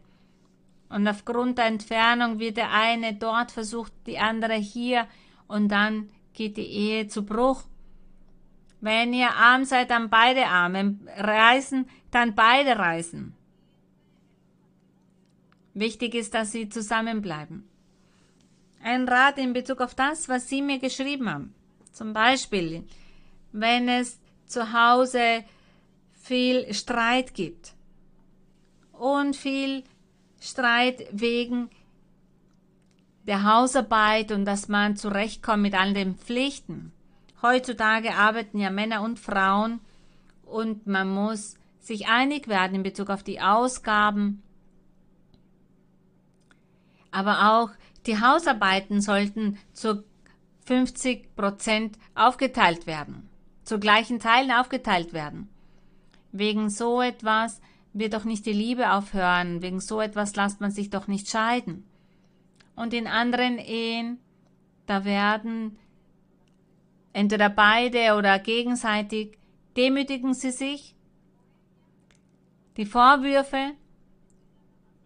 Und 0.89 1.07
aufgrund 1.07 1.59
der 1.59 1.65
Entfernung 1.65 2.39
wird 2.39 2.57
der 2.57 2.71
eine 2.71 3.13
dort 3.13 3.51
versucht, 3.51 3.93
die 4.07 4.17
andere 4.17 4.55
hier 4.55 5.07
und 5.47 5.69
dann 5.69 6.09
geht 6.33 6.57
die 6.57 6.65
Ehe 6.65 7.07
zu 7.07 7.25
Bruch. 7.25 7.63
Wenn 8.81 9.13
ihr 9.13 9.35
arm 9.35 9.65
seid, 9.65 9.91
dann 9.91 10.09
beide 10.09 10.47
arm. 10.47 10.99
Reisen, 11.15 11.87
dann 12.09 12.33
beide 12.33 12.79
reisen. 12.79 13.34
Wichtig 15.75 16.15
ist, 16.15 16.33
dass 16.33 16.51
sie 16.51 16.69
zusammenbleiben. 16.69 17.67
Ein 18.81 19.07
Rat 19.07 19.37
in 19.37 19.53
Bezug 19.53 19.81
auf 19.81 19.93
das, 19.93 20.29
was 20.29 20.47
Sie 20.47 20.61
mir 20.61 20.79
geschrieben 20.79 21.29
haben. 21.29 21.53
Zum 21.91 22.13
Beispiel, 22.13 22.85
wenn 23.51 23.89
es 23.89 24.19
zu 24.45 24.73
Hause 24.73 25.43
viel 26.13 26.73
Streit 26.73 27.33
gibt 27.33 27.73
und 28.93 29.35
viel 29.35 29.83
Streit 30.39 31.07
wegen 31.11 31.69
der 33.27 33.43
Hausarbeit 33.43 34.31
und 34.31 34.45
dass 34.45 34.69
man 34.69 34.95
zurechtkommt 34.95 35.63
mit 35.63 35.73
all 35.73 35.93
den 35.93 36.15
Pflichten. 36.15 36.93
Heutzutage 37.41 38.15
arbeiten 38.15 38.59
ja 38.59 38.69
Männer 38.69 39.01
und 39.01 39.19
Frauen 39.19 39.81
und 40.43 40.87
man 40.87 41.09
muss 41.09 41.57
sich 41.79 42.07
einig 42.07 42.47
werden 42.47 42.75
in 42.75 42.83
Bezug 42.83 43.09
auf 43.09 43.23
die 43.23 43.41
Ausgaben. 43.41 44.41
Aber 47.15 47.53
auch 47.53 47.69
die 48.07 48.19
Hausarbeiten 48.19 48.99
sollten 48.99 49.57
zu 49.71 50.03
50 50.65 51.33
Prozent 51.37 51.97
aufgeteilt 52.13 52.87
werden, 52.87 53.29
zu 53.63 53.79
gleichen 53.79 54.19
Teilen 54.19 54.51
aufgeteilt 54.51 55.13
werden. 55.13 55.47
Wegen 56.33 56.69
so 56.69 57.01
etwas 57.01 57.61
wird 57.93 58.15
doch 58.15 58.25
nicht 58.25 58.45
die 58.45 58.51
Liebe 58.51 58.91
aufhören, 58.91 59.61
wegen 59.61 59.79
so 59.79 60.01
etwas 60.01 60.35
lässt 60.35 60.59
man 60.59 60.71
sich 60.71 60.89
doch 60.89 61.07
nicht 61.07 61.29
scheiden. 61.29 61.85
Und 62.75 62.93
in 62.93 63.07
anderen 63.07 63.59
Ehen, 63.59 64.19
da 64.85 65.05
werden 65.05 65.77
entweder 67.13 67.47
beide 67.47 68.15
oder 68.17 68.39
gegenseitig 68.39 69.37
demütigen 69.77 70.33
sie 70.33 70.51
sich. 70.51 70.95
Die 72.75 72.85
Vorwürfe, 72.85 73.71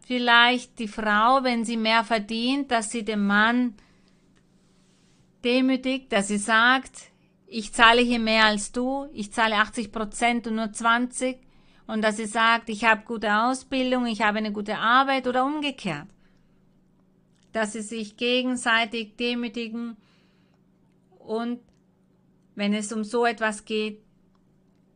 vielleicht 0.09 0.79
die 0.79 0.87
Frau, 0.87 1.43
wenn 1.43 1.65
sie 1.65 1.77
mehr 1.77 2.03
verdient, 2.03 2.71
dass 2.71 2.89
sie 2.89 3.05
dem 3.05 3.27
Mann 3.27 3.75
demütigt, 5.43 6.11
dass 6.11 6.29
sie 6.29 6.39
sagt, 6.39 7.11
ich 7.45 7.73
zahle 7.73 8.01
hier 8.01 8.17
mehr 8.17 8.45
als 8.45 8.71
du, 8.71 9.07
ich 9.13 9.31
zahle 9.31 9.57
80 9.57 9.91
Prozent 9.91 10.47
und 10.47 10.55
nur 10.55 10.73
20 10.73 11.37
und 11.85 12.01
dass 12.01 12.17
sie 12.17 12.25
sagt, 12.25 12.69
ich 12.69 12.85
habe 12.85 13.05
gute 13.05 13.31
Ausbildung, 13.31 14.07
ich 14.07 14.23
habe 14.23 14.39
eine 14.39 14.51
gute 14.51 14.79
Arbeit 14.79 15.27
oder 15.27 15.45
umgekehrt. 15.45 16.07
Dass 17.51 17.73
sie 17.73 17.83
sich 17.83 18.17
gegenseitig 18.17 19.15
demütigen 19.15 19.95
und 21.19 21.59
wenn 22.55 22.73
es 22.73 22.91
um 22.91 23.03
so 23.03 23.27
etwas 23.27 23.63
geht, 23.63 24.01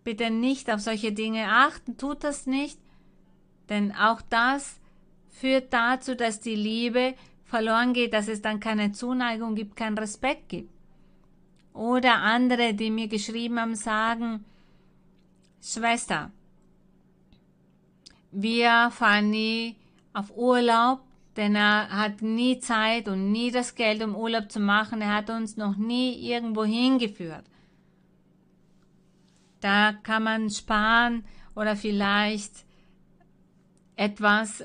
bitte 0.03 0.31
nicht 0.31 0.71
auf 0.71 0.79
solche 0.79 1.11
Dinge 1.11 1.49
achten, 1.49 1.97
tut 1.97 2.23
das 2.23 2.47
nicht, 2.47 2.79
denn 3.69 3.91
auch 3.91 4.19
das 4.23 4.79
führt 5.43 5.73
dazu, 5.73 6.15
dass 6.15 6.39
die 6.39 6.55
Liebe 6.55 7.15
verloren 7.43 7.91
geht, 7.91 8.13
dass 8.13 8.29
es 8.29 8.41
dann 8.41 8.61
keine 8.61 8.93
Zuneigung 8.93 9.55
gibt, 9.55 9.75
keinen 9.75 9.97
Respekt 9.97 10.47
gibt. 10.47 10.71
Oder 11.73 12.15
andere, 12.15 12.73
die 12.73 12.89
mir 12.89 13.09
geschrieben 13.09 13.59
haben, 13.59 13.75
sagen, 13.75 14.45
Schwester, 15.61 16.31
wir 18.31 18.89
fahren 18.91 19.31
nie 19.31 19.75
auf 20.13 20.31
Urlaub 20.37 21.01
denn 21.35 21.55
er 21.55 21.89
hat 21.89 22.21
nie 22.21 22.59
Zeit 22.59 23.07
und 23.07 23.31
nie 23.31 23.49
das 23.51 23.73
Geld, 23.75 24.03
um 24.03 24.15
Urlaub 24.15 24.51
zu 24.51 24.59
machen. 24.59 25.01
Er 25.01 25.15
hat 25.15 25.29
uns 25.29 25.57
noch 25.57 25.75
nie 25.77 26.13
irgendwo 26.31 26.63
hingeführt. 26.63 27.45
Da 29.59 29.93
kann 29.93 30.23
man 30.23 30.49
sparen 30.49 31.25
oder 31.55 31.75
vielleicht 31.75 32.65
etwas, 33.95 34.63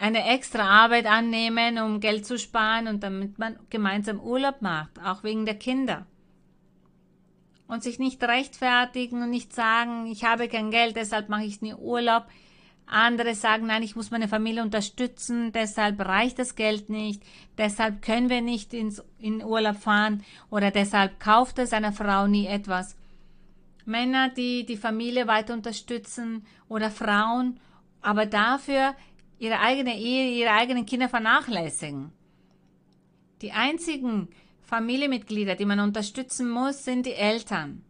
eine 0.00 0.26
extra 0.26 0.62
Arbeit 0.62 1.04
annehmen, 1.04 1.78
um 1.78 2.00
Geld 2.00 2.24
zu 2.24 2.38
sparen 2.38 2.88
und 2.88 3.02
damit 3.02 3.38
man 3.38 3.58
gemeinsam 3.68 4.18
Urlaub 4.18 4.62
macht, 4.62 4.98
auch 5.04 5.22
wegen 5.22 5.44
der 5.44 5.56
Kinder. 5.56 6.06
Und 7.66 7.82
sich 7.82 7.98
nicht 7.98 8.22
rechtfertigen 8.22 9.22
und 9.22 9.30
nicht 9.30 9.52
sagen, 9.52 10.06
ich 10.06 10.24
habe 10.24 10.48
kein 10.48 10.70
Geld, 10.70 10.96
deshalb 10.96 11.28
mache 11.28 11.44
ich 11.44 11.60
nie 11.60 11.74
Urlaub. 11.74 12.24
Andere 12.86 13.34
sagen, 13.34 13.66
nein, 13.66 13.82
ich 13.82 13.94
muss 13.94 14.10
meine 14.10 14.26
Familie 14.26 14.62
unterstützen, 14.62 15.52
deshalb 15.52 16.00
reicht 16.00 16.38
das 16.38 16.56
Geld 16.56 16.88
nicht, 16.88 17.22
deshalb 17.58 18.00
können 18.00 18.30
wir 18.30 18.40
nicht 18.40 18.72
ins, 18.72 19.04
in 19.18 19.44
Urlaub 19.44 19.76
fahren 19.76 20.24
oder 20.48 20.70
deshalb 20.70 21.20
kauft 21.20 21.58
es 21.58 21.74
einer 21.74 21.92
Frau 21.92 22.26
nie 22.26 22.46
etwas. 22.46 22.96
Männer, 23.84 24.30
die 24.30 24.64
die 24.64 24.78
Familie 24.78 25.26
weiter 25.26 25.52
unterstützen 25.52 26.46
oder 26.68 26.90
Frauen, 26.90 27.60
aber 28.00 28.24
dafür 28.24 28.94
ihre 29.40 29.58
eigene 29.58 29.98
Ehe, 29.98 30.38
ihre 30.38 30.52
eigenen 30.52 30.86
Kinder 30.86 31.08
vernachlässigen. 31.08 32.12
Die 33.40 33.52
einzigen 33.52 34.28
Familienmitglieder, 34.62 35.56
die 35.56 35.64
man 35.64 35.80
unterstützen 35.80 36.48
muss, 36.48 36.84
sind 36.84 37.06
die 37.06 37.14
Eltern. 37.14 37.82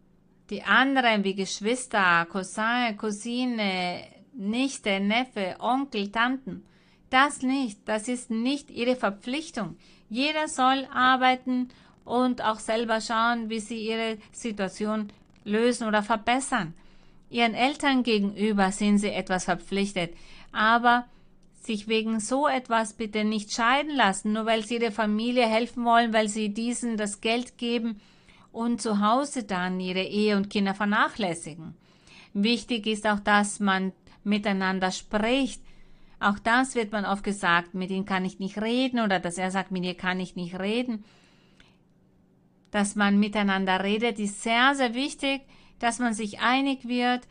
Die 0.49 0.63
anderen 0.63 1.23
wie 1.23 1.35
Geschwister, 1.35 2.25
Cousin, 2.25 2.97
Cousine, 2.97 4.01
Nichte, 4.33 4.99
Neffe, 5.01 5.57
Onkel, 5.59 6.09
Tanten. 6.09 6.63
Das 7.09 7.41
nicht, 7.41 7.79
das 7.85 8.07
ist 8.07 8.31
nicht 8.31 8.71
ihre 8.71 8.95
Verpflichtung. 8.95 9.75
Jeder 10.09 10.47
soll 10.47 10.87
arbeiten 10.93 11.67
und 12.05 12.41
auch 12.41 12.59
selber 12.59 13.01
schauen, 13.01 13.49
wie 13.49 13.59
sie 13.59 13.85
ihre 13.85 14.17
Situation 14.31 15.11
lösen 15.43 15.85
oder 15.85 16.01
verbessern. 16.01 16.73
Ihren 17.29 17.55
Eltern 17.55 18.03
gegenüber 18.03 18.71
sind 18.71 18.99
sie 18.99 19.09
etwas 19.09 19.45
verpflichtet, 19.45 20.13
aber 20.53 21.05
sich 21.63 21.87
wegen 21.87 22.19
so 22.19 22.47
etwas 22.47 22.93
bitte 22.93 23.23
nicht 23.23 23.51
scheiden 23.51 23.95
lassen, 23.95 24.33
nur 24.33 24.45
weil 24.45 24.63
sie 24.63 24.75
ihre 24.75 24.91
Familie 24.91 25.47
helfen 25.47 25.85
wollen, 25.85 26.13
weil 26.13 26.27
sie 26.27 26.53
diesen 26.53 26.97
das 26.97 27.21
Geld 27.21 27.57
geben 27.57 28.01
und 28.51 28.81
zu 28.81 28.99
Hause 28.99 29.43
dann 29.43 29.79
ihre 29.79 30.03
Ehe 30.03 30.37
und 30.37 30.49
Kinder 30.49 30.73
vernachlässigen. 30.73 31.75
Wichtig 32.33 32.87
ist 32.87 33.07
auch, 33.07 33.19
dass 33.19 33.59
man 33.59 33.93
miteinander 34.23 34.91
spricht. 34.91 35.61
Auch 36.19 36.39
das 36.39 36.75
wird 36.75 36.91
man 36.91 37.05
oft 37.05 37.23
gesagt, 37.23 37.73
mit 37.73 37.89
ihm 37.89 38.05
kann 38.05 38.25
ich 38.25 38.39
nicht 38.39 38.61
reden 38.61 38.99
oder 38.99 39.19
dass 39.19 39.37
er 39.37 39.51
sagt, 39.51 39.71
mit 39.71 39.83
ihr 39.83 39.95
kann 39.95 40.19
ich 40.19 40.35
nicht 40.35 40.59
reden. 40.59 41.03
Dass 42.69 42.95
man 42.95 43.19
miteinander 43.19 43.83
redet, 43.83 44.19
ist 44.19 44.43
sehr, 44.43 44.75
sehr 44.75 44.93
wichtig, 44.93 45.41
dass 45.79 45.99
man 45.99 46.13
sich 46.13 46.39
einig 46.39 46.87
wird, 46.87 47.27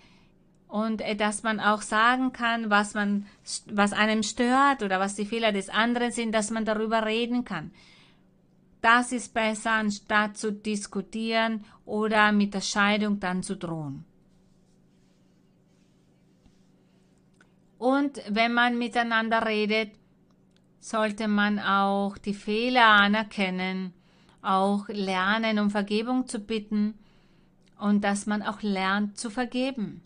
und 0.70 1.00
äh, 1.00 1.16
dass 1.16 1.42
man 1.42 1.60
auch 1.60 1.82
sagen 1.82 2.32
kann, 2.32 2.70
was 2.70 2.94
man, 2.94 3.26
was 3.66 3.92
einem 3.92 4.22
stört 4.22 4.82
oder 4.82 5.00
was 5.00 5.16
die 5.16 5.26
Fehler 5.26 5.52
des 5.52 5.68
anderen 5.68 6.12
sind, 6.12 6.32
dass 6.32 6.50
man 6.50 6.64
darüber 6.64 7.04
reden 7.04 7.44
kann. 7.44 7.72
Das 8.80 9.12
ist 9.12 9.34
besser, 9.34 9.72
anstatt 9.72 10.38
zu 10.38 10.52
diskutieren 10.52 11.64
oder 11.84 12.32
mit 12.32 12.54
der 12.54 12.62
Scheidung 12.62 13.20
dann 13.20 13.42
zu 13.42 13.56
drohen. 13.56 14.04
Und 17.76 18.22
wenn 18.28 18.52
man 18.52 18.78
miteinander 18.78 19.44
redet, 19.44 19.92
sollte 20.78 21.28
man 21.28 21.58
auch 21.58 22.16
die 22.16 22.34
Fehler 22.34 22.86
anerkennen, 22.86 23.92
auch 24.40 24.88
lernen, 24.88 25.58
um 25.58 25.70
Vergebung 25.70 26.26
zu 26.26 26.38
bitten 26.38 26.98
und 27.78 28.02
dass 28.04 28.26
man 28.26 28.42
auch 28.42 28.62
lernt 28.62 29.18
zu 29.18 29.30
vergeben 29.30 30.02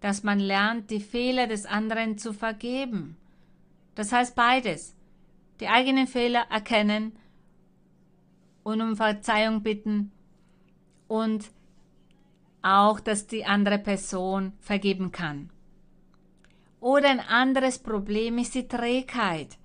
dass 0.00 0.22
man 0.22 0.38
lernt, 0.38 0.90
die 0.90 1.00
Fehler 1.00 1.46
des 1.46 1.66
anderen 1.66 2.18
zu 2.18 2.32
vergeben. 2.32 3.16
Das 3.94 4.12
heißt 4.12 4.34
beides. 4.34 4.94
Die 5.60 5.68
eigenen 5.68 6.06
Fehler 6.06 6.46
erkennen 6.50 7.12
und 8.62 8.80
um 8.82 8.96
Verzeihung 8.96 9.62
bitten 9.62 10.12
und 11.08 11.50
auch, 12.62 13.00
dass 13.00 13.26
die 13.26 13.44
andere 13.44 13.78
Person 13.78 14.52
vergeben 14.60 15.12
kann. 15.12 15.50
Oder 16.80 17.08
ein 17.10 17.20
anderes 17.20 17.78
Problem 17.78 18.38
ist 18.38 18.54
die 18.54 18.68
Trägheit. 18.68 19.56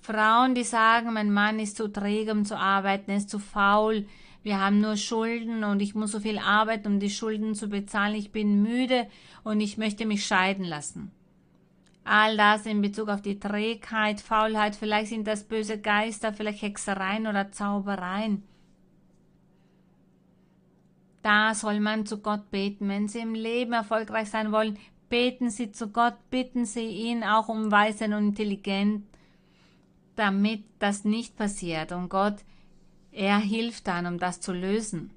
Frauen, 0.00 0.54
die 0.54 0.64
sagen, 0.64 1.12
mein 1.12 1.30
Mann 1.30 1.58
ist 1.58 1.76
zu 1.76 1.88
träge, 1.88 2.32
um 2.32 2.44
zu 2.44 2.58
arbeiten, 2.58 3.10
ist 3.12 3.30
zu 3.30 3.38
faul, 3.38 4.06
wir 4.42 4.60
haben 4.60 4.80
nur 4.80 4.96
Schulden 4.96 5.64
und 5.64 5.80
ich 5.80 5.94
muss 5.94 6.12
so 6.12 6.20
viel 6.20 6.38
arbeiten, 6.38 6.86
um 6.86 7.00
die 7.00 7.10
Schulden 7.10 7.54
zu 7.54 7.68
bezahlen. 7.68 8.14
Ich 8.14 8.30
bin 8.30 8.62
müde 8.62 9.08
und 9.44 9.60
ich 9.60 9.78
möchte 9.78 10.06
mich 10.06 10.26
scheiden 10.26 10.64
lassen. 10.64 11.10
All 12.04 12.36
das 12.36 12.64
in 12.64 12.80
Bezug 12.80 13.08
auf 13.08 13.20
die 13.20 13.38
Trägheit, 13.38 14.20
Faulheit, 14.20 14.76
vielleicht 14.76 15.08
sind 15.08 15.26
das 15.26 15.44
böse 15.44 15.78
Geister, 15.78 16.32
vielleicht 16.32 16.62
Hexereien 16.62 17.26
oder 17.26 17.52
Zaubereien. 17.52 18.44
Da 21.22 21.54
soll 21.54 21.80
man 21.80 22.06
zu 22.06 22.22
Gott 22.22 22.50
beten. 22.50 22.88
Wenn 22.88 23.08
Sie 23.08 23.18
im 23.18 23.34
Leben 23.34 23.74
erfolgreich 23.74 24.30
sein 24.30 24.52
wollen, 24.52 24.78
beten 25.10 25.50
Sie 25.50 25.72
zu 25.72 25.88
Gott, 25.88 26.14
bitten 26.30 26.64
Sie 26.64 26.86
ihn 26.86 27.24
auch 27.24 27.48
um 27.48 27.70
Weisen 27.70 28.14
und 28.14 28.28
Intelligenz, 28.28 29.02
damit 30.16 30.64
das 30.78 31.04
nicht 31.04 31.36
passiert. 31.36 31.92
Und 31.92 32.08
Gott 32.08 32.36
er 33.12 33.38
hilft 33.38 33.86
dann, 33.86 34.06
um 34.06 34.18
das 34.18 34.40
zu 34.40 34.52
lösen. 34.52 35.10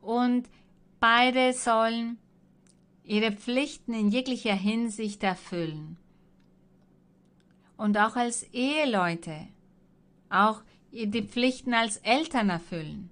Und 0.00 0.48
beide 0.98 1.52
sollen 1.52 2.18
ihre 3.04 3.32
Pflichten 3.32 3.92
in 3.92 4.08
jeglicher 4.08 4.54
Hinsicht 4.54 5.22
erfüllen. 5.22 5.96
Und 7.76 7.96
auch 7.98 8.16
als 8.16 8.42
Eheleute, 8.52 9.48
auch 10.28 10.62
die 10.92 11.22
Pflichten 11.22 11.74
als 11.74 11.98
Eltern 11.98 12.50
erfüllen. 12.50 13.10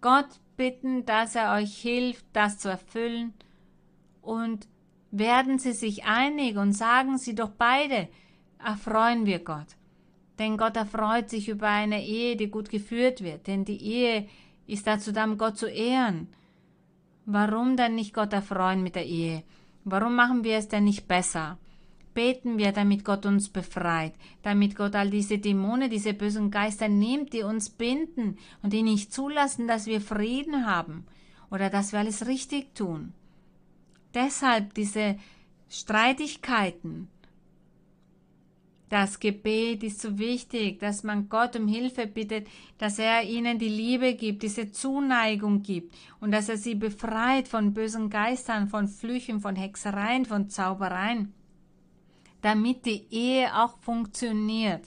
Gott 0.00 0.28
bitten, 0.56 1.04
dass 1.06 1.34
er 1.34 1.54
euch 1.54 1.76
hilft, 1.76 2.24
das 2.32 2.58
zu 2.58 2.68
erfüllen. 2.68 3.34
Und 4.20 4.68
werden 5.10 5.58
sie 5.58 5.72
sich 5.72 6.04
einig 6.04 6.56
und 6.56 6.72
sagen 6.72 7.18
sie 7.18 7.34
doch 7.34 7.50
beide, 7.50 8.08
erfreuen 8.58 9.26
wir 9.26 9.38
Gott. 9.38 9.76
Denn 10.42 10.56
Gott 10.56 10.76
erfreut 10.76 11.30
sich 11.30 11.48
über 11.48 11.68
eine 11.68 12.04
Ehe, 12.04 12.34
die 12.34 12.50
gut 12.50 12.68
geführt 12.68 13.22
wird. 13.22 13.46
Denn 13.46 13.64
die 13.64 13.80
Ehe 13.80 14.26
ist 14.66 14.88
dazu 14.88 15.12
da, 15.12 15.22
um 15.22 15.38
Gott 15.38 15.56
zu 15.56 15.66
ehren. 15.66 16.26
Warum 17.26 17.76
dann 17.76 17.94
nicht 17.94 18.12
Gott 18.12 18.32
erfreuen 18.32 18.82
mit 18.82 18.96
der 18.96 19.06
Ehe? 19.06 19.44
Warum 19.84 20.16
machen 20.16 20.42
wir 20.42 20.56
es 20.56 20.66
denn 20.66 20.82
nicht 20.82 21.06
besser? 21.06 21.58
Beten 22.12 22.58
wir, 22.58 22.72
damit 22.72 23.04
Gott 23.04 23.24
uns 23.24 23.50
befreit, 23.50 24.14
damit 24.42 24.74
Gott 24.74 24.96
all 24.96 25.10
diese 25.10 25.38
Dämonen, 25.38 25.88
diese 25.88 26.12
bösen 26.12 26.50
Geister 26.50 26.88
nimmt, 26.88 27.32
die 27.34 27.44
uns 27.44 27.70
binden 27.70 28.36
und 28.64 28.72
die 28.72 28.82
nicht 28.82 29.12
zulassen, 29.12 29.68
dass 29.68 29.86
wir 29.86 30.00
Frieden 30.00 30.66
haben 30.66 31.06
oder 31.52 31.70
dass 31.70 31.92
wir 31.92 32.00
alles 32.00 32.26
richtig 32.26 32.74
tun. 32.74 33.14
Deshalb 34.12 34.74
diese 34.74 35.18
Streitigkeiten, 35.68 37.06
das 38.92 39.18
Gebet 39.18 39.82
ist 39.84 40.02
so 40.02 40.18
wichtig, 40.18 40.78
dass 40.78 41.02
man 41.02 41.30
Gott 41.30 41.56
um 41.56 41.66
Hilfe 41.66 42.06
bittet, 42.06 42.46
dass 42.76 42.98
er 42.98 43.22
ihnen 43.22 43.58
die 43.58 43.70
Liebe 43.70 44.12
gibt, 44.12 44.42
diese 44.42 44.70
Zuneigung 44.70 45.62
gibt 45.62 45.94
und 46.20 46.30
dass 46.30 46.50
er 46.50 46.58
sie 46.58 46.74
befreit 46.74 47.48
von 47.48 47.72
bösen 47.72 48.10
Geistern, 48.10 48.68
von 48.68 48.88
Flüchen, 48.88 49.40
von 49.40 49.56
Hexereien, 49.56 50.26
von 50.26 50.50
Zaubereien, 50.50 51.32
damit 52.42 52.84
die 52.84 53.06
Ehe 53.10 53.56
auch 53.56 53.78
funktioniert. 53.78 54.84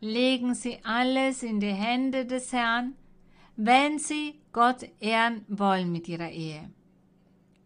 Legen 0.00 0.54
Sie 0.54 0.78
alles 0.82 1.42
in 1.42 1.60
die 1.60 1.74
Hände 1.74 2.24
des 2.24 2.54
Herrn, 2.54 2.94
wenn 3.54 3.98
Sie 3.98 4.40
Gott 4.50 4.88
ehren 4.98 5.44
wollen 5.46 5.92
mit 5.92 6.08
Ihrer 6.08 6.30
Ehe. 6.30 6.70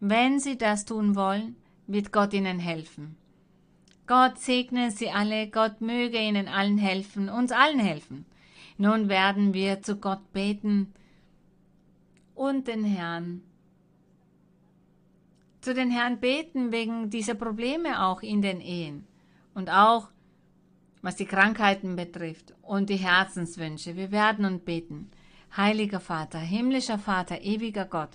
Wenn 0.01 0.41
Sie 0.41 0.57
das 0.57 0.83
tun 0.83 1.15
wollen, 1.15 1.55
wird 1.87 2.11
Gott 2.11 2.33
Ihnen 2.33 2.59
helfen. 2.59 3.15
Gott 4.07 4.39
segne 4.39 4.91
sie 4.91 5.11
alle, 5.11 5.49
Gott 5.49 5.81
möge 5.81 6.17
ihnen 6.19 6.47
allen 6.47 6.77
helfen, 6.77 7.29
uns 7.29 7.51
allen 7.51 7.79
helfen. 7.79 8.25
Nun 8.77 9.09
werden 9.09 9.53
wir 9.53 9.81
zu 9.81 9.97
Gott 9.97 10.31
beten 10.33 10.93
und 12.33 12.67
den 12.67 12.83
Herrn 12.83 13.41
zu 15.61 15.73
den 15.73 15.91
Herrn 15.91 16.21
beten 16.21 16.71
wegen 16.71 17.09
dieser 17.09 17.33
Probleme 17.35 18.01
auch 18.01 18.21
in 18.21 18.41
den 18.41 18.61
Ehen 18.61 19.05
und 19.53 19.69
auch 19.69 20.07
was 21.01 21.17
die 21.17 21.25
Krankheiten 21.25 21.97
betrifft 21.97 22.53
und 22.61 22.89
die 22.89 22.95
Herzenswünsche. 22.95 23.97
Wir 23.97 24.11
werden 24.11 24.45
und 24.45 24.63
beten. 24.63 25.11
Heiliger 25.57 25.99
Vater, 25.99 26.39
himmlischer 26.39 26.97
Vater, 26.99 27.41
ewiger 27.41 27.83
Gott, 27.83 28.11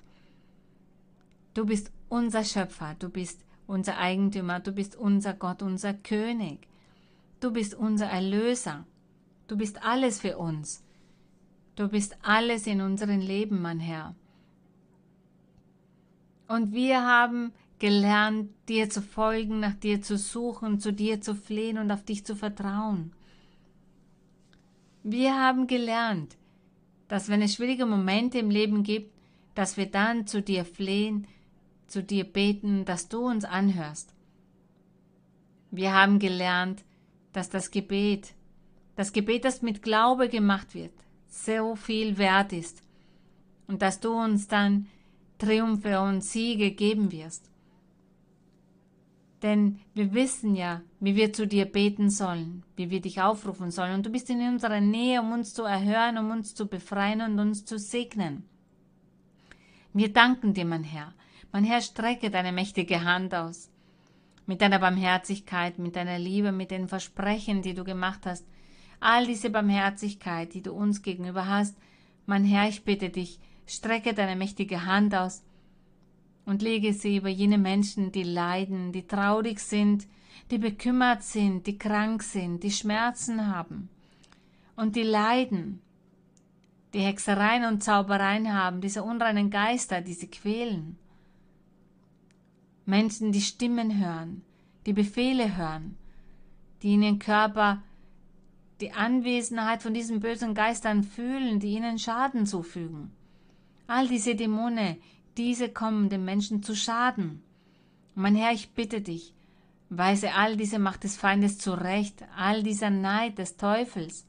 du 1.52 1.66
bist 1.66 1.93
unser 2.09 2.44
Schöpfer, 2.44 2.94
du 2.98 3.09
bist 3.09 3.44
unser 3.67 3.99
Eigentümer, 3.99 4.61
du 4.61 4.73
bist 4.73 4.97
unser 4.97 5.35
Gott, 5.35 5.63
unser 5.63 5.95
König. 5.95 6.69
Du 7.41 7.51
bist 7.53 7.75
unser 7.75 8.07
Erlöser. 8.07 8.87
Du 9.49 9.57
bist 9.57 9.83
alles 9.85 10.21
für 10.21 10.39
uns. 10.39 10.85
Du 11.75 11.89
bist 11.89 12.17
alles 12.23 12.67
in 12.67 12.81
unserem 12.81 13.21
Leben, 13.21 13.63
mein 13.63 13.81
Herr. 13.81 14.15
Und 16.49 16.73
wir 16.73 17.03
haben 17.03 17.53
gelernt, 17.79 18.51
dir 18.69 18.91
zu 18.91 19.03
folgen, 19.03 19.59
nach 19.59 19.75
dir 19.75 20.03
zu 20.03 20.17
suchen, 20.17 20.79
zu 20.79 20.93
dir 20.93 21.21
zu 21.21 21.35
flehen 21.35 21.79
und 21.79 21.91
auf 21.91 22.05
dich 22.05 22.25
zu 22.25 22.37
vertrauen. 22.37 23.13
Wir 25.03 25.35
haben 25.41 25.67
gelernt, 25.67 26.37
dass 27.09 27.29
wenn 27.29 27.43
es 27.43 27.55
schwierige 27.55 27.87
Momente 27.87 28.39
im 28.39 28.51
Leben 28.51 28.85
gibt, 28.85 29.13
dass 29.55 29.77
wir 29.77 29.87
dann 29.87 30.27
zu 30.27 30.43
dir 30.43 30.65
flehen, 30.65 31.27
zu 31.93 32.02
dir 32.02 32.24
beten, 32.24 32.86
dass 32.86 33.09
du 33.09 33.27
uns 33.27 33.44
anhörst. 33.44 34.14
Wir 35.70 35.93
haben 35.93 36.19
gelernt, 36.19 36.85
dass 37.32 37.51
das 37.51 37.70
Gebet, 37.70 38.35
das 38.97 39.12
Gebet, 39.12 39.44
das 39.44 39.60
mit 39.60 39.82
Glaube 39.82 40.28
gemacht 40.31 40.74
wird, 40.74 40.94
so 41.28 41.77
viel 41.77 42.16
wert 42.16 42.52
ist 42.55 42.82
und 43.66 43.82
dass 43.82 44.01
du 44.01 44.12
uns 44.12 44.48
dann 44.48 44.86
Triumphe 45.36 46.01
und 46.01 46.24
Siege 46.24 46.73
geben 46.73 47.12
wirst. 47.12 47.51
Denn 49.43 49.81
wir 49.93 50.14
wissen 50.14 50.55
ja, 50.55 50.81
wie 51.01 51.16
wir 51.16 51.32
zu 51.32 51.47
dir 51.47 51.66
beten 51.66 52.09
sollen, 52.09 52.62
wie 52.77 52.89
wir 52.90 53.01
dich 53.01 53.20
aufrufen 53.20 53.70
sollen. 53.70 53.94
Und 53.94 54.06
du 54.06 54.10
bist 54.10 54.31
in 54.31 54.40
unserer 54.40 54.81
Nähe, 54.81 55.20
um 55.20 55.32
uns 55.32 55.52
zu 55.52 55.64
erhören, 55.64 56.16
um 56.16 56.31
uns 56.31 56.55
zu 56.55 56.69
befreien 56.69 57.20
und 57.20 57.39
uns 57.39 57.64
zu 57.64 57.78
segnen. 57.78 58.44
Wir 59.93 60.12
danken 60.12 60.55
dir, 60.55 60.64
mein 60.64 60.85
Herr. 60.85 61.12
Mein 61.53 61.65
Herr, 61.65 61.83
strecke 61.83 62.31
deine 62.31 62.51
mächtige 62.51 63.05
Hand 63.05 63.35
aus. 63.35 63.70
Mit 64.47 64.62
deiner 64.62 64.79
Barmherzigkeit, 64.79 65.79
mit 65.79 65.97
deiner 65.97 66.19
Liebe, 66.19 66.51
mit 66.51 66.70
den 66.70 66.89
Versprechen, 66.89 67.61
die 67.61 67.74
du 67.74 67.85
gemacht 67.85 68.24
hast. 68.24 68.47
All 69.01 69.27
diese 69.27 69.51
Barmherzigkeit, 69.51 70.55
die 70.55 70.62
du 70.62 70.73
uns 70.73 71.03
gegenüber 71.03 71.47
hast. 71.47 71.77
Mein 72.24 72.45
Herr, 72.45 72.69
ich 72.70 72.85
bitte 72.85 73.11
dich, 73.11 73.39
strecke 73.66 74.15
deine 74.15 74.35
mächtige 74.35 74.87
Hand 74.87 75.15
aus 75.15 75.45
und 76.47 76.62
lege 76.62 76.95
sie 76.95 77.19
über 77.19 77.29
jene 77.29 77.59
Menschen, 77.59 78.12
die 78.12 78.23
leiden, 78.23 78.93
die 78.93 79.07
traurig 79.07 79.61
sind, 79.61 80.07
die 80.51 80.59
bekümmert 80.59 81.23
sind, 81.23 81.66
die 81.66 81.77
krank 81.77 82.23
sind, 82.23 82.62
die 82.62 82.70
Schmerzen 82.70 83.55
haben 83.55 83.91
und 84.74 84.97
die 84.97 85.03
leiden, 85.03 85.83
die 86.95 87.01
Hexereien 87.01 87.66
und 87.66 87.85
Zaubereien 87.85 88.55
haben, 88.55 88.81
diese 88.81 89.03
unreinen 89.03 89.51
Geister, 89.51 90.01
die 90.01 90.15
sie 90.15 90.29
quälen. 90.29 90.99
Menschen, 92.85 93.33
die 93.33 93.41
Stimmen 93.41 93.99
hören, 93.99 94.43
die 94.87 94.93
Befehle 94.93 95.57
hören, 95.57 95.97
die 96.83 96.95
in 96.95 97.03
ihren 97.03 97.19
Körper 97.19 97.83
die 98.81 98.93
Anwesenheit 98.93 99.83
von 99.83 99.95
diesen 99.95 100.19
bösen 100.21 100.55
Geistern 100.55 101.05
fühlen, 101.05 101.61
die 101.61 101.75
ihnen 101.75 101.99
Schaden 101.99 102.47
zufügen. 102.47 103.13
All 103.87 104.09
diese 104.09 104.35
Dämonen, 104.35 104.97
diese 105.37 105.69
kommen 105.69 106.09
dem 106.09 106.25
Menschen 106.25 106.63
zu 106.63 106.75
Schaden. 106.75 107.43
Mein 108.15 108.35
Herr, 108.35 108.53
ich 108.53 108.71
bitte 108.71 109.01
dich, 109.01 109.33
weise 109.89 110.35
all 110.35 110.57
diese 110.57 110.79
Macht 110.79 111.05
des 111.05 111.17
Feindes 111.17 111.59
zurecht, 111.59 112.25
all 112.37 112.63
dieser 112.63 112.91
Neid 112.91 113.39
des 113.39 113.57
Teufels, 113.57 114.27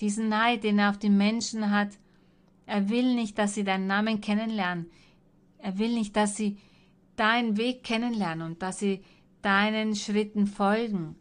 diesen 0.00 0.28
Neid, 0.28 0.64
den 0.64 0.78
er 0.78 0.90
auf 0.90 0.98
die 0.98 1.10
Menschen 1.10 1.70
hat. 1.70 1.90
Er 2.66 2.88
will 2.88 3.14
nicht, 3.14 3.36
dass 3.36 3.54
sie 3.54 3.64
deinen 3.64 3.86
Namen 3.86 4.20
kennenlernen. 4.20 4.86
Er 5.58 5.78
will 5.78 5.92
nicht, 5.92 6.16
dass 6.16 6.36
sie 6.36 6.56
deinen 7.20 7.56
Weg 7.56 7.84
kennenlernen 7.84 8.46
und 8.46 8.62
dass 8.62 8.78
sie 8.78 9.04
deinen 9.42 9.94
Schritten 9.94 10.46
folgen. 10.46 11.16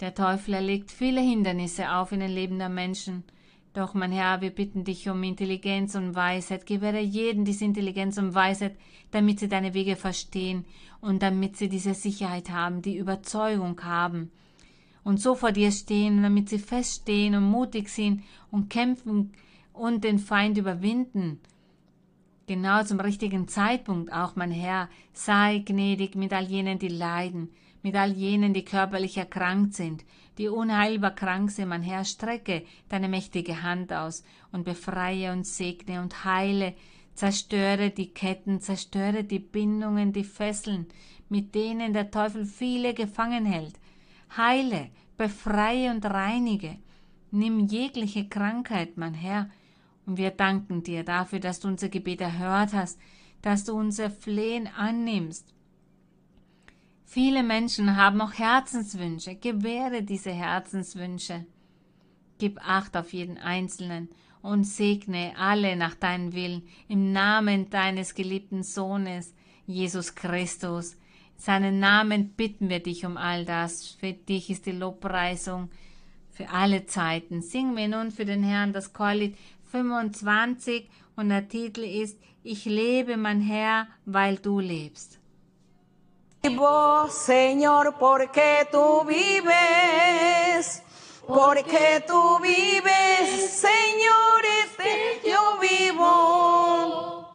Der 0.00 0.14
Teufel 0.14 0.54
erlegt 0.54 0.92
viele 0.92 1.20
Hindernisse 1.20 1.92
auf 1.92 2.12
in 2.12 2.20
den 2.20 2.30
Leben 2.30 2.58
der 2.58 2.68
Menschen, 2.68 3.24
doch, 3.74 3.94
mein 3.94 4.10
Herr, 4.12 4.40
wir 4.40 4.50
bitten 4.50 4.82
dich 4.82 5.08
um 5.08 5.22
Intelligenz 5.22 5.94
und 5.94 6.16
Weisheit. 6.16 6.66
Gewähre 6.66 7.00
jeden 7.00 7.44
diese 7.44 7.64
Intelligenz 7.64 8.18
und 8.18 8.34
Weisheit, 8.34 8.76
damit 9.10 9.38
sie 9.38 9.48
deine 9.48 9.74
Wege 9.74 9.94
verstehen 9.94 10.64
und 11.00 11.22
damit 11.22 11.56
sie 11.56 11.68
diese 11.68 11.94
Sicherheit 11.94 12.50
haben, 12.50 12.82
die 12.82 12.96
Überzeugung 12.96 13.80
haben 13.84 14.32
und 15.04 15.20
so 15.20 15.34
vor 15.34 15.52
dir 15.52 15.70
stehen, 15.70 16.22
damit 16.22 16.48
sie 16.48 16.58
feststehen 16.58 17.34
und 17.34 17.44
mutig 17.44 17.88
sind 17.88 18.24
und 18.50 18.68
kämpfen 18.68 19.32
und 19.72 20.02
den 20.02 20.18
Feind 20.18 20.58
überwinden. 20.58 21.40
Genau 22.48 22.82
zum 22.82 22.98
richtigen 22.98 23.46
Zeitpunkt 23.46 24.10
auch, 24.10 24.34
mein 24.34 24.50
Herr, 24.50 24.88
sei 25.12 25.58
gnädig 25.58 26.14
mit 26.14 26.32
all 26.32 26.46
jenen, 26.46 26.78
die 26.78 26.88
leiden, 26.88 27.50
mit 27.82 27.94
all 27.94 28.12
jenen, 28.12 28.54
die 28.54 28.64
körperlich 28.64 29.18
erkrankt 29.18 29.74
sind, 29.74 30.02
die 30.38 30.48
unheilbar 30.48 31.14
krank 31.14 31.50
sind, 31.50 31.68
mein 31.68 31.82
Herr, 31.82 32.06
strecke 32.06 32.64
deine 32.88 33.10
mächtige 33.10 33.62
Hand 33.62 33.92
aus 33.92 34.24
und 34.50 34.64
befreie 34.64 35.30
und 35.30 35.46
segne 35.46 36.00
und 36.00 36.24
heile, 36.24 36.72
zerstöre 37.12 37.90
die 37.90 38.14
Ketten, 38.14 38.62
zerstöre 38.62 39.24
die 39.24 39.40
Bindungen, 39.40 40.14
die 40.14 40.24
Fesseln, 40.24 40.86
mit 41.28 41.54
denen 41.54 41.92
der 41.92 42.10
Teufel 42.10 42.46
viele 42.46 42.94
gefangen 42.94 43.44
hält. 43.44 43.74
Heile, 44.38 44.88
befreie 45.18 45.90
und 45.90 46.06
reinige. 46.06 46.78
Nimm 47.30 47.66
jegliche 47.66 48.26
Krankheit, 48.26 48.96
mein 48.96 49.12
Herr, 49.12 49.50
und 50.08 50.16
wir 50.16 50.32
danken 50.32 50.82
dir 50.82 51.04
dafür, 51.04 51.38
dass 51.38 51.60
du 51.60 51.68
unser 51.68 51.88
Gebet 51.88 52.20
erhört 52.20 52.72
hast, 52.72 52.98
dass 53.42 53.62
du 53.64 53.74
unser 53.74 54.10
Flehen 54.10 54.66
annimmst 54.66 55.54
Viele 57.10 57.42
Menschen 57.42 57.96
haben 57.96 58.20
auch 58.20 58.34
Herzenswünsche. 58.34 59.34
Gewähre 59.34 60.02
diese 60.02 60.30
Herzenswünsche. 60.30 61.46
Gib 62.38 62.60
Acht 62.60 62.98
auf 62.98 63.14
jeden 63.14 63.38
Einzelnen 63.38 64.10
und 64.42 64.64
segne 64.64 65.32
alle 65.38 65.74
nach 65.74 65.94
deinem 65.94 66.34
Willen 66.34 66.64
im 66.86 67.12
Namen 67.12 67.70
deines 67.70 68.14
geliebten 68.14 68.62
Sohnes, 68.62 69.34
Jesus 69.66 70.16
Christus. 70.16 70.92
In 70.92 70.98
seinen 71.38 71.80
Namen 71.80 72.34
bitten 72.34 72.68
wir 72.68 72.80
dich 72.80 73.06
um 73.06 73.16
all 73.16 73.46
das. 73.46 73.96
Für 73.98 74.12
dich 74.12 74.50
ist 74.50 74.66
die 74.66 74.72
Lobpreisung 74.72 75.70
für 76.30 76.50
alle 76.50 76.84
Zeiten. 76.84 77.40
Singen 77.40 77.74
wir 77.74 77.88
nun 77.88 78.10
für 78.10 78.26
den 78.26 78.42
Herrn 78.42 78.74
das 78.74 78.92
Chorlied 78.92 79.34
25 79.70 80.88
und 81.16 81.28
der 81.28 81.48
Titel 81.48 81.84
ist 81.84 82.18
Ich 82.42 82.64
lebe, 82.64 83.16
mein 83.16 83.40
Herr, 83.40 83.88
weil 84.06 84.36
du 84.36 84.60
lebst. 84.60 85.18
Vivo, 86.42 87.08
Señor, 87.08 87.96
porque 87.98 88.68
tú 88.70 89.04
vives, 89.04 90.82
porque 91.26 92.04
tú 92.06 92.38
vives, 92.38 93.50
Señor, 93.50 94.44
este 94.64 95.20
yo 95.28 95.58
vivo. 95.60 97.34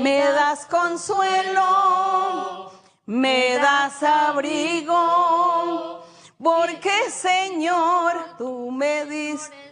Me 0.00 0.20
das 0.20 0.66
consuelo, 0.66 2.72
me 3.06 3.58
das 3.58 4.02
abrigo, 4.02 6.02
porque 6.42 7.10
Señor, 7.10 8.14
tú 8.38 8.70
me 8.70 9.04
diste 9.04 9.71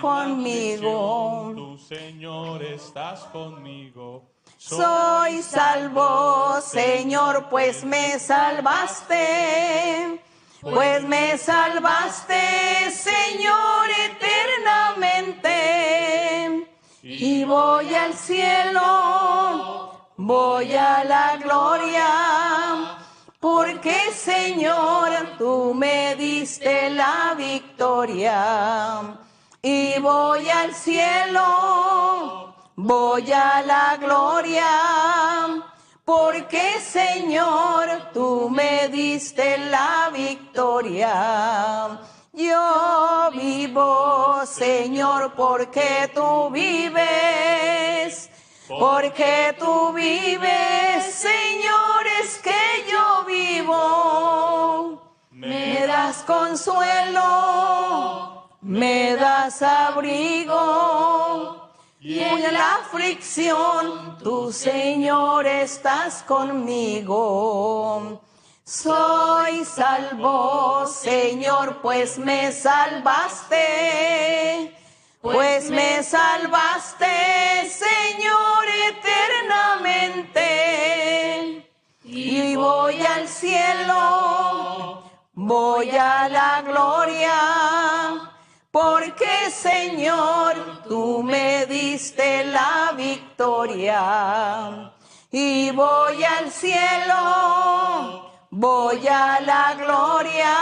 conmigo. 0.00 1.52
Tu 1.54 1.78
Señor, 1.78 2.62
estás 2.62 3.24
conmigo. 3.24 4.22
Soy 4.58 5.42
salvo, 5.42 6.60
Señor, 6.60 7.48
pues 7.50 7.84
me 7.84 8.18
salvaste. 8.18 10.20
Pues 10.60 11.04
me 11.04 11.36
salvaste, 11.36 12.90
Señor, 12.90 13.88
eternamente. 14.08 16.66
Y 17.02 17.44
voy 17.44 17.94
al 17.94 18.14
cielo, 18.14 19.92
voy 20.16 20.72
a 20.72 21.04
la 21.04 21.36
gloria. 21.36 22.06
Porque, 23.38 24.10
Señor, 24.14 25.10
tú 25.36 25.74
me 25.74 26.16
diste 26.16 26.88
la 26.88 27.34
victoria. 27.36 29.18
Y 29.66 29.98
voy 29.98 30.48
al 30.50 30.74
cielo 30.74 32.44
voy 32.76 33.32
a 33.32 33.62
la 33.62 33.96
gloria, 33.96 34.66
porque 36.04 36.80
Señor, 36.80 38.10
tú 38.12 38.50
me 38.50 38.88
diste 38.88 39.56
la 39.58 40.10
victoria. 40.12 42.00
Yo 42.32 43.30
vivo, 43.32 44.44
Señor, 44.44 45.34
porque 45.34 46.10
tú 46.12 46.50
vives, 46.50 48.28
porque 48.68 49.54
tú 49.58 49.92
vives, 49.92 51.04
Señor, 51.14 52.06
es 52.22 52.38
que 52.38 52.84
yo 52.90 53.24
vivo. 53.24 55.00
Me 55.30 55.86
das 55.86 56.24
consuelo, 56.24 57.22
me 58.64 59.14
das 59.16 59.60
abrigo 59.60 61.68
y 62.00 62.20
en 62.20 62.54
la 62.54 62.76
aflicción, 62.76 64.16
tu 64.22 64.50
Señor 64.52 65.46
estás 65.46 66.22
conmigo. 66.22 68.22
Soy 68.64 69.66
salvo, 69.66 70.86
Señor, 70.86 71.82
pues 71.82 72.16
me 72.18 72.50
salvaste. 72.52 73.58
Pues 75.20 75.68
me 75.70 76.02
salvaste, 76.02 77.68
Señor, 77.68 78.64
eternamente. 78.88 81.68
Y 82.02 82.56
voy 82.56 82.98
al 83.00 83.28
cielo, 83.28 85.02
voy 85.34 85.90
a 85.90 86.30
la 86.30 86.62
gloria 86.62 88.30
porque 88.74 89.34
Señor, 89.50 90.82
tú 90.88 91.22
me 91.22 91.64
diste 91.66 92.44
la 92.46 92.92
victoria. 92.96 94.92
Y 95.30 95.70
voy 95.70 96.24
al 96.36 96.50
cielo, 96.50 98.32
voy 98.50 99.06
a 99.06 99.40
la 99.50 99.74
gloria, 99.82 100.56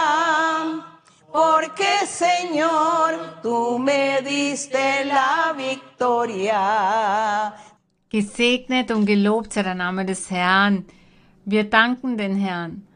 porque 1.33 2.07
Señor, 2.07 3.41
tú 3.43 3.79
me 3.79 4.21
diste 4.21 5.07
la 5.07 5.55
victoria. 5.57 7.55
Gesegnet 8.11 8.91
und 8.91 9.07
gelobt 9.07 9.55
sei 9.55 9.63
der 9.63 9.75
Name 9.75 10.05
des 10.05 10.31
Herrn. 10.31 10.85
Wir 11.47 11.65
danken 11.65 12.19
den 12.19 12.37
Herrn 12.37 12.87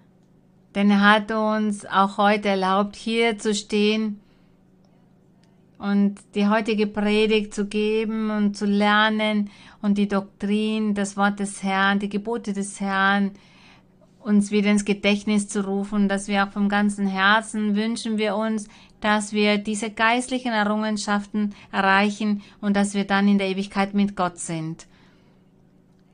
Denn 0.74 0.90
er 0.90 1.00
hat 1.00 1.30
uns 1.32 1.86
auch 1.86 2.18
heute 2.18 2.50
erlaubt, 2.50 2.96
hier 2.96 3.38
zu 3.38 3.54
stehen 3.54 4.20
und 5.78 6.16
die 6.34 6.48
heutige 6.48 6.86
Predigt 6.86 7.54
zu 7.54 7.66
geben 7.66 8.30
und 8.30 8.56
zu 8.56 8.66
lernen 8.66 9.50
und 9.82 9.98
die 9.98 10.08
Doktrin, 10.08 10.94
das 10.94 11.16
Wort 11.16 11.38
des 11.38 11.62
Herrn, 11.62 11.98
die 11.98 12.08
Gebote 12.08 12.52
des 12.52 12.80
Herrn 12.80 13.32
uns 14.26 14.50
wieder 14.50 14.72
ins 14.72 14.84
Gedächtnis 14.84 15.48
zu 15.48 15.64
rufen, 15.64 16.08
dass 16.08 16.26
wir 16.26 16.44
auch 16.44 16.50
vom 16.50 16.68
ganzen 16.68 17.06
Herzen 17.06 17.76
wünschen 17.76 18.18
wir 18.18 18.34
uns, 18.34 18.68
dass 19.00 19.32
wir 19.32 19.58
diese 19.58 19.90
geistlichen 19.90 20.52
Errungenschaften 20.52 21.54
erreichen 21.70 22.42
und 22.60 22.74
dass 22.74 22.94
wir 22.94 23.04
dann 23.04 23.28
in 23.28 23.38
der 23.38 23.48
Ewigkeit 23.48 23.94
mit 23.94 24.16
Gott 24.16 24.38
sind. 24.38 24.88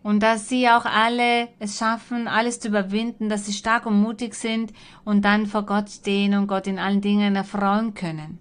Und 0.03 0.23
dass 0.23 0.49
sie 0.49 0.69
auch 0.69 0.85
alle 0.85 1.49
es 1.59 1.79
schaffen, 1.79 2.29
alles 2.29 2.61
zu 2.61 2.69
überwinden, 2.69 3.31
dass 3.31 3.47
sie 3.47 3.53
stark 3.55 3.87
und 3.87 4.03
mutig 4.03 4.35
sind 4.35 4.75
und 5.05 5.25
dann 5.25 5.47
vor 5.47 5.65
Gott 5.65 5.89
stehen 5.89 6.35
und 6.35 6.49
Gott 6.49 6.67
in 6.67 6.79
allen 6.79 7.01
Dingen 7.01 7.35
erfreuen 7.35 7.95
können. 7.95 8.39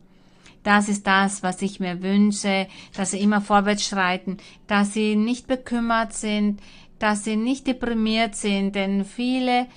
Das 0.63 0.89
ist 0.89 1.07
das, 1.07 1.43
was 1.43 1.61
ich 1.61 1.79
mir 1.79 2.01
wünsche, 2.03 2.67
dass 2.95 3.11
sie 3.11 3.19
immer 3.19 3.41
vorwärts 3.41 3.87
schreiten, 3.87 4.37
dass 4.67 4.93
sie 4.93 5.15
nicht 5.15 5.47
bekümmert 5.47 6.13
sind, 6.13 6.61
dass 6.99 7.23
sie 7.23 7.35
nicht 7.35 7.65
deprimiert 7.65 8.35
sind, 8.35 8.75
denn 8.75 9.05
viele 9.05 9.67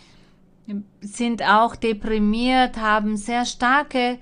sind 1.00 1.42
auch 1.42 1.76
deprimiert, 1.76 2.76
haben 2.76 3.16
sehr 3.16 3.46
starke, 3.46 4.18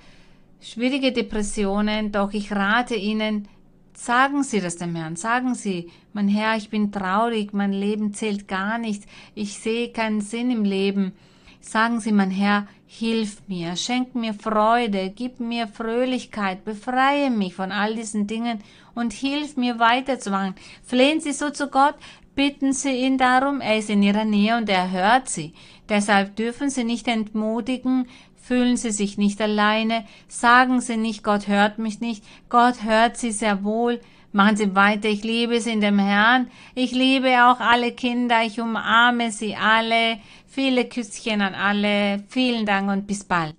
schwierige 0.61 1.13
Depressionen, 1.13 2.13
doch 2.13 2.33
ich 2.33 2.53
rate 2.53 2.95
ihnen, 2.95 3.49
sagen 3.95 4.43
Sie 4.43 4.61
das 4.61 4.77
dem 4.77 4.95
Herrn, 4.95 5.17
sagen 5.17 5.55
Sie, 5.55 5.91
mein 6.13 6.29
Herr, 6.29 6.57
ich 6.57 6.71
bin 6.71 6.93
traurig, 6.93 7.53
mein 7.53 7.73
Leben 7.73 8.15
zählt 8.15 8.49
gar 8.49 8.79
nichts, 8.79 9.07
ich 9.35 9.59
sehe 9.59 9.93
keinen 9.93 10.21
Sinn 10.21 10.51
im 10.51 10.65
Leben. 10.65 11.13
Sagen 11.61 12.01
Sie, 12.01 12.11
mein 12.11 12.31
Herr, 12.31 12.67
hilf 12.99 13.43
mir, 13.49 13.75
schenk 13.77 14.15
mir 14.15 14.35
Freude, 14.35 15.11
gib 15.17 15.41
mir 15.41 15.67
Fröhlichkeit, 15.67 16.63
befreie 16.63 17.31
mich 17.31 17.55
von 17.55 17.73
all 17.73 17.95
diesen 17.95 18.27
Dingen 18.27 18.59
und 18.95 19.15
hilf 19.15 19.57
mir 19.57 19.79
weiterzumachen. 19.79 20.55
Flehen 20.85 21.19
Sie 21.19 21.33
so 21.33 21.49
zu 21.49 21.69
Gott, 21.69 21.95
bitten 22.35 22.75
Sie 22.75 22.93
ihn 22.93 23.17
darum, 23.17 23.63
er 23.63 23.79
ist 23.79 23.89
in 23.89 24.03
Ihrer 24.03 24.27
Nähe 24.27 24.59
und 24.59 24.69
er 24.69 24.91
hört 24.91 25.31
Sie. 25.31 25.55
Deshalb 25.89 26.37
dürfen 26.37 26.69
Sie 26.69 26.85
nicht 26.85 27.09
entmutigen, 27.09 28.09
fühlen 28.37 28.77
Sie 28.77 28.91
sich 28.91 29.17
nicht 29.17 29.41
alleine, 29.41 30.05
sagen 30.29 30.83
Sie 30.83 30.99
nicht, 30.99 31.25
Gott 31.25 31.49
hört 31.49 31.79
mich 31.79 32.01
nicht, 32.01 32.23
Gott 32.51 32.83
hört 32.83 33.17
Sie 33.17 33.33
sehr 33.33 33.65
wohl, 33.65 34.01
Machen 34.35 34.57
Sie 34.57 34.75
weiter. 34.75 35.11
Ich 35.11 35.25
liebe 35.25 35.61
Sie 35.61 35.73
in 35.73 35.83
dem 35.83 35.99
Herrn. 35.99 36.51
Ich 36.75 36.93
liebe 36.93 37.29
auch 37.45 37.61
alle 37.61 37.93
Kinder. 37.93 38.43
Ich 38.43 38.59
umarme 38.61 39.31
Sie 39.31 39.55
alle. 39.55 40.21
Viele 40.55 40.85
Küsschen 40.85 41.41
an 41.41 41.55
alle. 41.55 42.25
Vielen 42.29 42.67
Dank 42.67 42.91
und 42.91 43.07
bis 43.07 43.25
bald. 43.25 43.51